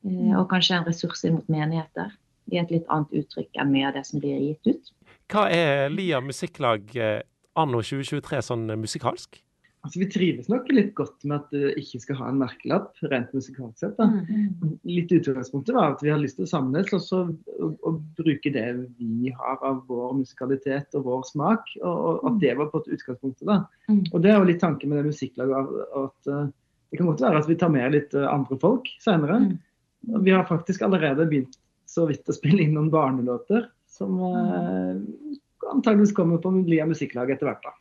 eh, 0.06 0.36
og 0.38 0.46
kanskje 0.52 0.78
en 0.78 0.86
ressurs 0.86 1.24
inn 1.24 1.40
mot 1.40 1.50
menigheter. 1.50 2.14
I 2.52 2.62
et 2.62 2.70
litt 2.70 2.86
annet 2.88 3.10
uttrykk 3.12 3.58
enn 3.60 3.72
mye 3.74 3.88
av 3.88 3.98
det 3.98 4.06
som 4.06 4.22
blir 4.22 4.38
gitt 4.38 4.70
ut. 4.70 4.94
Hva 5.28 5.48
er 5.52 5.90
Lia 5.92 6.22
Musikklag 6.24 6.94
eh, 6.96 7.20
anno 7.58 7.82
2023 7.84 8.42
sånn 8.50 8.66
musikalsk? 8.80 9.42
Altså, 9.86 10.00
Vi 10.02 10.08
trives 10.10 10.48
nok 10.50 10.66
litt 10.74 10.90
godt 10.98 11.22
med 11.24 11.38
at 11.38 11.52
det 11.54 11.76
ikke 11.78 12.00
skal 12.02 12.18
ha 12.18 12.28
en 12.28 12.40
merkelapp, 12.40 12.98
rent 13.12 13.30
musikalsk 13.36 13.78
sett. 13.78 13.94
da. 13.96 14.08
Litt 14.88 15.12
utgangspunktet 15.14 15.76
var 15.76 15.94
at 15.94 16.02
vi 16.02 16.10
har 16.10 16.18
lyst 16.18 16.36
til 16.40 16.48
å 16.48 16.50
samles 16.50 16.90
og, 16.96 17.02
så, 17.04 17.20
og, 17.56 17.76
og 17.86 18.00
bruke 18.18 18.52
det 18.52 18.66
vi 18.98 19.32
har 19.32 19.62
av 19.64 19.84
vår 19.88 20.16
musikalitet 20.18 20.98
og 20.98 21.06
vår 21.06 21.22
smak. 21.30 21.70
Og, 21.78 21.94
og 22.10 22.26
at 22.32 22.40
det 22.42 22.56
var 22.58 22.72
på 22.72 22.82
et 22.82 22.90
utgangspunktet. 22.98 23.46
da. 23.46 23.60
Mm. 23.86 24.02
Og 24.10 24.18
det 24.24 24.34
er 24.34 24.36
jo 24.40 24.50
litt 24.50 24.62
tanken 24.64 24.92
med 24.92 25.00
det 25.00 25.12
musikklaget. 25.12 25.72
at 26.02 26.32
uh, 26.34 26.44
Det 26.90 27.00
kan 27.00 27.12
godt 27.12 27.24
være 27.28 27.44
at 27.44 27.50
vi 27.52 27.58
tar 27.62 27.74
med 27.78 27.94
litt 27.94 28.18
uh, 28.18 28.28
andre 28.34 28.58
folk 28.60 28.90
senere. 29.04 29.40
Mm. 29.46 30.22
Vi 30.26 30.34
har 30.34 30.48
faktisk 30.50 30.82
allerede 30.82 31.30
begynt 31.30 31.54
så 31.88 32.04
vidt 32.10 32.28
å 32.28 32.36
spille 32.36 32.66
inn 32.66 32.74
noen 32.76 32.90
barnelåter 32.92 33.70
som 33.88 34.18
uh, 34.20 34.98
antageligvis 35.72 36.14
kommer 36.16 36.40
på 36.42 36.52
Lia 36.68 36.86
musikklag 36.86 37.30
etter 37.34 37.50
hvert. 37.50 37.62
da. 37.62 37.74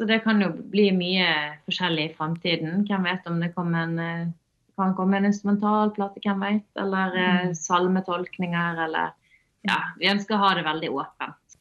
Så 0.00 0.06
det 0.08 0.22
kan 0.24 0.40
jo 0.40 0.48
bli 0.72 0.86
mye 0.96 1.26
forskjellig 1.68 2.04
i 2.08 2.12
framtiden. 2.16 2.86
Hvem 2.88 3.04
vet 3.04 3.26
om 3.28 3.40
det 3.42 3.52
kommer 3.52 3.84
en, 3.84 3.98
eh, 3.98 4.30
kan 4.80 4.94
komme 4.96 5.18
en 5.18 5.28
instrumentalplate, 5.28 6.22
hvem 6.24 6.40
vet? 6.40 6.68
Eller 6.80 7.16
mm. 7.16 7.54
salmetolkninger, 7.54 8.84
eller 8.86 9.16
Ja, 9.60 9.92
vi 10.00 10.08
ønsker 10.08 10.38
å 10.38 10.40
ha 10.40 10.54
det 10.56 10.62
veldig 10.64 10.88
åpent. 10.88 11.58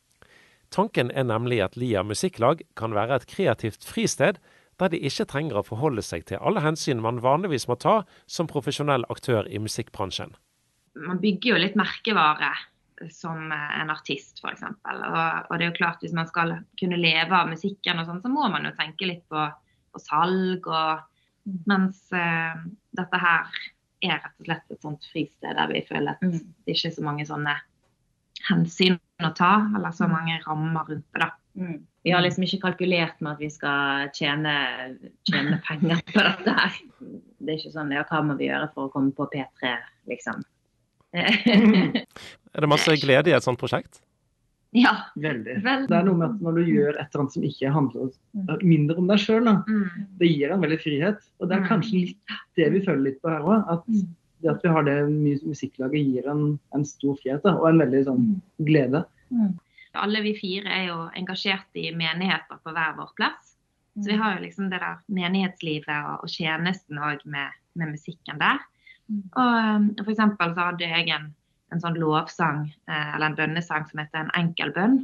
Tanken 0.71 1.11
er 1.11 1.25
nemlig 1.27 1.57
at 1.65 1.75
Lia 1.75 1.99
Musikklag 2.03 2.61
kan 2.79 2.93
være 2.95 3.17
et 3.19 3.27
kreativt 3.27 3.83
fristed, 3.83 4.39
der 4.79 4.87
de 4.93 5.01
ikke 5.03 5.27
trenger 5.27 5.59
å 5.59 5.65
forholde 5.67 6.01
seg 6.05 6.23
til 6.29 6.39
alle 6.39 6.63
hensyn 6.63 7.01
man 7.03 7.19
vanligvis 7.19 7.67
må 7.67 7.75
ta 7.75 8.03
som 8.23 8.47
profesjonell 8.47 9.03
aktør 9.11 9.49
i 9.51 9.59
musikkbransjen. 9.59 10.31
Man 10.95 11.19
bygger 11.19 11.57
jo 11.57 11.61
litt 11.65 11.75
merkevare 11.75 12.53
som 13.13 13.51
eh, 13.51 13.81
en 13.81 13.91
artist, 13.93 14.41
f.eks. 14.43 14.63
Og, 14.65 15.17
og 15.49 15.53
det 15.55 15.65
er 15.65 15.69
jo 15.69 15.79
klart 15.79 16.03
hvis 16.03 16.15
man 16.15 16.29
skal 16.29 16.57
kunne 16.79 16.99
leve 16.99 17.35
av 17.35 17.51
musikken, 17.51 18.01
og 18.01 18.09
sånn, 18.09 18.21
så 18.23 18.31
må 18.31 18.49
man 18.51 18.67
jo 18.67 18.75
tenke 18.77 19.09
litt 19.09 19.25
på, 19.31 19.47
på 19.93 20.03
salg. 20.03 20.67
og 20.67 21.59
Mens 21.69 22.03
uh, 22.13 22.59
dette 22.97 23.19
her 23.21 23.59
er 24.05 24.19
rett 24.19 24.35
og 24.39 24.47
slett 24.47 24.73
et 24.75 24.85
sånt 24.85 25.07
fristed 25.12 25.57
der 25.57 25.71
vi 25.71 25.81
føler 25.88 26.13
at 26.13 26.21
det 26.23 26.75
ikke 26.75 26.91
er 26.91 26.95
så 26.95 27.03
mange 27.03 27.25
sånne 27.27 27.55
hensyn 28.47 28.95
å 29.25 29.31
ta, 29.35 29.53
eller 29.75 29.95
så 29.95 30.07
mange 30.07 30.38
rammer 30.45 30.88
rundt 30.88 31.07
det. 31.15 31.25
da. 31.25 31.33
Vi 32.07 32.13
har 32.15 32.23
liksom 32.23 32.45
ikke 32.45 32.62
kalkulert 32.63 33.19
med 33.19 33.33
at 33.33 33.41
vi 33.43 33.49
skal 33.51 34.07
tjene, 34.15 34.53
tjene 35.27 35.59
penger 35.67 35.99
på 36.07 36.23
dette 36.23 36.53
her. 36.55 36.77
Det 36.99 37.51
er 37.51 37.57
ikke 37.57 37.73
sånn 37.73 37.91
ja, 37.91 38.05
hva 38.07 38.21
må 38.23 38.38
vi 38.39 38.47
gjøre 38.47 38.69
for 38.75 38.88
å 38.88 38.93
komme 38.93 39.12
på 39.15 39.27
P3, 39.33 39.73
liksom. 40.12 40.45
Er 42.55 42.61
det 42.65 42.69
masse 42.69 42.95
glede 43.01 43.29
i 43.31 43.35
et 43.37 43.43
sånt 43.45 43.59
prosjekt? 43.61 44.01
ja. 44.71 44.91
Veldig. 45.17 45.55
Det 45.89 45.95
er 45.97 46.03
noe 46.05 46.13
med 46.19 46.27
at 46.29 46.41
når 46.45 46.59
du 46.59 46.67
gjør 46.69 46.91
et 46.93 47.07
eller 47.09 47.23
annet 47.23 47.33
som 47.33 47.45
ikke 47.47 47.71
handler 47.73 48.59
mindre 48.61 48.97
om 49.01 49.07
deg 49.09 49.17
sjøl, 49.23 49.47
Mm. 49.65 50.05
det 50.19 50.27
gir 50.29 50.51
en 50.53 50.61
veldig 50.61 50.77
frihet. 50.83 51.23
Og 51.39 51.49
det 51.49 51.55
er 51.57 51.61
Mm. 51.63 51.67
kanskje 51.71 51.93
litt 52.03 52.35
det 52.55 52.67
vi 52.73 52.81
føler 52.85 53.03
litt 53.07 53.21
på 53.23 53.29
her 53.33 53.41
òg. 53.41 53.65
At 53.73 53.83
det 54.41 54.49
at 54.53 54.61
vi 54.63 54.69
har 54.69 54.83
det 54.83 55.09
musikklaget 55.09 56.05
gir 56.13 56.27
en, 56.29 56.59
en 56.75 56.85
stor 56.85 57.15
frihet 57.17 57.41
da, 57.43 57.55
og 57.57 57.67
en 57.69 57.79
veldig 57.81 58.03
sånn 58.05 58.41
glede. 58.61 59.05
Alle 59.95 60.21
vi 60.21 60.35
fire 60.37 60.67
er 60.69 60.85
jo 60.87 61.09
engasjert 61.17 61.65
i 61.75 61.89
menigheter 61.91 62.61
på 62.63 62.71
hver 62.71 62.93
vår 62.95 63.09
plass. 63.17 63.55
Så 63.97 64.05
vi 64.13 64.17
har 64.21 64.37
jo 64.37 64.45
liksom 64.45 64.69
det 64.69 64.79
der 64.79 64.99
menighetslivet 65.09 65.89
og, 66.05 66.23
og 66.23 66.29
tjenesten 66.29 66.97
òg 67.01 67.25
med, 67.25 67.49
med 67.75 67.89
musikken 67.97 68.37
der. 68.39 68.59
Og 69.09 69.75
um, 69.75 69.89
for 70.03 70.13
eksempel 70.13 70.53
så 70.53 70.69
hadde 70.69 70.89
jeg 70.89 71.09
en, 71.15 71.29
en 71.73 71.81
sånn 71.81 71.97
lovsang, 72.01 72.63
eh, 72.89 73.09
eller 73.15 73.29
en 73.29 73.37
bønnesang 73.37 73.87
som 73.89 74.01
heter 74.01 74.21
En 74.21 74.31
enkel 74.37 74.73
bønn. 74.75 74.99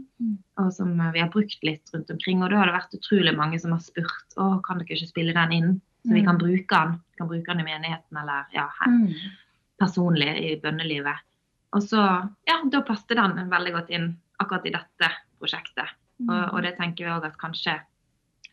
Og 0.61 0.71
som 0.73 0.93
eh, 0.99 1.13
vi 1.15 1.23
har 1.23 1.31
brukt 1.33 1.65
litt 1.65 1.93
rundt 1.93 2.11
omkring. 2.13 2.43
Og 2.43 2.53
da 2.53 2.61
har 2.61 2.69
det 2.69 2.77
vært 2.77 2.97
utrolig 2.99 3.35
mange 3.37 3.59
som 3.61 3.73
har 3.75 3.83
spurt 3.85 4.37
å, 4.37 4.55
kan 4.65 4.81
dere 4.81 4.97
ikke 4.97 5.13
spille 5.13 5.35
den 5.37 5.55
inn, 5.57 5.73
så 6.05 6.13
vi 6.13 6.25
kan 6.25 6.41
bruke 6.41 6.69
den. 6.69 6.99
Vi 7.13 7.21
kan 7.21 7.31
bruke 7.31 7.49
den 7.51 7.63
i 7.63 7.69
menigheten 7.71 8.21
eller 8.21 8.51
ja, 8.53 8.67
her, 8.79 8.99
personlig 9.81 10.29
i 10.37 10.53
bønnelivet. 10.61 11.25
Og 11.75 11.83
så, 11.83 12.01
ja, 12.47 12.59
da 12.71 12.81
passet 12.87 13.17
den 13.17 13.49
veldig 13.51 13.73
godt 13.75 13.89
inn 13.91 14.11
akkurat 14.39 14.67
i 14.69 14.73
dette 14.75 15.09
prosjektet. 15.41 15.97
Og, 16.23 16.53
og 16.53 16.61
det 16.63 16.77
tenker 16.77 17.07
vi 17.07 17.11
òg 17.11 17.25
at 17.27 17.39
kanskje 17.41 17.73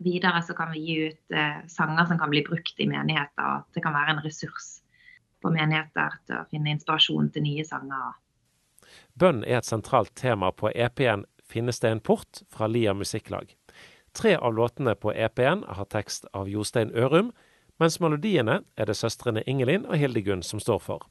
videre 0.03 0.41
så 0.43 0.57
kan 0.59 0.73
vi 0.73 0.81
gi 0.83 0.97
ut 1.13 1.37
eh, 1.37 1.61
sanger 1.71 2.09
som 2.09 2.19
kan 2.19 2.33
bli 2.33 2.43
brukt 2.47 2.81
i 2.81 2.89
menigheter, 2.91 3.45
og 3.45 3.61
at 3.61 3.77
det 3.77 3.85
kan 3.85 3.95
være 3.95 4.17
en 4.17 4.25
ressurs 4.25 4.82
for 5.43 5.55
menigheter 5.55 6.19
til 6.27 6.39
å 6.41 6.49
finne 6.51 6.73
inspirasjon 6.77 7.31
til 7.35 7.47
nye 7.47 7.65
sanger. 7.67 8.19
Bønn 9.19 9.43
er 9.45 9.61
et 9.61 9.69
sentralt 9.69 10.15
tema 10.17 10.53
på 10.53 10.71
EP-en 10.75 11.27
'Finnes 11.43 11.81
det 11.81 11.91
en 11.91 12.01
port?' 12.01 12.43
fra 12.49 12.67
Lia 12.67 12.95
Musikklag. 12.95 13.57
Tre 14.15 14.37
av 14.37 14.55
låtene 14.55 14.95
på 14.95 15.13
EP-en 15.13 15.65
har 15.69 15.85
tekst 15.85 16.27
av 16.33 16.49
Jostein 16.49 16.91
Ørum, 16.97 17.33
mens 17.81 18.01
melodiene 18.01 18.63
er 18.77 18.87
det 18.87 18.97
søstrene 18.97 19.43
Ingelin 19.47 19.87
og 19.87 19.97
Hildegunn 19.97 20.43
som 20.43 20.61
står 20.61 20.79
for. 20.79 21.07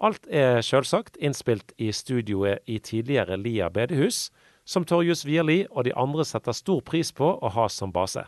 Alt 0.00 0.26
er 0.30 0.60
selvsagt 0.60 1.16
innspilt 1.16 1.72
i 1.78 1.92
studioet 1.92 2.58
i 2.66 2.78
tidligere 2.78 3.36
Lia 3.36 3.68
bedehus, 3.70 4.30
som 4.64 4.84
Torjus 4.84 5.26
Wierli 5.26 5.66
og 5.70 5.84
de 5.84 5.92
andre 5.96 6.24
setter 6.24 6.52
stor 6.52 6.80
pris 6.80 7.12
på 7.12 7.28
å 7.38 7.48
ha 7.48 7.68
som 7.68 7.92
base. 7.92 8.24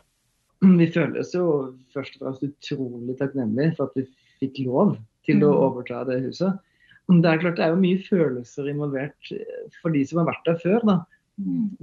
Vi 0.61 0.87
føles 0.91 1.33
jo 1.35 1.75
først 1.93 2.15
og 2.15 2.23
fremst 2.23 2.45
utrolig 2.47 3.17
takknemlige 3.19 3.75
for 3.77 3.89
at 3.89 3.97
vi 3.99 4.05
fikk 4.39 4.63
lov 4.67 4.95
til 5.27 5.43
å 5.45 5.51
overta 5.67 6.03
det 6.07 6.21
huset. 6.25 6.57
Det 7.05 7.29
er 7.29 7.41
klart 7.41 7.59
det 7.59 7.67
er 7.67 7.75
jo 7.75 7.81
mye 7.83 8.01
følelser 8.01 8.71
involvert 8.71 9.33
for 9.81 9.93
de 9.93 10.01
som 10.09 10.21
har 10.21 10.31
vært 10.31 10.47
der 10.47 10.57
før. 10.63 10.85
da. 10.87 10.97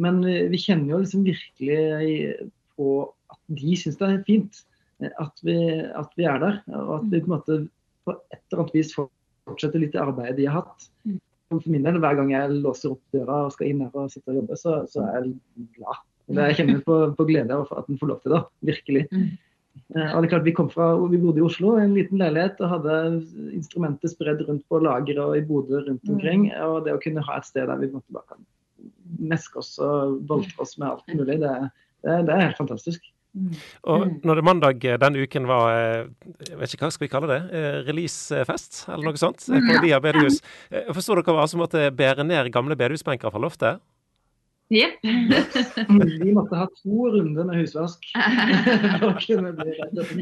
Men 0.03 0.23
vi 0.25 0.59
kjenner 0.59 0.97
jo 0.97 1.03
liksom 1.05 1.27
virkelig 1.27 2.51
på 2.79 2.89
at 3.31 3.41
de 3.61 3.77
syns 3.79 4.01
det 4.01 4.09
er 4.09 4.25
fint 4.27 4.63
at 5.03 5.43
vi, 5.43 5.57
at 5.83 6.15
vi, 6.19 6.27
er 6.27 6.39
der. 6.43 6.59
Og 6.79 6.95
at 7.01 7.11
vi 7.11 7.21
på 7.21 7.31
en 7.31 7.37
måte 7.37 7.59
på 8.07 8.15
et 8.33 8.41
eller 8.51 8.65
annet 8.65 8.77
vis 8.77 8.95
fortsetter 8.97 9.83
litt 9.83 9.95
det 9.95 10.03
arbeidet 10.03 10.39
de 10.41 10.49
har 10.49 10.63
hatt. 10.63 10.89
For 11.53 11.69
min 11.69 11.85
del, 11.85 12.01
hver 12.01 12.17
gang 12.19 12.33
jeg 12.33 12.61
låser 12.63 12.95
opp 12.95 13.03
døra 13.15 13.45
og 13.47 13.55
skal 13.55 13.69
inn 13.69 13.83
her 13.85 13.97
og 13.99 14.13
sitte 14.13 14.33
og 14.33 14.41
jobbe, 14.41 14.59
så, 14.59 14.79
så 14.91 15.05
er 15.05 15.19
jeg 15.19 15.69
glad. 15.77 16.05
Jeg 16.33 16.59
kjenner 16.61 16.85
på, 16.87 16.99
på 17.19 17.27
glede 17.29 17.57
over 17.59 17.83
at 17.83 17.91
en 17.91 17.99
får 18.01 18.13
lov 18.13 18.23
til 18.23 18.37
det. 18.37 18.43
Virkelig. 18.71 19.03
Eh, 19.97 20.11
og 20.15 20.23
det 20.23 20.29
er 20.29 20.33
klart 20.35 20.47
Vi 20.49 20.55
kom 20.57 20.71
fra, 20.73 20.93
vi 21.11 21.21
bodde 21.21 21.43
i 21.43 21.47
Oslo, 21.47 21.77
en 21.81 21.95
liten 21.97 22.21
leilighet, 22.21 22.61
og 22.65 22.75
hadde 22.77 22.99
instrumenter 23.53 24.13
spredd 24.13 24.45
rundt 24.49 24.65
på 24.69 24.81
lageret 24.83 25.23
og 25.25 25.39
i 25.39 25.47
boder 25.47 25.87
rundt 25.89 26.13
omkring. 26.13 26.49
Og 26.65 26.85
det 26.87 26.97
å 26.97 27.01
kunne 27.03 27.25
ha 27.29 27.39
et 27.39 27.49
sted 27.49 27.69
der 27.69 27.81
vi 27.81 27.93
bare 27.93 28.27
kan 28.29 28.45
meske 29.23 29.61
oss 29.61 29.77
og 29.83 30.23
boltre 30.27 30.65
oss 30.65 30.79
med 30.81 30.89
alt 30.89 31.13
mulig, 31.13 31.37
det, 31.43 31.57
det, 32.03 32.23
det 32.27 32.35
er 32.35 32.47
helt 32.49 32.61
fantastisk. 32.61 33.05
Og 33.89 34.19
når 34.29 34.39
det 34.39 34.45
mandag 34.45 34.83
denne 35.01 35.23
uken 35.25 35.47
var 35.49 35.71
jeg 35.73 36.59
vet 36.61 36.75
ikke 36.75 36.85
hva 36.85 36.91
skal 36.93 37.07
vi 37.07 37.13
kalle 37.15 37.31
det, 37.31 37.63
releasefest 37.87 38.83
eller 38.93 39.09
noe 39.09 39.21
sånt 39.21 39.47
på 39.49 39.79
Lia 39.81 40.03
bedehus, 40.05 40.43
forsto 40.93 41.17
dere 41.17 41.37
hva 41.39 41.47
som 41.49 41.63
måtte 41.63 41.87
bære 41.97 42.27
ned 42.29 42.51
gamle 42.53 42.77
bedehusbenker 42.77 43.33
fra 43.33 43.41
loftet? 43.41 43.81
Yep. 44.73 44.93
Vi 46.25 46.33
måtte 46.33 46.57
ha 46.57 46.67
to 46.83 47.09
runder 47.13 47.45
med 47.45 47.61
husvask. 47.61 48.07
For 49.01 49.11
å 49.11 49.17
kunne 49.21 49.53
bli 49.59 49.75
reddet 49.77 50.13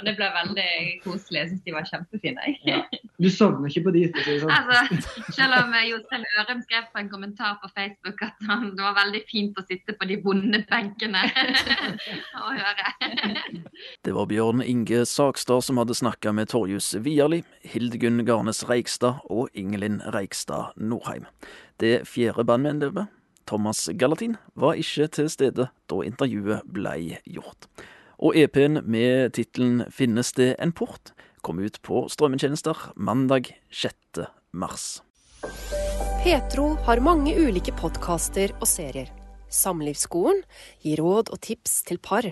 Men 0.00 0.08
det 0.08 0.16
ble 0.16 0.28
veldig 0.32 0.68
koselig. 1.04 1.36
Jeg 1.36 1.48
syns 1.50 1.64
de 1.66 1.74
var 1.74 1.88
kjempefine. 1.88 2.52
Ja. 2.64 2.78
Du 3.20 3.28
sovner 3.28 3.68
ikke 3.68 3.82
på 3.84 3.92
de? 3.92 4.06
Sånn. 4.40 4.48
Altså, 4.48 5.00
selv 5.36 5.58
om 5.58 5.74
Jostein 5.84 6.24
Ørum 6.40 6.62
skrev 6.64 6.86
på 6.94 7.02
en 7.02 7.10
kommentar 7.12 7.58
på 7.60 7.68
Facebook 7.74 8.22
at 8.24 8.48
han, 8.48 8.70
det 8.78 8.86
var 8.86 8.96
veldig 8.96 9.20
fint 9.28 9.60
å 9.60 9.64
sitte 9.68 9.92
på 10.00 10.08
de 10.08 10.16
vonde 10.24 10.62
benkene 10.70 11.26
og 12.40 12.56
høre. 12.56 12.94
Det 14.08 14.16
var 14.16 14.30
Bjørn 14.32 14.64
Inge 14.64 15.04
Sakstad 15.08 15.66
som 15.68 15.80
hadde 15.82 15.98
snakka 16.00 16.32
med 16.32 16.48
Torjus 16.54 16.94
Vierli, 17.04 17.42
Hildegunn 17.60 18.24
Garnes 18.24 18.64
Reikstad 18.72 19.20
og 19.28 19.52
Ingelin 19.52 20.00
Reikstad 20.16 20.72
Norheim. 20.80 21.28
Det 21.80 22.06
fjerde 22.08 22.48
bandmedlemmet, 22.48 23.12
Thomas 23.48 23.88
Gallatin, 24.00 24.36
var 24.56 24.80
ikke 24.80 25.10
til 25.12 25.28
stede 25.32 25.70
da 25.92 26.02
intervjuet 26.06 26.64
blei 26.72 27.18
gjort. 27.28 27.68
Og 28.20 28.36
EP-en 28.36 28.82
med 28.84 29.32
tittelen 29.32 29.86
'Finnes 29.88 30.32
det 30.36 30.56
en 30.58 30.72
port?' 30.72 31.12
kom 31.40 31.58
ut 31.58 31.80
på 31.82 32.04
strømmetjenester 32.12 32.76
mandag 32.96 33.56
6. 33.72 34.28
mars. 34.52 35.00
Petro 36.22 36.74
har 36.84 37.00
mange 37.00 37.32
ulike 37.32 37.72
podkaster 37.72 38.52
og 38.60 38.68
serier. 38.68 39.08
Samlivsskolen 39.48 40.42
gir 40.84 41.00
råd 41.00 41.32
og 41.32 41.40
tips 41.40 41.82
til 41.88 41.96
par. 41.98 42.28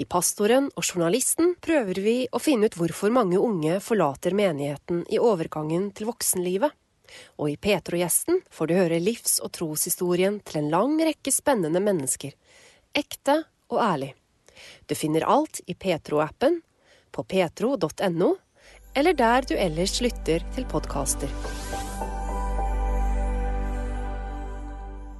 I 0.00 0.04
Pastoren 0.08 0.70
og 0.76 0.84
Journalisten 0.84 1.54
prøver 1.60 2.00
vi 2.00 2.16
å 2.32 2.40
finne 2.40 2.70
ut 2.70 2.78
hvorfor 2.80 3.12
mange 3.12 3.36
unge 3.36 3.80
forlater 3.84 4.32
menigheten 4.32 5.04
i 5.12 5.20
overgangen 5.20 5.90
til 5.92 6.08
voksenlivet. 6.08 6.72
Og 7.36 7.52
i 7.52 7.60
Petro-gjesten 7.60 8.40
får 8.48 8.66
du 8.68 8.74
høre 8.80 9.04
livs- 9.04 9.40
og 9.44 9.52
troshistorien 9.52 10.40
til 10.40 10.62
en 10.62 10.72
lang 10.72 10.96
rekke 11.04 11.32
spennende 11.32 11.84
mennesker. 11.84 12.32
Ekte 12.96 13.42
og 13.68 13.80
ærlig. 13.84 14.14
Du 14.88 14.94
finner 14.98 15.26
alt 15.28 15.60
i 15.66 15.74
Petro-appen, 15.74 16.60
på 17.12 17.24
petro.no, 17.28 18.30
eller 18.96 19.16
der 19.16 19.46
du 19.48 19.54
ellers 19.56 20.00
lytter 20.04 20.44
til 20.54 20.66
podkaster. 20.68 21.30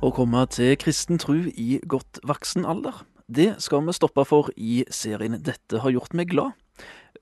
Å 0.03 0.11
komme 0.11 0.43
til 0.51 0.75
kristen 0.83 1.21
tru 1.23 1.47
i 1.55 1.79
godt 1.87 2.19
voksen 2.27 2.67
alder, 2.67 3.05
det 3.33 3.53
skal 3.63 3.85
vi 3.87 3.95
stoppe 3.95 4.25
for 4.29 4.51
i 4.59 4.83
serien 4.93 5.39
Dette 5.41 5.79
har 5.85 5.95
gjort 5.95 6.17
meg 6.19 6.33
glad. 6.33 6.59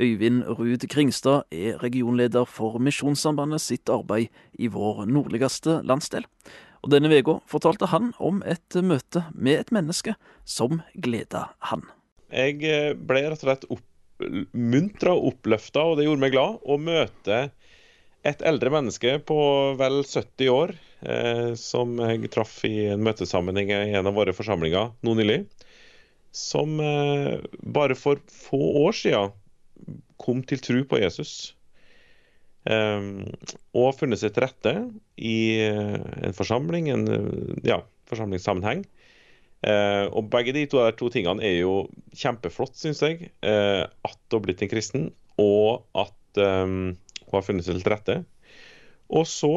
Øyvind 0.01 0.47
Ruud 0.57 0.87
Kringstad 0.89 1.45
er 1.53 1.77
regionleder 1.83 2.49
for 2.49 2.81
Misjonssambandet 2.81 3.61
sitt 3.61 3.93
arbeid 3.93 4.33
i 4.57 4.71
vår 4.73 5.05
nordligste 5.07 5.83
landsdel. 5.85 6.25
Og 6.81 6.95
denne 6.95 7.13
uka 7.13 7.37
fortalte 7.51 7.91
han 7.93 8.15
om 8.19 8.41
et 8.49 8.81
møte 8.81 9.27
med 9.35 9.61
et 9.61 9.73
menneske 9.77 10.17
som 10.49 10.81
gleda 10.97 11.51
han. 11.69 11.85
Jeg 12.31 12.63
eh, 12.67 12.93
ble 12.95 13.25
rett 13.27 13.43
og 13.43 13.47
slett 13.49 13.67
oppmuntra 13.75 15.15
og 15.17 15.33
oppløfta, 15.35 15.85
og 15.85 15.99
det 15.99 16.07
gjorde 16.07 16.25
meg 16.25 16.35
glad, 16.37 16.61
å 16.63 16.79
møte 16.81 17.41
et 18.29 18.43
eldre 18.45 18.73
menneske 18.73 19.17
på 19.25 19.39
vel 19.81 20.03
70 20.05 20.51
år, 20.53 20.75
eh, 21.03 21.53
som 21.59 21.97
jeg 22.05 22.31
traff 22.33 22.59
i 22.69 22.91
en 22.93 23.05
møtesammenheng 23.05 23.73
i 23.73 23.97
en 23.99 24.11
av 24.11 24.17
våre 24.17 24.35
forsamlinger 24.37 24.93
nå 25.07 25.17
nylig. 25.19 25.41
Som 26.37 26.79
eh, 26.85 27.41
bare 27.61 27.97
for 27.99 28.21
få 28.31 28.61
år 28.85 28.95
siden 28.97 29.33
kom 30.21 30.45
til 30.47 30.61
tro 30.63 30.85
på 30.87 31.01
Jesus. 31.01 31.55
Eh, 32.69 33.09
og 33.73 33.97
funnet 33.97 34.21
til 34.21 34.45
rette 34.45 34.75
i 35.17 35.39
uh, 35.73 35.97
en 36.27 36.37
forsamling, 36.37 36.91
en 36.93 37.07
uh, 37.09 37.57
ja, 37.65 37.81
forsamlingssammenheng. 38.11 38.85
Uh, 39.61 40.09
og 40.17 40.31
begge 40.33 40.55
de 40.57 40.65
to, 40.73 40.81
to, 40.97 41.11
tingene 41.13 41.45
er 41.45 41.59
jo 41.61 41.75
kjempeflott, 42.17 42.79
syns 42.81 43.03
jeg. 43.05 43.33
at 43.45 44.19
hun 44.31 44.39
har 44.39 44.45
blitt 44.45 44.63
en 44.65 44.73
kristen, 44.73 45.11
og 45.41 45.85
at 45.99 46.41
um, 46.41 46.95
hun 47.27 47.37
har 47.37 47.47
funnet 47.47 47.67
seg 47.67 47.81
til 47.81 47.93
rette. 47.93 48.21
Og 49.11 49.27
så 49.27 49.51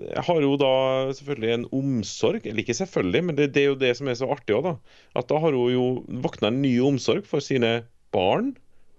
har 0.00 0.38
hun 0.40 0.56
da 0.60 0.72
selvfølgelig 1.18 1.52
en 1.52 1.66
omsorg, 1.76 2.46
eller 2.46 2.62
ikke 2.62 2.78
selvfølgelig, 2.78 3.24
men 3.28 3.36
det, 3.36 3.50
det 3.52 3.62
er 3.62 3.68
jo 3.70 3.80
det 3.80 3.92
som 3.98 4.08
er 4.08 4.16
så 4.16 4.28
artig 4.32 4.56
òg, 4.56 4.64
da. 4.64 4.72
At 5.20 5.28
da 5.28 5.40
har 5.42 5.56
hun 5.56 5.72
jo 5.74 5.86
våkna 6.24 6.48
en 6.48 6.62
ny 6.64 6.72
omsorg 6.84 7.28
for 7.28 7.44
sine 7.44 7.82
barn 8.16 8.54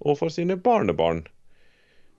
og 0.06 0.20
for 0.20 0.34
sine 0.34 0.60
barnebarn. 0.62 1.24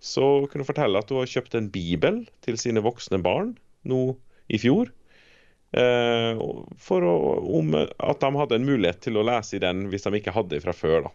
Så 0.02 0.48
kunne 0.50 0.64
hun 0.64 0.70
fortelle 0.72 0.98
at 0.98 1.10
hun 1.10 1.22
har 1.22 1.30
kjøpt 1.30 1.54
en 1.58 1.70
bibel 1.74 2.24
til 2.46 2.58
sine 2.58 2.82
voksne 2.82 3.22
barn 3.22 3.54
nå 3.86 4.02
i 4.50 4.58
fjor. 4.58 4.90
Eh, 5.76 6.38
for 6.80 7.04
å, 7.04 7.14
om 7.58 7.74
at 7.76 8.20
de 8.22 8.30
hadde 8.40 8.56
en 8.56 8.68
mulighet 8.68 9.02
til 9.04 9.18
å 9.20 9.24
lese 9.28 9.58
i 9.58 9.62
den 9.62 9.88
hvis 9.92 10.06
de 10.06 10.14
ikke 10.16 10.36
hadde 10.36 10.62
fra 10.64 10.72
før. 10.76 11.08
da. 11.08 11.14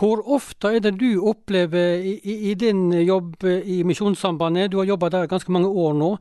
Hvor 0.00 0.22
ofte 0.26 0.74
er 0.76 0.82
det 0.82 0.96
du 0.98 1.20
opplever 1.26 2.02
i, 2.02 2.16
i, 2.22 2.36
i 2.50 2.54
din 2.58 2.88
jobb 3.02 3.42
i 3.46 3.82
Misjonssambandet, 3.86 4.70
du 4.70 4.78
har 4.80 4.90
jobba 4.90 5.10
der 5.12 5.30
ganske 5.30 5.52
mange 5.54 5.70
år 5.70 5.94
nå, 5.98 6.14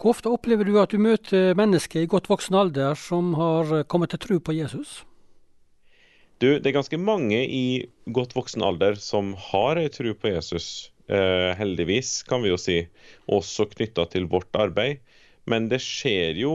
hvor 0.00 0.10
ofte 0.10 0.32
opplever 0.32 0.66
du 0.66 0.74
at 0.82 0.90
du 0.90 0.98
møter 0.98 1.54
mennesker 1.56 2.02
i 2.02 2.10
godt 2.10 2.26
voksen 2.28 2.56
alder 2.58 2.96
som 2.98 3.34
har 3.38 3.84
kommet 3.88 4.10
til 4.12 4.20
tro 4.24 4.38
på 4.42 4.56
Jesus? 4.56 5.04
Du, 6.42 6.58
det 6.58 6.66
er 6.66 6.74
ganske 6.76 6.98
mange 6.98 7.38
i 7.46 7.86
godt 8.12 8.34
voksen 8.36 8.64
alder 8.66 8.98
som 9.00 9.32
har 9.38 9.78
ei 9.80 9.86
tro 9.94 10.10
på 10.18 10.32
Jesus. 10.32 10.90
Eh, 11.06 11.52
heldigvis, 11.56 12.24
kan 12.26 12.42
vi 12.42 12.50
jo 12.50 12.58
si. 12.60 12.80
Også 13.30 13.68
knytta 13.70 14.08
til 14.10 14.26
vårt 14.28 14.50
arbeid. 14.58 14.98
Men 15.46 15.70
det 15.70 15.80
skjer 15.84 16.40
jo 16.42 16.54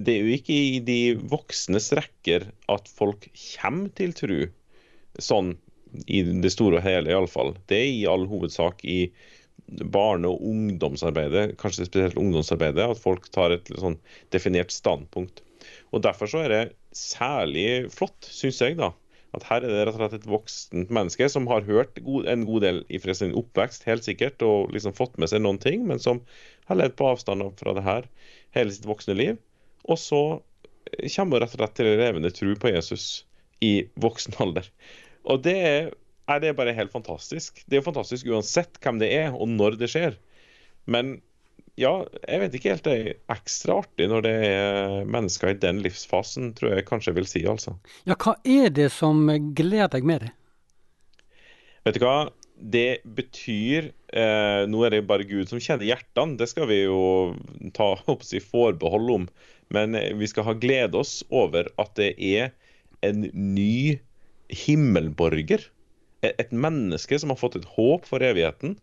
Det 0.00 0.14
er 0.16 0.24
jo 0.24 0.36
ikke 0.38 0.56
i 0.56 0.78
de 0.84 1.00
voksnes 1.30 1.90
rekker 1.96 2.46
at 2.72 2.88
folk 2.88 3.26
kommer 3.34 3.90
til 3.98 4.14
tro. 4.16 4.38
Sånn 5.20 5.56
i 6.06 6.22
det 6.22 6.52
store 6.54 6.78
og 6.78 6.86
hele, 6.86 7.10
iallfall. 7.10 7.52
Det 7.68 7.80
er 7.82 7.90
i 7.90 8.08
all 8.08 8.24
hovedsak 8.30 8.84
i 8.86 9.00
barne- 9.66 10.30
og 10.30 10.42
ungdomsarbeidet, 10.46 11.56
kanskje 11.60 11.86
spesielt 11.86 12.18
ungdomsarbeidet, 12.18 12.86
at 12.90 13.02
folk 13.02 13.28
tar 13.34 13.54
et 13.54 13.70
sånn 13.78 13.98
definert 14.34 14.72
standpunkt. 14.74 15.42
Og 15.92 16.02
Derfor 16.06 16.30
så 16.30 16.44
er 16.44 16.54
det 16.54 16.64
særlig 16.96 17.90
flott, 17.94 18.26
syns 18.26 18.60
jeg, 18.62 18.78
da, 18.78 18.92
at 19.36 19.46
her 19.46 19.62
er 19.62 19.70
det 19.70 19.82
rett 19.86 19.94
og 19.94 20.00
slett 20.00 20.16
et 20.18 20.30
voksent 20.30 20.90
menneske 20.90 21.28
som 21.30 21.46
har 21.50 21.66
hørt 21.68 22.00
en 22.02 22.46
god 22.48 22.64
del 22.66 22.80
fra 23.02 23.14
sin 23.14 23.36
oppvekst, 23.38 23.86
helt 23.86 24.06
sikkert, 24.06 24.42
og 24.42 24.72
liksom 24.74 24.96
fått 24.96 25.18
med 25.22 25.30
seg 25.30 25.44
noen 25.44 25.60
ting, 25.62 25.86
men 25.86 26.02
som 26.02 26.22
har 26.70 26.80
levd 26.80 26.96
på 26.98 27.12
avstand 27.12 27.46
fra 27.60 27.76
det 27.76 27.86
her 27.86 28.10
hele 28.56 28.74
sitt 28.74 28.88
voksne 28.90 29.14
liv. 29.18 29.38
Og 29.88 29.98
så 30.00 30.22
kommer 31.14 31.38
hun 31.38 31.44
rett 31.44 31.54
og 31.54 31.60
slett 31.60 31.76
til 31.78 31.90
levende 32.00 32.32
tro 32.34 32.54
på 32.58 32.72
Jesus 32.72 33.06
i 33.64 33.74
voksen 34.00 34.36
alder. 34.42 34.68
Og 35.28 35.42
det 35.44 35.56
er, 35.56 35.90
er 36.30 36.42
det 36.42 36.56
bare 36.58 36.74
helt 36.76 36.92
fantastisk. 36.92 37.62
Det 37.66 37.76
er 37.76 37.82
jo 37.82 37.88
fantastisk 37.90 38.30
uansett 38.30 38.80
hvem 38.82 39.00
det 39.02 39.12
er, 39.14 39.34
og 39.34 39.50
når 39.52 39.78
det 39.80 39.90
skjer. 39.92 40.16
Men 40.90 41.18
ja, 41.80 41.92
jeg 42.26 42.42
vet 42.42 42.56
ikke 42.56 42.74
helt. 42.74 42.84
Det 42.86 42.96
er 42.96 43.36
ekstra 43.36 43.78
artig 43.84 44.08
når 44.10 44.26
det 44.26 44.34
er 44.48 45.08
mennesker 45.08 45.52
i 45.52 45.60
den 45.60 45.80
livsfasen, 45.84 46.52
tror 46.56 46.74
jeg 46.74 46.88
kanskje 46.88 47.12
jeg 47.12 47.20
vil 47.20 47.30
si, 47.30 47.44
altså. 47.48 47.76
Ja, 48.08 48.16
hva 48.20 48.36
er 48.44 48.72
det 48.74 48.90
som 48.96 49.24
gleder 49.56 49.92
deg 49.92 50.08
med 50.08 50.26
det? 50.26 50.34
Vet 51.86 51.96
du 51.96 52.04
hva? 52.04 52.18
Det 52.60 53.00
betyr 53.16 53.86
eh, 53.88 54.62
Nå 54.68 54.82
er 54.84 54.92
det 54.92 55.06
bare 55.08 55.24
Gud 55.24 55.48
som 55.48 55.62
kjenner 55.62 55.86
hjertene, 55.88 56.36
det 56.36 56.50
skal 56.50 56.68
vi 56.68 56.82
jo 56.82 56.98
ta 57.76 57.94
si, 58.28 58.42
forbehold 58.44 59.14
om. 59.14 59.30
Men 59.74 59.94
eh, 59.98 60.12
vi 60.18 60.28
skal 60.30 60.48
ha 60.48 60.56
glede 60.58 60.98
oss 61.00 61.20
over 61.28 61.70
at 61.80 61.94
det 61.98 62.14
er 62.18 62.50
en 63.06 63.26
ny 63.32 64.00
himmelborger. 64.50 65.62
Et 66.26 66.52
menneske 66.52 67.18
som 67.20 67.32
har 67.32 67.40
fått 67.40 67.60
et 67.60 67.68
håp 67.76 68.08
for 68.08 68.22
evigheten 68.24 68.76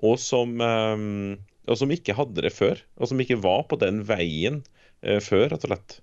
og 0.00 0.14
som, 0.16 0.54
og 0.62 1.74
som 1.76 1.90
ikke 1.92 2.14
hadde 2.16 2.40
det 2.46 2.54
før. 2.56 2.78
Og 2.96 3.10
som 3.10 3.20
ikke 3.20 3.36
var 3.42 3.66
på 3.68 3.76
den 3.82 3.98
veien 4.08 4.62
før, 5.02 5.50
rett 5.50 5.66
og 5.66 5.74
slett. 5.74 5.96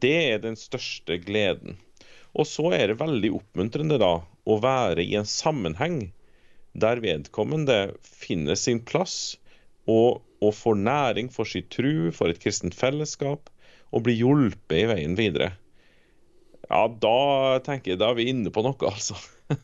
Det 0.00 0.14
er 0.30 0.40
den 0.40 0.56
største 0.56 1.18
gleden. 1.20 1.76
Og 2.32 2.48
så 2.48 2.70
er 2.76 2.88
det 2.88 3.00
veldig 3.02 3.34
oppmuntrende 3.42 3.98
da 4.00 4.14
å 4.24 4.56
være 4.62 5.04
i 5.04 5.18
en 5.20 5.28
sammenheng 5.28 6.00
der 6.78 7.00
vedkommende 7.02 7.94
finner 8.04 8.58
sin 8.58 8.80
plass 8.84 9.36
og, 9.88 10.22
og 10.44 10.54
får 10.54 10.76
næring 10.80 11.30
for 11.34 11.48
sin 11.48 11.66
tru, 11.72 12.10
for 12.14 12.30
et 12.30 12.40
kristent 12.42 12.76
fellesskap, 12.78 13.50
og 13.92 14.04
blir 14.04 14.18
hjulpet 14.18 14.82
i 14.82 14.88
veien 14.90 15.16
videre. 15.18 15.54
Ja, 16.68 16.84
da 16.88 17.58
tenker 17.64 17.94
jeg 17.94 18.02
da 18.02 18.12
er 18.12 18.18
vi 18.18 18.28
inne 18.32 18.52
på 18.52 18.62
noe, 18.64 18.76
altså. 18.90 19.16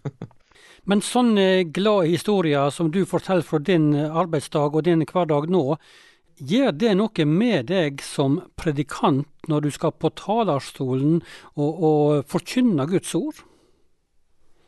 Men 0.88 1.00
sånne 1.04 1.64
glade 1.72 2.10
historier 2.12 2.72
som 2.72 2.90
du 2.92 3.04
forteller 3.08 3.44
fra 3.44 3.60
din 3.60 3.92
arbeidsdag 3.96 4.76
og 4.76 4.84
din 4.84 5.04
hverdag 5.08 5.48
nå, 5.52 5.78
gjør 6.36 6.72
det 6.76 6.92
noe 6.98 7.26
med 7.30 7.70
deg 7.70 8.02
som 8.04 8.40
predikant 8.58 9.28
når 9.48 9.66
du 9.66 9.70
skal 9.72 9.94
på 9.96 10.10
talerstolen 10.18 11.20
og, 11.54 11.70
og 11.70 12.28
forkynne 12.28 12.88
Guds 12.90 13.14
ord? 13.16 13.44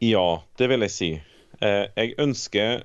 Ja, 0.04 0.42
det 0.60 0.68
vil 0.70 0.84
jeg 0.84 0.94
si. 0.94 1.10
Eh, 1.64 1.84
jeg 1.96 2.14
ønsker 2.20 2.84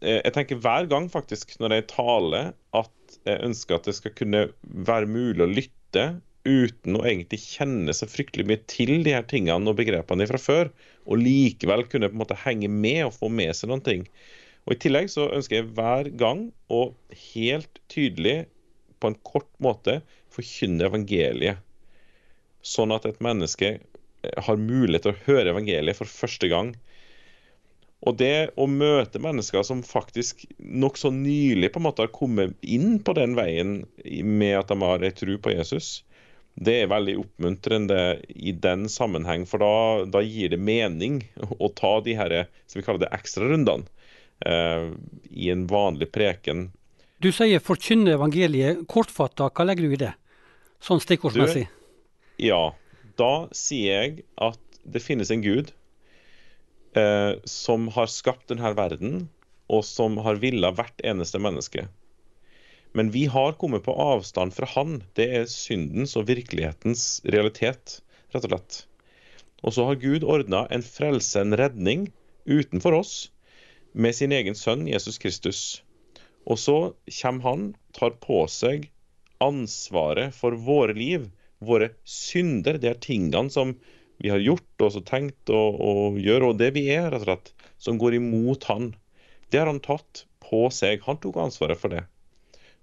Jeg 0.00 0.32
tenker 0.32 0.60
hver 0.64 0.86
gang 0.88 1.10
faktisk 1.12 1.52
når 1.60 1.74
jeg 1.76 1.88
taler, 1.92 2.52
at 2.76 3.16
jeg 3.28 3.44
ønsker 3.44 3.76
at 3.76 3.88
det 3.88 3.96
skal 3.98 4.14
kunne 4.16 4.46
være 4.62 5.08
mulig 5.10 5.44
å 5.44 5.50
lytte 5.50 6.04
uten 6.48 6.96
å 6.96 7.04
egentlig 7.04 7.42
kjenne 7.42 7.92
seg 7.92 8.08
fryktelig 8.08 8.46
mye 8.48 8.62
til 8.70 9.02
de 9.04 9.12
her 9.12 9.26
tingene 9.28 9.68
og 9.68 9.76
begrepene 9.76 10.24
fra 10.30 10.40
før, 10.40 10.70
og 11.04 11.20
likevel 11.20 11.84
kunne 11.90 12.08
på 12.08 12.16
en 12.16 12.22
måte 12.22 12.38
henge 12.46 12.70
med 12.72 13.02
og 13.10 13.16
få 13.18 13.28
med 13.32 13.52
seg 13.56 13.72
noen 13.72 13.84
ting. 13.84 14.06
Og 14.64 14.76
I 14.76 14.80
tillegg 14.80 15.10
så 15.12 15.28
ønsker 15.34 15.58
jeg 15.58 15.70
hver 15.76 16.08
gang 16.20 16.46
å 16.72 16.82
helt 17.34 17.82
tydelig, 17.92 18.44
på 19.00 19.08
en 19.08 19.20
kort 19.24 19.48
måte, 19.64 20.00
forkynne 20.32 20.84
evangeliet. 20.90 21.60
Sånn 22.60 22.92
at 22.92 23.06
et 23.08 23.20
menneske 23.24 23.78
har 24.20 24.60
mulighet 24.60 25.06
til 25.06 25.14
å 25.14 25.22
høre 25.24 25.54
evangeliet 25.54 25.96
for 25.96 26.08
første 26.08 26.50
gang 26.52 26.74
og 28.00 28.16
det 28.16 28.52
å 28.56 28.64
møte 28.70 29.20
mennesker 29.20 29.64
som 29.66 29.82
faktisk 29.84 30.46
nokså 30.58 31.10
nylig 31.12 31.68
på 31.72 31.80
en 31.82 31.86
måte 31.90 32.06
har 32.06 32.14
kommet 32.14 32.56
inn 32.64 32.96
på 33.04 33.12
den 33.18 33.34
veien 33.36 33.82
med 34.24 34.54
at 34.56 34.70
de 34.72 34.78
har 34.80 35.04
ei 35.04 35.12
tro 35.12 35.36
på 35.36 35.52
Jesus, 35.52 36.00
det 36.56 36.78
er 36.82 36.92
veldig 36.92 37.18
oppmuntrende 37.20 38.00
i 38.28 38.54
den 38.56 38.88
sammenheng. 38.88 39.44
For 39.48 39.60
da, 39.62 39.74
da 40.08 40.22
gir 40.24 40.52
det 40.52 40.60
mening 40.60 41.20
å 41.58 41.68
ta 41.76 41.98
de 42.04 42.16
her, 42.16 42.36
som 42.66 42.80
vi 42.80 42.86
kaller 42.86 43.04
det, 43.04 43.12
ekstrarundene 43.16 43.84
eh, 44.48 44.90
i 45.30 45.50
en 45.52 45.66
vanlig 45.70 46.10
preken. 46.12 46.70
Du 47.20 47.28
sier 47.36 47.60
'forkynne 47.60 48.16
evangeliet'. 48.16 48.86
Kortfatta, 48.88 49.50
hva 49.52 49.66
legger 49.68 49.84
du 49.84 49.92
i 49.92 50.00
det? 50.00 50.14
Sånn 50.80 51.02
stikkordsmessig. 51.04 51.66
Ja, 52.40 52.72
da 53.20 53.34
sier 53.52 54.00
jeg 54.00 54.24
at 54.40 54.60
det 54.88 55.04
finnes 55.04 55.28
en 55.28 55.44
Gud 55.44 55.74
eh, 56.96 57.32
som 57.44 57.88
har 57.94 58.10
skapt 58.10 58.48
denne 58.50 58.72
verden, 58.76 59.28
og 59.70 59.84
som 59.86 60.18
har 60.24 60.40
villa 60.42 60.72
hvert 60.74 61.02
eneste 61.06 61.40
menneske. 61.42 61.86
Men 62.92 63.12
vi 63.14 63.26
har 63.30 63.52
kommet 63.58 63.84
på 63.86 63.94
avstand 63.94 64.54
fra 64.54 64.66
Han. 64.74 65.02
Det 65.14 65.28
er 65.38 65.50
syndens 65.50 66.16
og 66.18 66.26
virkelighetens 66.30 67.20
realitet, 67.24 68.00
rett 68.34 68.46
og 68.48 68.50
slett. 68.50 68.80
Og 69.62 69.76
så 69.76 69.84
har 69.86 70.00
Gud 70.02 70.24
ordna 70.24 70.64
en 70.74 70.82
frelse, 70.82 71.38
en 71.40 71.54
redning, 71.56 72.08
utenfor 72.48 72.96
oss, 72.98 73.14
med 73.92 74.16
sin 74.16 74.32
egen 74.32 74.56
sønn 74.58 74.88
Jesus 74.88 75.18
Kristus. 75.22 75.82
Og 76.46 76.58
så 76.58 76.78
kommer 77.20 77.46
han, 77.46 77.64
tar 77.94 78.16
på 78.22 78.42
seg 78.50 78.88
ansvaret 79.44 80.34
for 80.36 80.56
våre 80.56 80.96
liv, 80.96 81.28
våre 81.60 81.92
synder. 82.04 82.78
Det 82.80 82.90
er 82.90 83.02
tingene 83.02 83.52
som 83.52 83.76
vi 84.20 84.30
har 84.32 84.42
gjort 84.44 84.84
og 84.84 85.00
tenkt 85.08 85.50
og, 85.52 85.80
og 85.80 86.18
gjør, 86.20 86.50
og 86.50 86.58
det 86.60 86.74
vi 86.76 86.86
er, 86.92 87.08
rett 87.08 87.22
og 87.22 87.28
slett, 87.28 87.52
som 87.80 88.00
går 88.00 88.18
imot 88.18 88.66
han. 88.68 88.92
Det 89.48 89.62
har 89.62 89.70
han 89.70 89.80
tatt 89.82 90.24
på 90.44 90.66
seg. 90.74 91.00
Han 91.06 91.20
tok 91.22 91.38
ansvaret 91.40 91.80
for 91.80 91.92
det. 91.92 92.04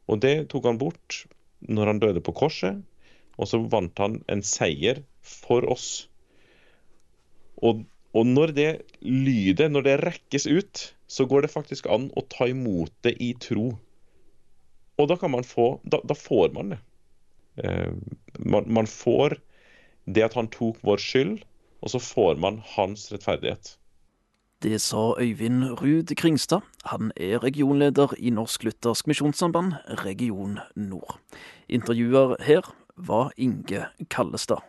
Og 0.10 0.22
det 0.24 0.48
tok 0.52 0.66
han 0.70 0.80
bort 0.82 1.26
når 1.68 1.92
han 1.92 2.02
døde 2.02 2.24
på 2.26 2.34
korset, 2.38 2.82
og 3.38 3.50
så 3.50 3.60
vant 3.70 3.98
han 4.02 4.22
en 4.32 4.42
seier 4.46 5.04
for 5.22 5.66
oss. 5.70 6.08
Og, 7.62 7.84
og 8.18 8.30
når 8.30 8.54
det 8.58 8.70
lyder, 9.02 9.70
når 9.70 9.86
det 9.86 9.98
rekkes 10.04 10.48
ut, 10.50 10.84
så 11.08 11.26
går 11.30 11.46
det 11.46 11.54
faktisk 11.54 11.90
an 11.92 12.10
å 12.18 12.26
ta 12.30 12.50
imot 12.50 12.94
det 13.06 13.14
i 13.24 13.34
tro. 13.42 13.72
Og 14.98 15.10
da 15.10 15.18
kan 15.22 15.32
man 15.32 15.46
få 15.46 15.78
Da, 15.86 16.02
da 16.02 16.18
får 16.18 16.54
man 16.56 16.74
det. 16.74 16.80
Eh, 17.62 17.94
man, 18.42 18.66
man 18.74 18.90
får 18.90 19.38
det 20.08 20.24
at 20.24 20.38
han 20.40 20.48
tok 20.52 20.80
vår 20.84 21.02
skyld, 21.02 21.36
og 21.82 21.92
så 21.94 22.00
får 22.02 22.40
man 22.42 22.62
hans 22.76 23.12
rettferdighet. 23.14 23.76
Det 24.64 24.80
sa 24.82 25.14
Øyvind 25.22 25.64
Ruud 25.82 26.16
Kringstad. 26.18 26.64
Han 26.86 27.12
er 27.16 27.44
regionleder 27.44 28.16
i 28.18 28.30
Norsk 28.30 28.64
Luthersk 28.64 29.08
Misjonssamband, 29.08 29.74
Region 30.06 30.60
Nord. 30.76 31.20
Intervjuer 31.70 32.36
her 32.42 32.74
var 32.98 33.32
Inge 33.38 33.86
Kallestad. 34.10 34.64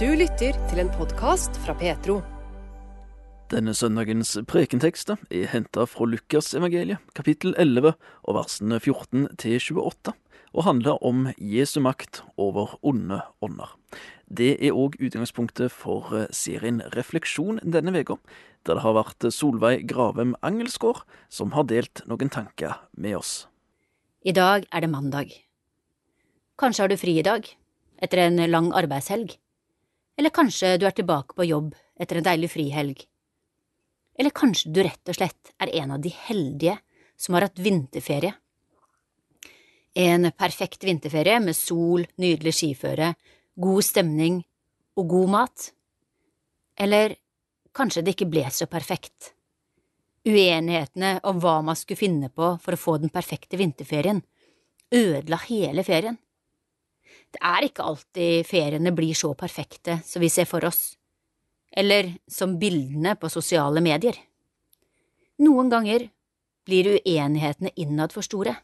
Du 0.00 0.06
lytter 0.06 0.54
til 0.70 0.78
en 0.78 0.92
podkast 0.94 1.58
fra 1.66 1.74
Petro. 1.74 2.20
Denne 3.50 3.74
søndagens 3.74 4.38
prekentekster 4.46 5.18
er 5.30 5.50
henta 5.50 5.84
fra 5.90 6.06
Lukas 6.06 6.54
evangeliet, 6.54 7.02
kapittel 7.18 7.54
11 7.58 7.96
og 8.22 8.34
versene 8.38 8.78
14 8.78 9.26
til 9.42 9.58
28 9.58 10.14
og 10.54 10.66
handler 10.66 10.98
om 11.06 11.28
Jesu 11.38 11.78
makt 11.80 12.22
over 12.40 12.76
onde 12.82 13.20
ånder. 13.42 13.76
Det 14.30 14.56
er 14.58 14.76
òg 14.76 14.96
utgangspunktet 15.02 15.72
for 15.74 16.10
eh, 16.14 16.30
serien 16.30 16.80
Refleksjon 16.94 17.60
denne 17.62 17.94
uka, 17.94 18.18
der 18.66 18.78
det 18.78 18.84
har 18.84 18.96
vært 18.96 19.26
Solveig 19.34 19.86
Gravem 19.90 20.34
Angelsgaard 20.46 21.02
som 21.32 21.54
har 21.56 21.66
delt 21.70 22.02
noen 22.06 22.30
tanker 22.30 22.76
med 22.92 23.16
oss. 23.18 23.46
I 24.22 24.34
dag 24.36 24.66
er 24.70 24.84
det 24.84 24.90
mandag. 24.92 25.32
Kanskje 26.60 26.84
har 26.84 26.92
du 26.92 26.98
fri 27.00 27.16
i 27.18 27.24
dag, 27.24 27.46
etter 28.02 28.26
en 28.26 28.42
lang 28.50 28.68
arbeidshelg. 28.76 29.32
Eller 30.18 30.34
kanskje 30.34 30.76
du 30.76 30.84
er 30.86 30.94
tilbake 30.96 31.34
på 31.34 31.46
jobb 31.48 31.72
etter 32.00 32.20
en 32.20 32.26
deilig 32.26 32.50
frihelg. 32.52 33.06
Eller 34.20 34.34
kanskje 34.36 34.72
du 34.74 34.82
rett 34.84 35.08
og 35.08 35.16
slett 35.16 35.54
er 35.62 35.72
en 35.80 35.96
av 35.96 36.02
de 36.04 36.12
heldige 36.12 36.76
som 37.16 37.36
har 37.36 37.48
hatt 37.48 37.62
vinterferie 37.62 38.34
en 39.94 40.30
perfekt 40.32 40.84
vinterferie 40.84 41.40
med 41.42 41.56
sol, 41.56 42.06
nydelig 42.20 42.54
skiføre, 42.54 43.14
god 43.60 43.84
stemning 43.84 44.40
og 44.98 45.08
god 45.10 45.34
mat. 45.34 45.66
Eller 46.78 47.16
kanskje 47.76 48.04
det 48.04 48.14
ikke 48.14 48.30
ble 48.30 48.46
så 48.54 48.68
perfekt. 48.70 49.32
Uenighetene 50.26 51.18
om 51.24 51.40
hva 51.40 51.60
man 51.64 51.78
skulle 51.78 52.00
finne 52.00 52.28
på 52.28 52.54
for 52.62 52.76
å 52.76 52.80
få 52.80 52.96
den 53.00 53.12
perfekte 53.12 53.58
vinterferien, 53.60 54.22
ødela 54.92 55.38
hele 55.48 55.84
ferien. 55.86 56.18
Det 57.30 57.40
er 57.46 57.66
ikke 57.66 57.86
alltid 57.86 58.46
feriene 58.46 58.92
blir 58.94 59.14
så 59.14 59.32
perfekte 59.38 60.00
som 60.06 60.22
vi 60.22 60.30
ser 60.30 60.48
for 60.50 60.64
oss, 60.66 60.96
eller 61.70 62.16
som 62.28 62.58
bildene 62.58 63.14
på 63.16 63.30
sosiale 63.30 63.82
medier. 63.82 64.16
Noen 65.40 65.70
ganger 65.72 66.08
blir 66.66 66.96
uenighetene 66.98 67.72
innad 67.80 68.12
for 68.12 68.26
store. 68.26 68.56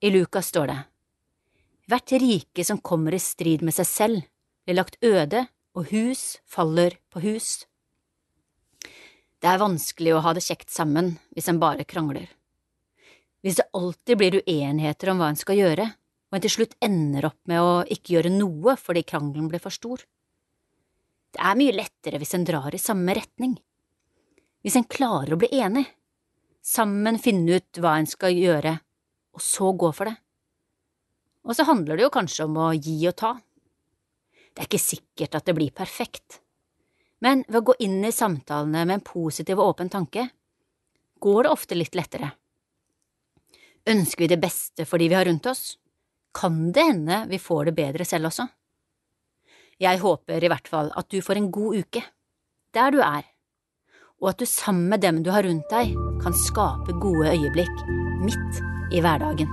I 0.00 0.10
Lukas 0.10 0.48
står 0.52 0.66
det, 0.66 0.80
Hvert 1.88 2.12
rike 2.20 2.64
som 2.64 2.78
kommer 2.84 3.14
i 3.14 3.20
strid 3.22 3.62
med 3.64 3.72
seg 3.72 3.86
selv, 3.88 4.24
blir 4.66 4.76
lagt 4.76 4.98
øde, 5.00 5.46
og 5.76 5.88
hus 5.88 6.40
faller 6.44 6.98
på 7.12 7.22
hus. 7.24 7.64
Det 9.40 9.48
er 9.48 9.62
vanskelig 9.62 10.12
å 10.16 10.20
ha 10.24 10.34
det 10.36 10.44
kjekt 10.44 10.72
sammen 10.72 11.14
hvis 11.32 11.48
en 11.48 11.60
bare 11.62 11.86
krangler. 11.88 12.28
Hvis 13.40 13.60
det 13.60 13.68
alltid 13.76 14.20
blir 14.20 14.38
uenigheter 14.42 15.12
om 15.12 15.22
hva 15.22 15.30
en 15.32 15.40
skal 15.40 15.60
gjøre, 15.60 15.88
og 16.28 16.36
en 16.36 16.44
til 16.44 16.52
slutt 16.52 16.76
ender 16.82 17.30
opp 17.30 17.40
med 17.48 17.64
å 17.64 17.74
ikke 17.88 18.16
gjøre 18.16 18.36
noe 18.36 18.76
fordi 18.80 19.04
krangelen 19.06 19.48
blir 19.48 19.62
for 19.64 19.72
stor. 19.72 20.02
Det 21.32 21.40
er 21.40 21.56
mye 21.56 21.76
lettere 21.76 22.20
hvis 22.20 22.34
en 22.36 22.44
drar 22.48 22.74
i 22.74 22.82
samme 22.82 23.16
retning. 23.16 23.56
Hvis 24.60 24.76
en 24.76 24.88
klarer 24.90 25.36
å 25.36 25.40
bli 25.40 25.52
enig, 25.56 25.86
sammen 26.60 27.20
finne 27.22 27.60
ut 27.60 27.80
hva 27.80 27.96
en 28.00 28.10
skal 28.10 28.36
gjøre 28.36 28.80
og 29.36 29.44
så 29.44 29.72
gå 29.76 29.92
for 29.92 30.08
det. 30.08 30.16
Og 31.46 31.54
så 31.54 31.66
handler 31.68 31.98
det 31.98 32.06
jo 32.06 32.14
kanskje 32.14 32.48
om 32.48 32.56
å 32.58 32.72
gi 32.74 32.96
og 33.10 33.14
ta. 33.20 33.36
Det 34.50 34.64
er 34.64 34.68
ikke 34.70 34.82
sikkert 34.82 35.36
at 35.36 35.46
det 35.46 35.54
blir 35.54 35.74
perfekt, 35.76 36.40
men 37.20 37.44
ved 37.48 37.60
å 37.60 37.66
gå 37.70 37.76
inn 37.84 38.00
i 38.04 38.12
samtalene 38.12 38.84
med 38.84 38.98
en 38.98 39.04
positiv 39.04 39.60
og 39.60 39.74
åpen 39.74 39.92
tanke, 39.92 40.26
går 41.20 41.44
det 41.44 41.52
ofte 41.52 41.76
litt 41.76 41.96
lettere. 41.96 42.30
Ønsker 43.86 44.24
vi 44.24 44.30
det 44.32 44.40
beste 44.42 44.86
for 44.88 45.00
de 45.00 45.08
vi 45.12 45.16
har 45.16 45.28
rundt 45.28 45.48
oss, 45.48 45.76
kan 46.36 46.72
det 46.72 46.84
hende 46.88 47.22
vi 47.30 47.40
får 47.40 47.68
det 47.68 47.76
bedre 47.76 48.04
selv 48.08 48.30
også. 48.30 48.48
Jeg 49.80 50.00
håper 50.00 50.44
i 50.44 50.50
hvert 50.52 50.68
fall 50.68 50.92
at 50.96 51.08
du 51.12 51.20
får 51.24 51.40
en 51.40 51.50
god 51.52 51.84
uke, 51.84 52.02
der 52.76 52.92
du 52.92 53.02
er, 53.04 53.28
og 54.20 54.32
at 54.32 54.40
du 54.40 54.48
sammen 54.48 54.88
med 54.92 55.04
dem 55.04 55.20
du 55.24 55.30
har 55.32 55.44
rundt 55.44 55.68
deg, 55.72 55.92
kan 56.24 56.36
skape 56.46 56.96
gode 57.00 57.36
øyeblikk 57.36 57.84
midt 58.24 58.75
i 58.90 59.02
hverdagen. 59.02 59.48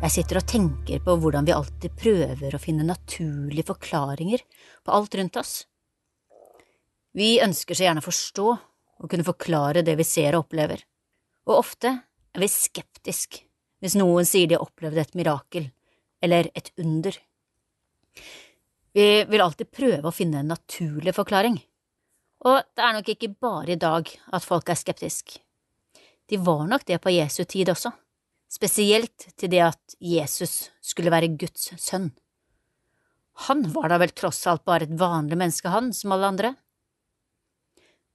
Jeg 0.00 0.24
sitter 0.24 0.40
og 0.40 0.46
tenker 0.50 1.02
på 1.06 1.14
hvordan 1.22 1.46
vi 1.46 1.52
alltid 1.54 1.92
prøver 1.94 2.54
å 2.56 2.58
finne 2.58 2.82
naturlige 2.82 3.68
forklaringer 3.68 4.42
på 4.82 4.94
alt 4.96 5.14
rundt 5.14 5.36
oss. 5.38 5.52
Vi 7.14 7.36
ønsker 7.42 7.78
så 7.78 7.84
gjerne 7.84 8.02
å 8.02 8.06
forstå 8.08 8.46
og 8.50 9.06
kunne 9.06 9.26
forklare 9.26 9.84
det 9.86 9.94
vi 10.00 10.06
ser 10.06 10.34
og 10.34 10.48
opplever, 10.48 10.82
og 11.46 11.60
ofte 11.60 11.92
er 11.94 12.42
vi 12.42 12.50
skeptisk 12.50 13.38
hvis 13.80 13.96
noen 13.96 14.28
sier 14.28 14.48
de 14.48 14.58
har 14.58 14.64
opplevd 14.64 15.00
et 15.00 15.16
mirakel 15.18 15.70
eller 16.20 16.50
et 16.54 16.70
under. 16.80 17.16
Vi 18.92 19.08
vil 19.30 19.44
alltid 19.44 19.70
prøve 19.72 20.10
å 20.10 20.14
finne 20.14 20.42
en 20.42 20.52
naturlig 20.52 21.14
forklaring, 21.16 21.56
og 22.44 22.60
det 22.74 22.84
er 22.84 22.96
nok 22.96 23.08
ikke 23.12 23.34
bare 23.40 23.74
i 23.74 23.80
dag 23.80 24.08
at 24.08 24.44
folk 24.44 24.68
er 24.68 24.78
skeptiske. 24.80 25.40
De 26.30 26.38
var 26.38 26.66
nok 26.68 26.86
det 26.86 27.00
på 27.02 27.12
Jesu 27.14 27.44
tid 27.44 27.72
også 27.72 27.92
spesielt 28.50 29.28
til 29.38 29.52
det 29.52 29.62
at 29.62 29.96
Jesus 30.02 30.70
skulle 30.82 31.12
være 31.12 31.30
Guds 31.38 31.70
sønn. 31.78 32.10
Han 33.46 33.62
var 33.72 33.92
da 33.92 34.00
vel 34.02 34.12
tross 34.12 34.42
alt 34.50 34.66
bare 34.68 34.88
et 34.88 34.96
vanlig 35.00 35.38
menneske, 35.38 35.70
han, 35.70 35.94
som 35.96 36.12
alle 36.12 36.28
andre? 36.28 36.50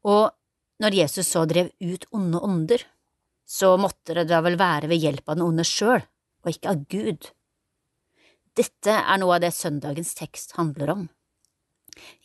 Og 0.05 0.29
når 0.83 0.97
Jesus 0.99 1.31
så 1.31 1.45
drev 1.49 1.71
ut 1.81 2.05
onde 2.13 2.41
ånder, 2.43 2.83
så 3.45 3.75
måtte 3.77 4.15
det 4.17 4.27
da 4.31 4.41
vel 4.45 4.57
være 4.59 4.89
ved 4.91 5.03
hjelp 5.03 5.29
av 5.29 5.37
den 5.37 5.45
onde 5.45 5.65
sjøl, 5.67 6.01
og 6.43 6.51
ikke 6.51 6.71
av 6.73 6.83
Gud. 6.89 7.29
Dette 8.55 8.97
er 8.97 9.21
noe 9.21 9.37
av 9.37 9.45
det 9.45 9.53
søndagens 9.53 10.13
tekst 10.17 10.55
handler 10.59 10.93
om. 10.93 11.07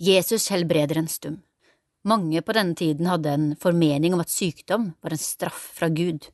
Jesus 0.00 0.48
helbreder 0.50 0.98
en 0.98 1.10
stum. 1.10 1.40
Mange 2.06 2.40
på 2.42 2.54
denne 2.56 2.74
tiden 2.78 3.08
hadde 3.10 3.32
en 3.36 3.48
formening 3.60 4.16
om 4.16 4.22
at 4.22 4.32
sykdom 4.32 4.94
var 5.04 5.14
en 5.14 5.20
straff 5.20 5.66
fra 5.76 5.90
Gud 5.92 6.30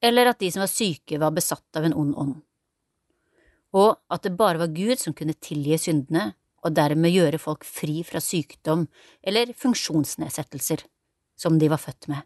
eller 0.00 0.30
at 0.30 0.38
de 0.38 0.50
som 0.52 0.62
var 0.62 0.70
syke, 0.70 1.18
var 1.18 1.34
besatt 1.34 1.78
av 1.78 1.86
en 1.88 1.96
ond 1.96 2.14
ånd, 2.18 2.34
og 3.76 3.98
at 4.12 4.24
det 4.24 4.36
bare 4.38 4.60
var 4.62 4.74
Gud 4.74 5.00
som 5.00 5.14
kunne 5.16 5.36
tilgi 5.42 5.78
syndene 5.82 6.32
og 6.64 6.74
dermed 6.74 7.12
gjøre 7.12 7.40
folk 7.42 7.66
fri 7.66 8.00
fra 8.06 8.22
sykdom 8.22 8.86
eller 9.22 9.52
funksjonsnedsettelser 9.58 10.84
som 11.38 11.58
de 11.58 11.68
var 11.70 11.82
født 11.82 12.08
med. 12.10 12.22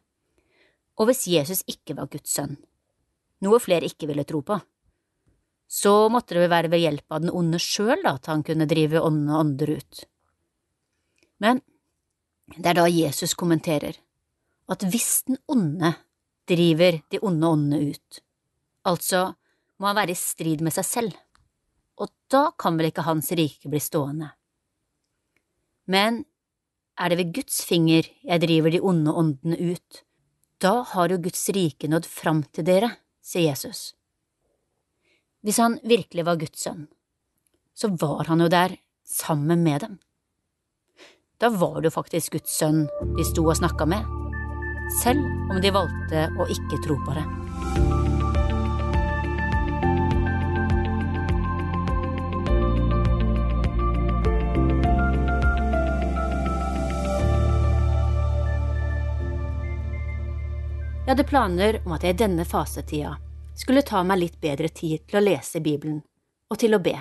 Og 1.01 1.09
hvis 1.09 1.27
Jesus 1.31 1.63
ikke 1.71 1.97
var 1.99 2.11
Guds 2.13 2.35
sønn, 2.35 2.57
noe 3.43 3.59
flere 3.63 3.89
ikke 3.89 4.09
ville 4.11 4.27
tro 4.29 4.43
på, 4.47 4.59
så 5.73 5.93
måtte 6.13 6.37
det 6.37 6.43
vel 6.45 6.53
være 6.53 6.71
ved 6.73 6.83
hjelp 6.85 7.15
av 7.15 7.23
den 7.25 7.33
onde 7.33 7.59
sjøl 7.63 8.05
at 8.11 8.29
han 8.29 8.43
kunne 8.45 8.69
drive 8.69 9.01
ånde 9.01 9.33
og 9.33 9.41
ånder 9.41 9.73
ut. 9.79 10.03
Men 11.41 11.63
det 12.59 12.69
er 12.69 12.77
da 12.77 12.89
Jesus 12.93 13.33
kommenterer 13.39 13.97
at 14.73 14.85
hvis 14.93 15.23
den 15.29 15.41
onde 15.51 15.95
driver 16.49 17.01
de 17.11 17.21
onde 17.23 17.49
åndene 17.49 17.95
ut. 17.95 18.21
Altså 18.85 19.33
må 19.81 19.89
han 19.89 19.99
være 19.99 20.15
i 20.15 20.19
strid 20.19 20.63
med 20.63 20.75
seg 20.75 20.87
selv, 20.87 21.17
og 21.99 22.13
da 22.31 22.51
kan 22.59 22.77
vel 22.79 22.91
ikke 22.91 23.07
hans 23.07 23.31
rike 23.39 23.71
bli 23.71 23.81
stående. 23.83 24.29
Men 25.91 26.23
er 27.01 27.11
det 27.11 27.19
ved 27.19 27.33
Guds 27.35 27.63
finger 27.67 28.07
jeg 28.23 28.45
driver 28.45 28.71
de 28.71 28.81
onde 28.81 29.15
åndene 29.23 29.73
ut, 29.73 30.03
da 30.63 30.75
har 30.93 31.11
jo 31.11 31.19
Guds 31.23 31.43
rike 31.55 31.91
nådd 31.91 32.07
fram 32.07 32.45
til 32.55 32.67
dere, 32.69 32.93
sier 33.23 33.51
Jesus. 33.51 33.93
Hvis 35.43 35.59
han 35.59 35.81
virkelig 35.83 36.27
var 36.29 36.39
Guds 36.39 36.63
sønn, 36.63 36.87
så 37.75 37.91
var 37.99 38.31
han 38.31 38.45
jo 38.45 38.51
der 38.53 38.79
sammen 39.03 39.67
med 39.67 39.83
dem. 39.83 40.01
Da 41.43 41.51
var 41.51 41.81
det 41.81 41.91
jo 41.91 41.99
faktisk 41.99 42.39
Guds 42.39 42.55
sønn 42.55 42.85
de 43.19 43.27
sto 43.27 43.49
og 43.49 43.59
snakka 43.59 43.89
med 43.91 44.23
selv 44.93 45.25
om 45.51 45.61
de 45.63 45.73
valgte 45.73 46.29
å 46.39 46.49
ikke 46.53 46.81
tro 46.85 46.99
på 47.07 47.17
det. 47.17 48.02
Jeg 61.03 61.17
hadde 61.17 61.25
planer 61.27 61.77
om 61.83 61.97
at 61.97 62.05
jeg 62.07 62.15
i 62.15 62.19
denne 62.21 62.45
fasetida 62.47 63.17
skulle 63.59 63.83
ta 63.83 64.05
meg 64.07 64.21
litt 64.21 64.37
bedre 64.39 64.69
tid 64.71 65.03
til 65.11 65.19
å 65.19 65.23
lese 65.25 65.59
Bibelen 65.59 65.97
og 66.47 66.61
til 66.63 66.77
å 66.77 66.81
be, 66.85 66.95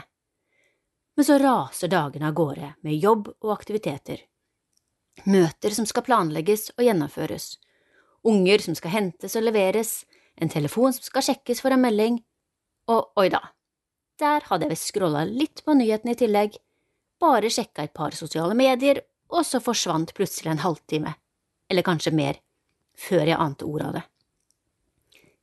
men 1.13 1.27
så 1.27 1.37
raser 1.37 1.91
dagene 1.93 2.31
av 2.31 2.33
gårde 2.33 2.71
med 2.81 2.97
jobb 2.97 3.29
og 3.29 3.53
aktiviteter, 3.53 4.23
møter 5.29 5.77
som 5.77 5.85
skal 5.85 6.07
planlegges 6.09 6.71
og 6.79 6.83
gjennomføres, 6.87 7.47
unger 8.25 8.65
som 8.65 8.81
skal 8.81 8.95
hentes 8.97 9.37
og 9.37 9.45
leveres, 9.45 9.95
en 10.33 10.49
telefon 10.49 10.97
som 10.97 11.05
skal 11.05 11.29
sjekkes 11.29 11.61
for 11.61 11.77
en 11.77 11.85
melding, 11.85 12.17
og 12.89 13.21
oi 13.21 13.29
da, 13.29 13.45
der 14.17 14.49
hadde 14.49 14.65
jeg 14.65 14.79
visst 14.79 14.95
scrolla 14.95 15.27
litt 15.29 15.61
på 15.61 15.77
nyhetene 15.77 16.17
i 16.17 16.23
tillegg, 16.25 16.57
bare 17.21 17.53
sjekka 17.53 17.85
et 17.85 17.93
par 17.93 18.17
sosiale 18.17 18.57
medier, 18.57 19.05
og 19.29 19.45
så 19.45 19.61
forsvant 19.61 20.17
plutselig 20.17 20.55
en 20.55 20.65
halvtime, 20.65 21.19
eller 21.69 21.85
kanskje 21.85 22.17
mer, 22.17 22.41
før 23.01 23.25
jeg 23.25 23.39
ante 23.39 23.67
ordet 23.67 23.87
av 23.89 23.97
det. 23.97 24.03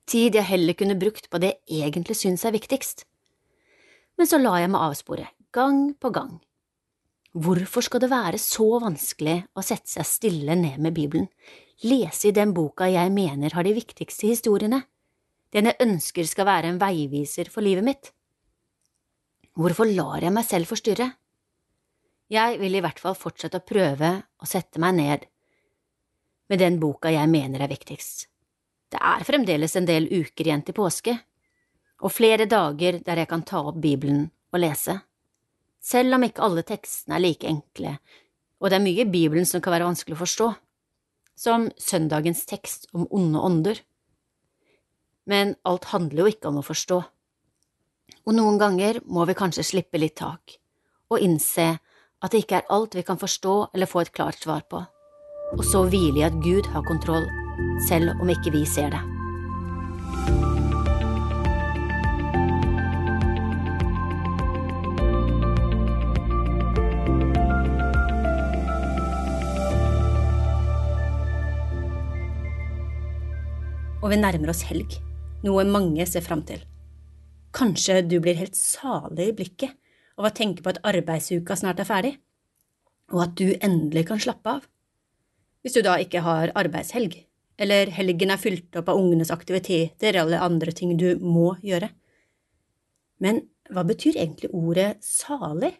Tid 0.09 0.38
jeg 0.38 0.48
heller 0.48 0.76
kunne 0.78 0.96
brukt 0.98 1.28
på 1.28 1.40
det 1.42 1.59
jeg 1.68 1.90
egentlig 1.90 2.16
syns 2.16 2.46
er 2.48 2.54
viktigst. 2.54 3.04
Men 4.18 4.30
så 4.30 4.40
la 4.40 4.56
jeg 4.62 4.70
meg 4.72 4.84
avspore, 4.86 5.26
gang 5.54 5.92
på 6.00 6.11
gang. 6.14 6.38
Hvorfor 7.38 7.84
skal 7.84 8.02
det 8.02 8.11
være 8.11 8.40
så 8.40 8.78
vanskelig 8.82 9.42
å 9.52 9.62
sette 9.62 9.90
seg 9.92 10.09
stille 10.09 10.56
ned 10.59 10.80
med 10.80 10.96
Bibelen, 10.96 11.28
lese 11.84 12.30
i 12.30 12.34
den 12.34 12.54
boka 12.56 12.88
jeg 12.90 13.12
mener 13.14 13.52
har 13.54 13.66
de 13.66 13.74
viktigste 13.76 14.30
historiene, 14.32 14.80
den 15.52 15.68
jeg 15.68 15.80
ønsker 15.84 16.26
skal 16.28 16.48
være 16.48 16.72
en 16.72 16.80
veiviser 16.80 17.52
for 17.52 17.64
livet 17.64 17.84
mitt. 17.84 18.11
Hvorfor 19.59 19.88
lar 19.92 20.24
jeg 20.24 20.32
meg 20.34 20.46
selv 20.48 20.70
forstyrre? 20.70 21.09
Jeg 22.32 22.59
vil 22.61 22.74
i 22.76 22.82
hvert 22.84 23.00
fall 23.00 23.16
fortsette 23.16 23.61
å 23.61 23.64
prøve 23.64 24.11
å 24.40 24.48
sette 24.48 24.80
meg 24.82 24.96
ned 24.98 25.28
med 26.49 26.61
den 26.62 26.78
boka 26.80 27.12
jeg 27.12 27.28
mener 27.30 27.64
er 27.64 27.70
viktigst. 27.70 28.28
Det 28.88 29.01
er 29.05 29.24
fremdeles 29.24 29.76
en 29.76 29.88
del 29.88 30.09
uker 30.09 30.46
igjen 30.46 30.64
til 30.64 30.76
påske, 30.76 31.18
og 32.01 32.14
flere 32.14 32.46
dager 32.49 33.01
der 33.05 33.22
jeg 33.22 33.28
kan 33.28 33.44
ta 33.44 33.61
opp 33.68 33.80
Bibelen 33.82 34.30
og 34.53 34.62
lese. 34.62 34.94
Selv 35.82 36.16
om 36.16 36.24
ikke 36.24 36.44
alle 36.44 36.64
tekstene 36.66 37.18
er 37.18 37.24
like 37.24 37.49
enkle, 37.49 37.99
og 38.59 38.70
det 38.70 38.78
er 38.78 38.86
mye 38.86 39.05
i 39.05 39.11
Bibelen 39.11 39.46
som 39.46 39.62
kan 39.62 39.74
være 39.74 39.86
vanskelig 39.88 40.16
å 40.16 40.24
forstå 40.24 40.49
som 41.38 41.68
søndagens 41.78 42.42
tekst 42.51 42.88
om 42.92 43.07
onde 43.14 43.40
ånder. 43.40 43.80
Men 45.30 45.55
alt 45.62 45.90
handler 45.92 46.24
jo 46.24 46.32
ikke 46.32 46.51
om 46.51 46.59
å 46.59 46.66
forstå. 46.66 46.99
Og 48.26 48.34
noen 48.34 48.59
ganger 48.61 48.99
må 49.07 49.24
vi 49.28 49.36
kanskje 49.38 49.66
slippe 49.66 50.01
litt 50.01 50.16
tak, 50.18 50.57
og 51.12 51.22
innse 51.22 51.76
at 52.18 52.32
det 52.32 52.42
ikke 52.42 52.59
er 52.59 52.72
alt 52.74 52.96
vi 52.99 53.05
kan 53.07 53.20
forstå 53.20 53.55
eller 53.70 53.90
få 53.90 54.03
et 54.03 54.12
klart 54.16 54.40
svar 54.42 54.64
på, 54.66 54.82
og 55.57 55.62
så 55.64 55.84
hvile 55.88 56.20
i 56.20 56.26
at 56.26 56.40
Gud 56.44 56.68
har 56.74 56.84
kontroll, 56.88 57.28
selv 57.88 58.12
om 58.20 58.34
ikke 58.34 58.53
vi 58.55 58.66
ser 58.68 58.92
det. 58.94 59.05
og 74.09 74.14
vi 74.14 74.22
nærmer 74.22 74.49
oss 74.49 74.64
helg, 74.64 74.94
noe 75.44 75.66
mange 75.68 76.07
ser 76.09 76.24
fram 76.24 76.40
til. 76.49 76.62
Kanskje 77.53 78.01
du 78.09 78.14
blir 78.24 78.38
helt 78.38 78.57
salig 78.57 79.26
i 79.28 79.34
blikket 79.36 79.74
av 80.16 80.30
å 80.30 80.32
tenke 80.32 80.64
på 80.64 80.72
at 80.72 80.80
arbeidsuka 80.88 81.57
snart 81.61 81.82
er 81.82 81.88
ferdig, 81.88 82.14
og 83.12 83.26
at 83.26 83.34
du 83.36 83.53
endelig 83.53 84.07
kan 84.09 84.22
slappe 84.24 84.55
av. 84.57 84.64
Hvis 85.68 85.74
du 85.76 85.82
da 85.84 85.98
ikke 86.00 86.22
har 86.24 86.48
arbeidshelg, 86.56 87.12
eller 87.60 87.90
helgen 87.92 88.30
er 88.32 88.40
fylt 88.40 88.76
opp 88.80 88.86
av 88.88 88.96
ungenes 88.96 89.28
aktiviteter 89.28 90.16
eller 90.16 90.40
andre 90.40 90.72
ting 90.72 90.94
du 90.96 91.18
må 91.20 91.50
gjøre. 91.60 91.90
Men 93.20 93.42
hva 93.68 93.82
betyr 93.84 94.16
egentlig 94.16 94.48
ordet 94.56 94.94
salig? 95.04 95.74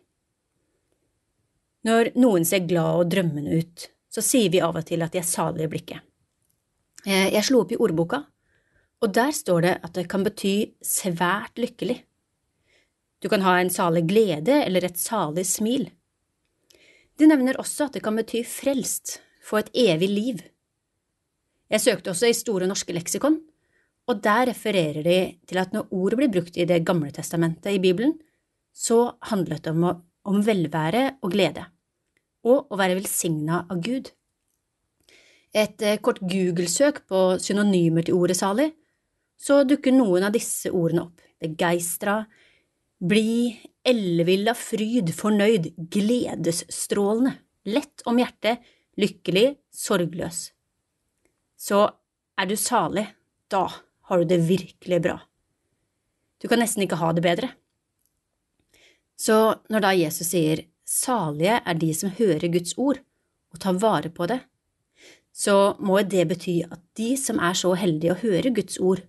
Når 1.89 2.11
noen 2.21 2.45
ser 2.45 2.67
glad 2.69 2.99
og 3.01 3.13
drømmende 3.15 3.63
ut, 3.63 3.87
så 4.13 4.21
sier 4.21 4.53
vi 4.53 4.61
av 4.61 4.77
og 4.77 4.85
til 4.91 5.01
at 5.07 5.15
de 5.15 5.23
er 5.23 5.25
salige 5.25 5.71
i 5.71 5.73
blikket. 5.73 6.05
Eh, 7.07 7.31
jeg 7.33 7.47
slo 7.49 7.63
opp 7.63 7.73
i 7.73 7.79
ordboka, 7.81 8.21
og 9.01 9.15
der 9.17 9.33
står 9.33 9.65
det 9.65 9.73
at 9.89 9.95
det 9.97 10.05
kan 10.13 10.27
bety 10.27 10.53
svært 10.85 11.57
lykkelig. 11.57 11.97
Du 13.25 13.31
kan 13.33 13.41
ha 13.47 13.57
en 13.57 13.73
salig 13.73 14.05
glede 14.11 14.59
eller 14.67 14.85
et 14.85 15.01
salig 15.01 15.47
smil. 15.49 15.89
De 17.17 17.31
nevner 17.33 17.57
også 17.57 17.89
at 17.89 17.97
det 17.97 18.05
kan 18.05 18.21
bety 18.21 18.45
frelst, 18.45 19.23
få 19.49 19.63
et 19.63 19.71
evig 19.89 20.09
liv. 20.13 20.43
Jeg 21.69 21.85
søkte 21.85 22.13
også 22.13 22.29
i 22.29 22.37
Store 22.37 22.69
norske 22.69 22.95
leksikon, 22.97 23.41
og 24.09 24.21
der 24.25 24.49
refererer 24.49 25.03
de 25.05 25.19
til 25.49 25.61
at 25.61 25.75
når 25.75 25.91
ordet 25.93 26.21
blir 26.21 26.33
brukt 26.33 26.57
i 26.57 26.65
Det 26.65 26.85
gamle 26.87 27.11
testamentet 27.13 27.77
i 27.77 27.83
Bibelen, 27.83 28.15
så 28.73 29.19
handlet 29.29 29.65
det 29.65 29.75
om, 29.75 30.05
om 30.25 30.39
velvære 30.47 31.19
og 31.23 31.33
glede, 31.33 31.65
og 32.45 32.73
å 32.73 32.79
være 32.79 32.97
velsigna 32.97 33.67
av 33.69 33.83
Gud. 33.85 34.13
Et 35.53 35.83
eh, 35.83 35.99
kort 36.01 36.21
Google-søk 36.21 37.03
på 37.09 37.23
synonymer 37.41 38.05
til 38.05 38.17
ordet 38.17 38.37
salig, 38.39 38.71
så 39.39 39.63
dukker 39.65 39.95
noen 39.95 40.29
av 40.29 40.35
disse 40.35 40.71
ordene 40.73 41.07
opp. 41.07 41.23
Begeistra, 41.39 42.21
bli, 42.99 43.55
ellevill 43.87 44.51
av 44.51 44.59
fryd, 44.59 45.13
fornøyd, 45.15 45.71
gledesstrålende, 45.93 47.37
lett 47.69 48.05
om 48.09 48.19
hjertet, 48.21 48.65
lykkelig, 48.99 49.57
sorgløs. 49.71 50.51
Så 51.59 51.85
er 52.39 52.49
du 52.49 52.57
salig, 52.59 53.07
da 53.51 53.67
har 54.09 54.21
du 54.21 54.29
det 54.31 54.41
virkelig 54.49 55.01
bra. 55.05 55.17
Du 56.39 56.47
kan 56.49 56.61
nesten 56.63 56.85
ikke 56.85 56.99
ha 57.01 57.13
det 57.15 57.25
bedre. 57.25 57.51
Så 59.19 59.59
når 59.71 59.83
da 59.83 59.95
Jesus 59.99 60.31
sier 60.31 60.63
salige 60.87 61.59
er 61.59 61.79
de 61.79 61.91
som 61.97 62.15
hører 62.15 62.53
Guds 62.55 62.77
ord 62.79 63.01
og 63.53 63.61
tar 63.63 63.81
vare 63.83 64.13
på 64.15 64.29
det, 64.31 64.39
så 65.35 65.75
må 65.83 66.01
det 66.03 66.27
bety 66.31 66.61
at 66.67 66.81
de 66.99 67.13
som 67.19 67.39
er 67.43 67.55
så 67.59 67.75
heldige 67.79 68.15
å 68.15 68.21
høre 68.23 68.55
Guds 68.55 68.79
ord 68.83 69.03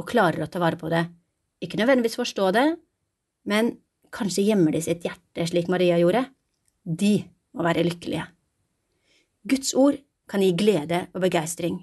og 0.00 0.08
klarer 0.08 0.44
å 0.44 0.50
ta 0.50 0.60
vare 0.62 0.78
på 0.80 0.90
det, 0.92 1.04
ikke 1.64 1.80
nødvendigvis 1.80 2.18
forstå 2.18 2.50
det, 2.56 2.66
men 3.48 3.74
kanskje 4.14 4.44
gjemmer 4.46 4.74
de 4.74 4.82
sitt 4.84 5.04
hjerte 5.06 5.46
slik 5.48 5.68
Maria 5.72 5.98
gjorde, 6.00 6.24
de 6.84 7.16
må 7.54 7.64
være 7.66 7.84
lykkelige. 7.86 8.26
Guds 9.44 9.74
ord 9.76 9.98
kan 10.24 10.40
gi 10.40 10.54
glede 10.56 11.02
og 11.12 11.20
begeistring. 11.20 11.74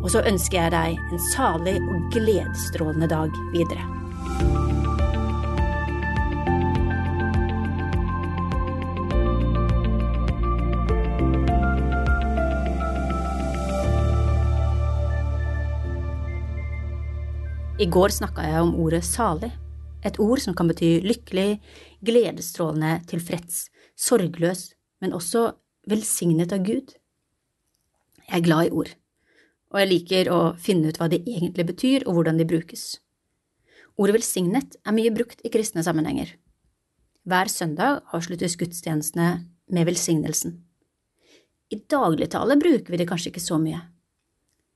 Og 0.00 0.06
så 0.08 0.22
ønsker 0.24 0.56
jeg 0.56 0.72
deg 0.72 0.94
en 1.12 1.20
salig 1.34 1.74
og 1.82 2.06
gledesstrålende 2.14 3.08
dag 3.12 3.34
videre. 3.52 3.84
I 17.76 17.84
går 17.84 18.16
snakka 18.16 18.48
jeg 18.48 18.64
om 18.64 18.72
ordet 18.80 19.04
salig, 19.04 19.52
et 20.08 20.16
ord 20.16 20.40
som 20.40 20.56
kan 20.56 20.72
bety 20.72 21.02
lykkelig, 21.04 21.60
gledesstrålende, 22.00 23.02
tilfreds, 23.12 23.66
sorgløs, 23.92 24.70
men 25.04 25.12
også 25.12 25.50
velsignet 25.88 26.52
av 26.52 26.64
Gud. 26.66 26.92
Jeg 28.28 28.36
er 28.36 28.44
glad 28.44 28.68
i 28.68 28.72
ord, 28.76 28.90
og 29.72 29.80
jeg 29.80 29.88
liker 29.88 30.30
å 30.32 30.40
finne 30.60 30.90
ut 30.90 30.98
hva 31.00 31.08
de 31.08 31.20
egentlig 31.22 31.64
betyr 31.70 32.04
og 32.06 32.18
hvordan 32.18 32.40
de 32.40 32.48
brukes. 32.48 32.98
Ordet 33.98 34.18
velsignet 34.18 34.76
er 34.84 34.94
mye 34.94 35.12
brukt 35.14 35.40
i 35.42 35.52
kristne 35.52 35.82
sammenhenger. 35.86 36.34
Hver 37.28 37.50
søndag 37.52 38.02
avsluttes 38.14 38.56
gudstjenestene 38.60 39.30
med 39.72 39.88
velsignelsen. 39.88 40.58
I 41.72 41.80
dagligtale 41.88 42.56
bruker 42.60 42.92
vi 42.92 43.00
det 43.00 43.08
kanskje 43.08 43.32
ikke 43.32 43.44
så 43.44 43.58
mye. 43.60 43.80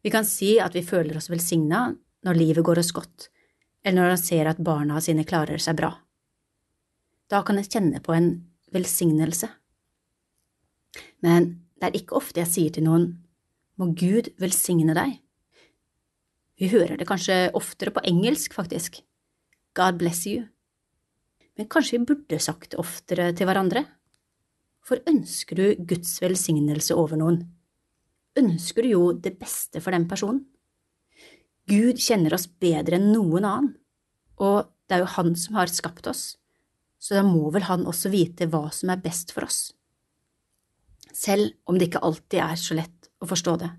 Vi 0.02 0.10
kan 0.12 0.26
si 0.28 0.56
at 0.60 0.74
vi 0.74 0.84
føler 0.84 1.16
oss 1.16 1.30
velsigna 1.32 1.86
når 2.26 2.40
livet 2.40 2.66
går 2.66 2.80
oss 2.82 2.92
godt, 2.92 3.28
eller 3.84 4.00
når 4.02 4.14
han 4.16 4.20
ser 4.20 4.50
at 4.50 4.60
barna 4.64 5.00
sine 5.00 5.24
klarer 5.28 5.60
seg 5.62 5.78
bra. 5.78 5.92
Da 7.30 7.40
kan 7.46 7.60
jeg 7.60 7.70
kjenne 7.72 8.02
på 8.04 8.16
en 8.16 8.34
velsignelse. 8.74 9.48
Men 11.24 11.55
det 11.80 11.88
er 11.88 11.99
ikke 11.99 12.18
ofte 12.18 12.43
jeg 12.43 12.51
sier 12.51 12.74
til 12.74 12.86
noen 12.86 13.09
må 13.80 13.90
Gud 13.99 14.30
velsigne 14.40 14.95
deg. 14.97 15.16
Vi 16.61 16.68
hører 16.70 16.99
det 17.01 17.09
kanskje 17.09 17.49
oftere 17.59 17.90
på 17.95 18.05
engelsk, 18.07 18.55
faktisk. 18.55 19.01
God 19.74 19.99
bless 19.99 20.26
you. 20.28 20.45
Men 21.59 21.68
kanskje 21.72 21.99
vi 21.99 22.12
burde 22.12 22.38
sagt 22.40 22.72
det 22.72 22.80
oftere 22.80 23.32
til 23.36 23.49
hverandre? 23.49 23.84
For 24.82 25.03
ønsker 25.09 25.59
du 25.59 25.84
Guds 25.88 26.14
velsignelse 26.22 26.95
over 26.99 27.18
noen? 27.18 27.43
Ønsker 28.38 28.84
du 28.84 28.93
jo 28.93 29.03
det 29.12 29.36
beste 29.40 29.82
for 29.82 29.95
den 29.95 30.09
personen? 30.11 30.45
Gud 31.68 32.01
kjenner 32.03 32.34
oss 32.34 32.49
bedre 32.49 32.99
enn 32.99 33.12
noen 33.12 33.45
annen, 33.47 33.74
og 34.43 34.72
det 34.88 34.97
er 34.97 35.05
jo 35.05 35.12
Han 35.14 35.36
som 35.38 35.59
har 35.61 35.70
skapt 35.70 36.09
oss, 36.11 36.22
så 36.99 37.14
da 37.18 37.22
må 37.26 37.53
vel 37.55 37.68
Han 37.68 37.86
også 37.86 38.11
vite 38.11 38.49
hva 38.51 38.66
som 38.74 38.90
er 38.90 39.03
best 39.05 39.30
for 39.34 39.47
oss, 39.47 39.70
selv 41.16 41.52
om 41.68 41.78
det 41.78 41.90
ikke 41.90 42.02
alltid 42.04 42.40
er 42.42 42.58
så 42.60 42.76
lett 42.78 43.10
å 43.22 43.28
forstå 43.30 43.54
det. 43.62 43.70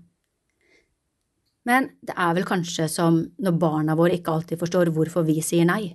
Men 1.68 1.88
det 2.04 2.16
er 2.20 2.34
vel 2.36 2.46
kanskje 2.48 2.88
som 2.92 3.22
når 3.40 3.58
barna 3.60 3.96
våre 3.96 4.18
ikke 4.18 4.34
alltid 4.34 4.60
forstår 4.60 4.92
hvorfor 4.94 5.24
vi 5.26 5.38
sier 5.44 5.68
nei, 5.68 5.94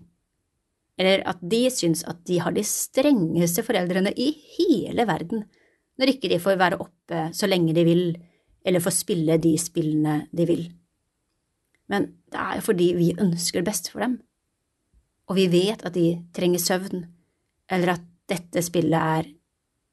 eller 0.99 1.23
at 1.29 1.39
de 1.39 1.61
syns 1.71 2.01
at 2.09 2.23
de 2.27 2.41
har 2.43 2.55
de 2.55 2.65
strengeste 2.65 3.63
foreldrene 3.63 4.11
i 4.19 4.33
hele 4.57 5.05
verden 5.07 5.45
når 5.99 6.15
ikke 6.15 6.31
de 6.31 6.41
får 6.41 6.59
være 6.59 6.79
oppe 6.81 7.29
så 7.35 7.47
lenge 7.47 7.75
de 7.75 7.85
vil, 7.87 8.03
eller 8.65 8.83
får 8.83 8.97
spille 8.97 9.39
de 9.39 9.53
spillene 9.61 10.21
de 10.35 10.47
vil 10.49 10.67
men 11.89 12.05
det 12.29 12.39
er 12.39 12.59
jo 12.59 12.65
fordi 12.69 12.91
vi 12.97 13.09
ønsker 13.17 13.61
det 13.61 13.69
beste 13.71 13.91
for 13.93 14.03
dem. 14.05 14.19
Og 15.29 15.37
vi 15.37 15.47
vet 15.51 15.81
at 15.85 15.95
de 15.97 16.19
trenger 16.35 16.61
søvn, 16.61 17.03
eller 17.69 17.95
at 17.95 18.05
dette 18.29 18.61
spillet 18.65 18.97
er 19.17 19.29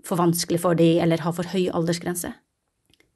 for 0.06 0.20
vanskelig 0.20 0.62
for 0.62 0.78
dem 0.78 1.02
eller 1.02 1.24
har 1.24 1.34
for 1.36 1.48
høy 1.52 1.68
aldersgrense. 1.74 2.32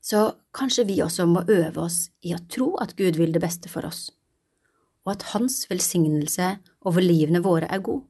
Så 0.03 0.31
kanskje 0.57 0.87
vi 0.89 1.01
også 1.05 1.27
må 1.29 1.45
øve 1.47 1.85
oss 1.85 2.09
i 2.25 2.33
å 2.35 2.41
tro 2.51 2.73
at 2.81 2.97
Gud 2.99 3.21
vil 3.21 3.35
det 3.35 3.43
beste 3.45 3.69
for 3.69 3.87
oss, 3.87 4.09
og 5.05 5.15
at 5.17 5.27
Hans 5.35 5.63
velsignelse 5.71 6.55
over 6.89 7.05
livene 7.05 7.45
våre 7.45 7.69
er 7.69 7.85
god. 7.85 8.03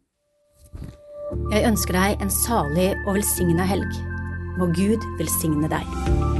Jeg 1.50 1.66
ønsker 1.66 1.94
deg 1.94 2.22
en 2.22 2.32
salig 2.40 2.90
og 3.04 3.14
velsigna 3.18 3.66
helg. 3.66 3.90
Må 4.58 4.70
Gud 4.74 5.06
velsigne 5.18 5.70
deg. 5.70 6.39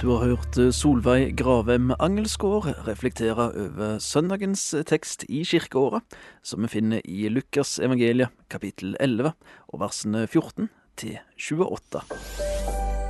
Du 0.00 0.06
har 0.08 0.22
hørt 0.24 0.56
eh, 0.56 0.70
Solveig 0.72 1.34
Gravem 1.36 1.90
Angelsgaard 2.00 2.70
reflektere 2.86 3.50
over 3.52 3.98
søndagens 4.00 4.62
tekst 4.88 5.26
i 5.28 5.42
kirkeåret, 5.44 6.16
som 6.40 6.64
vi 6.64 6.70
finner 6.72 7.04
i 7.04 7.28
Lukas 7.28 7.74
evangeliet 7.84 8.32
kapittel 8.48 8.94
11 8.96 9.34
og 9.68 9.82
versene 9.82 10.24
14 10.24 10.70
til 10.96 11.18
28. 11.36 12.00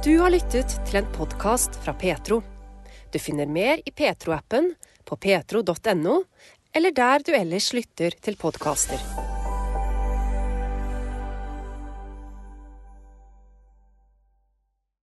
Du 0.02 0.12
har 0.18 0.34
lyttet 0.34 0.74
til 0.88 0.98
en 1.04 1.10
podkast 1.14 1.78
fra 1.84 1.94
Petro. 1.94 2.42
Du 3.14 3.22
finner 3.22 3.46
mer 3.46 3.78
i 3.86 3.94
Petro-appen, 3.94 4.72
på 5.06 5.14
petro.no, 5.14 6.22
eller 6.74 6.90
der 6.90 7.22
du 7.22 7.36
ellers 7.38 7.70
lytter 7.70 8.18
til 8.18 8.34
podkaster. 8.34 8.98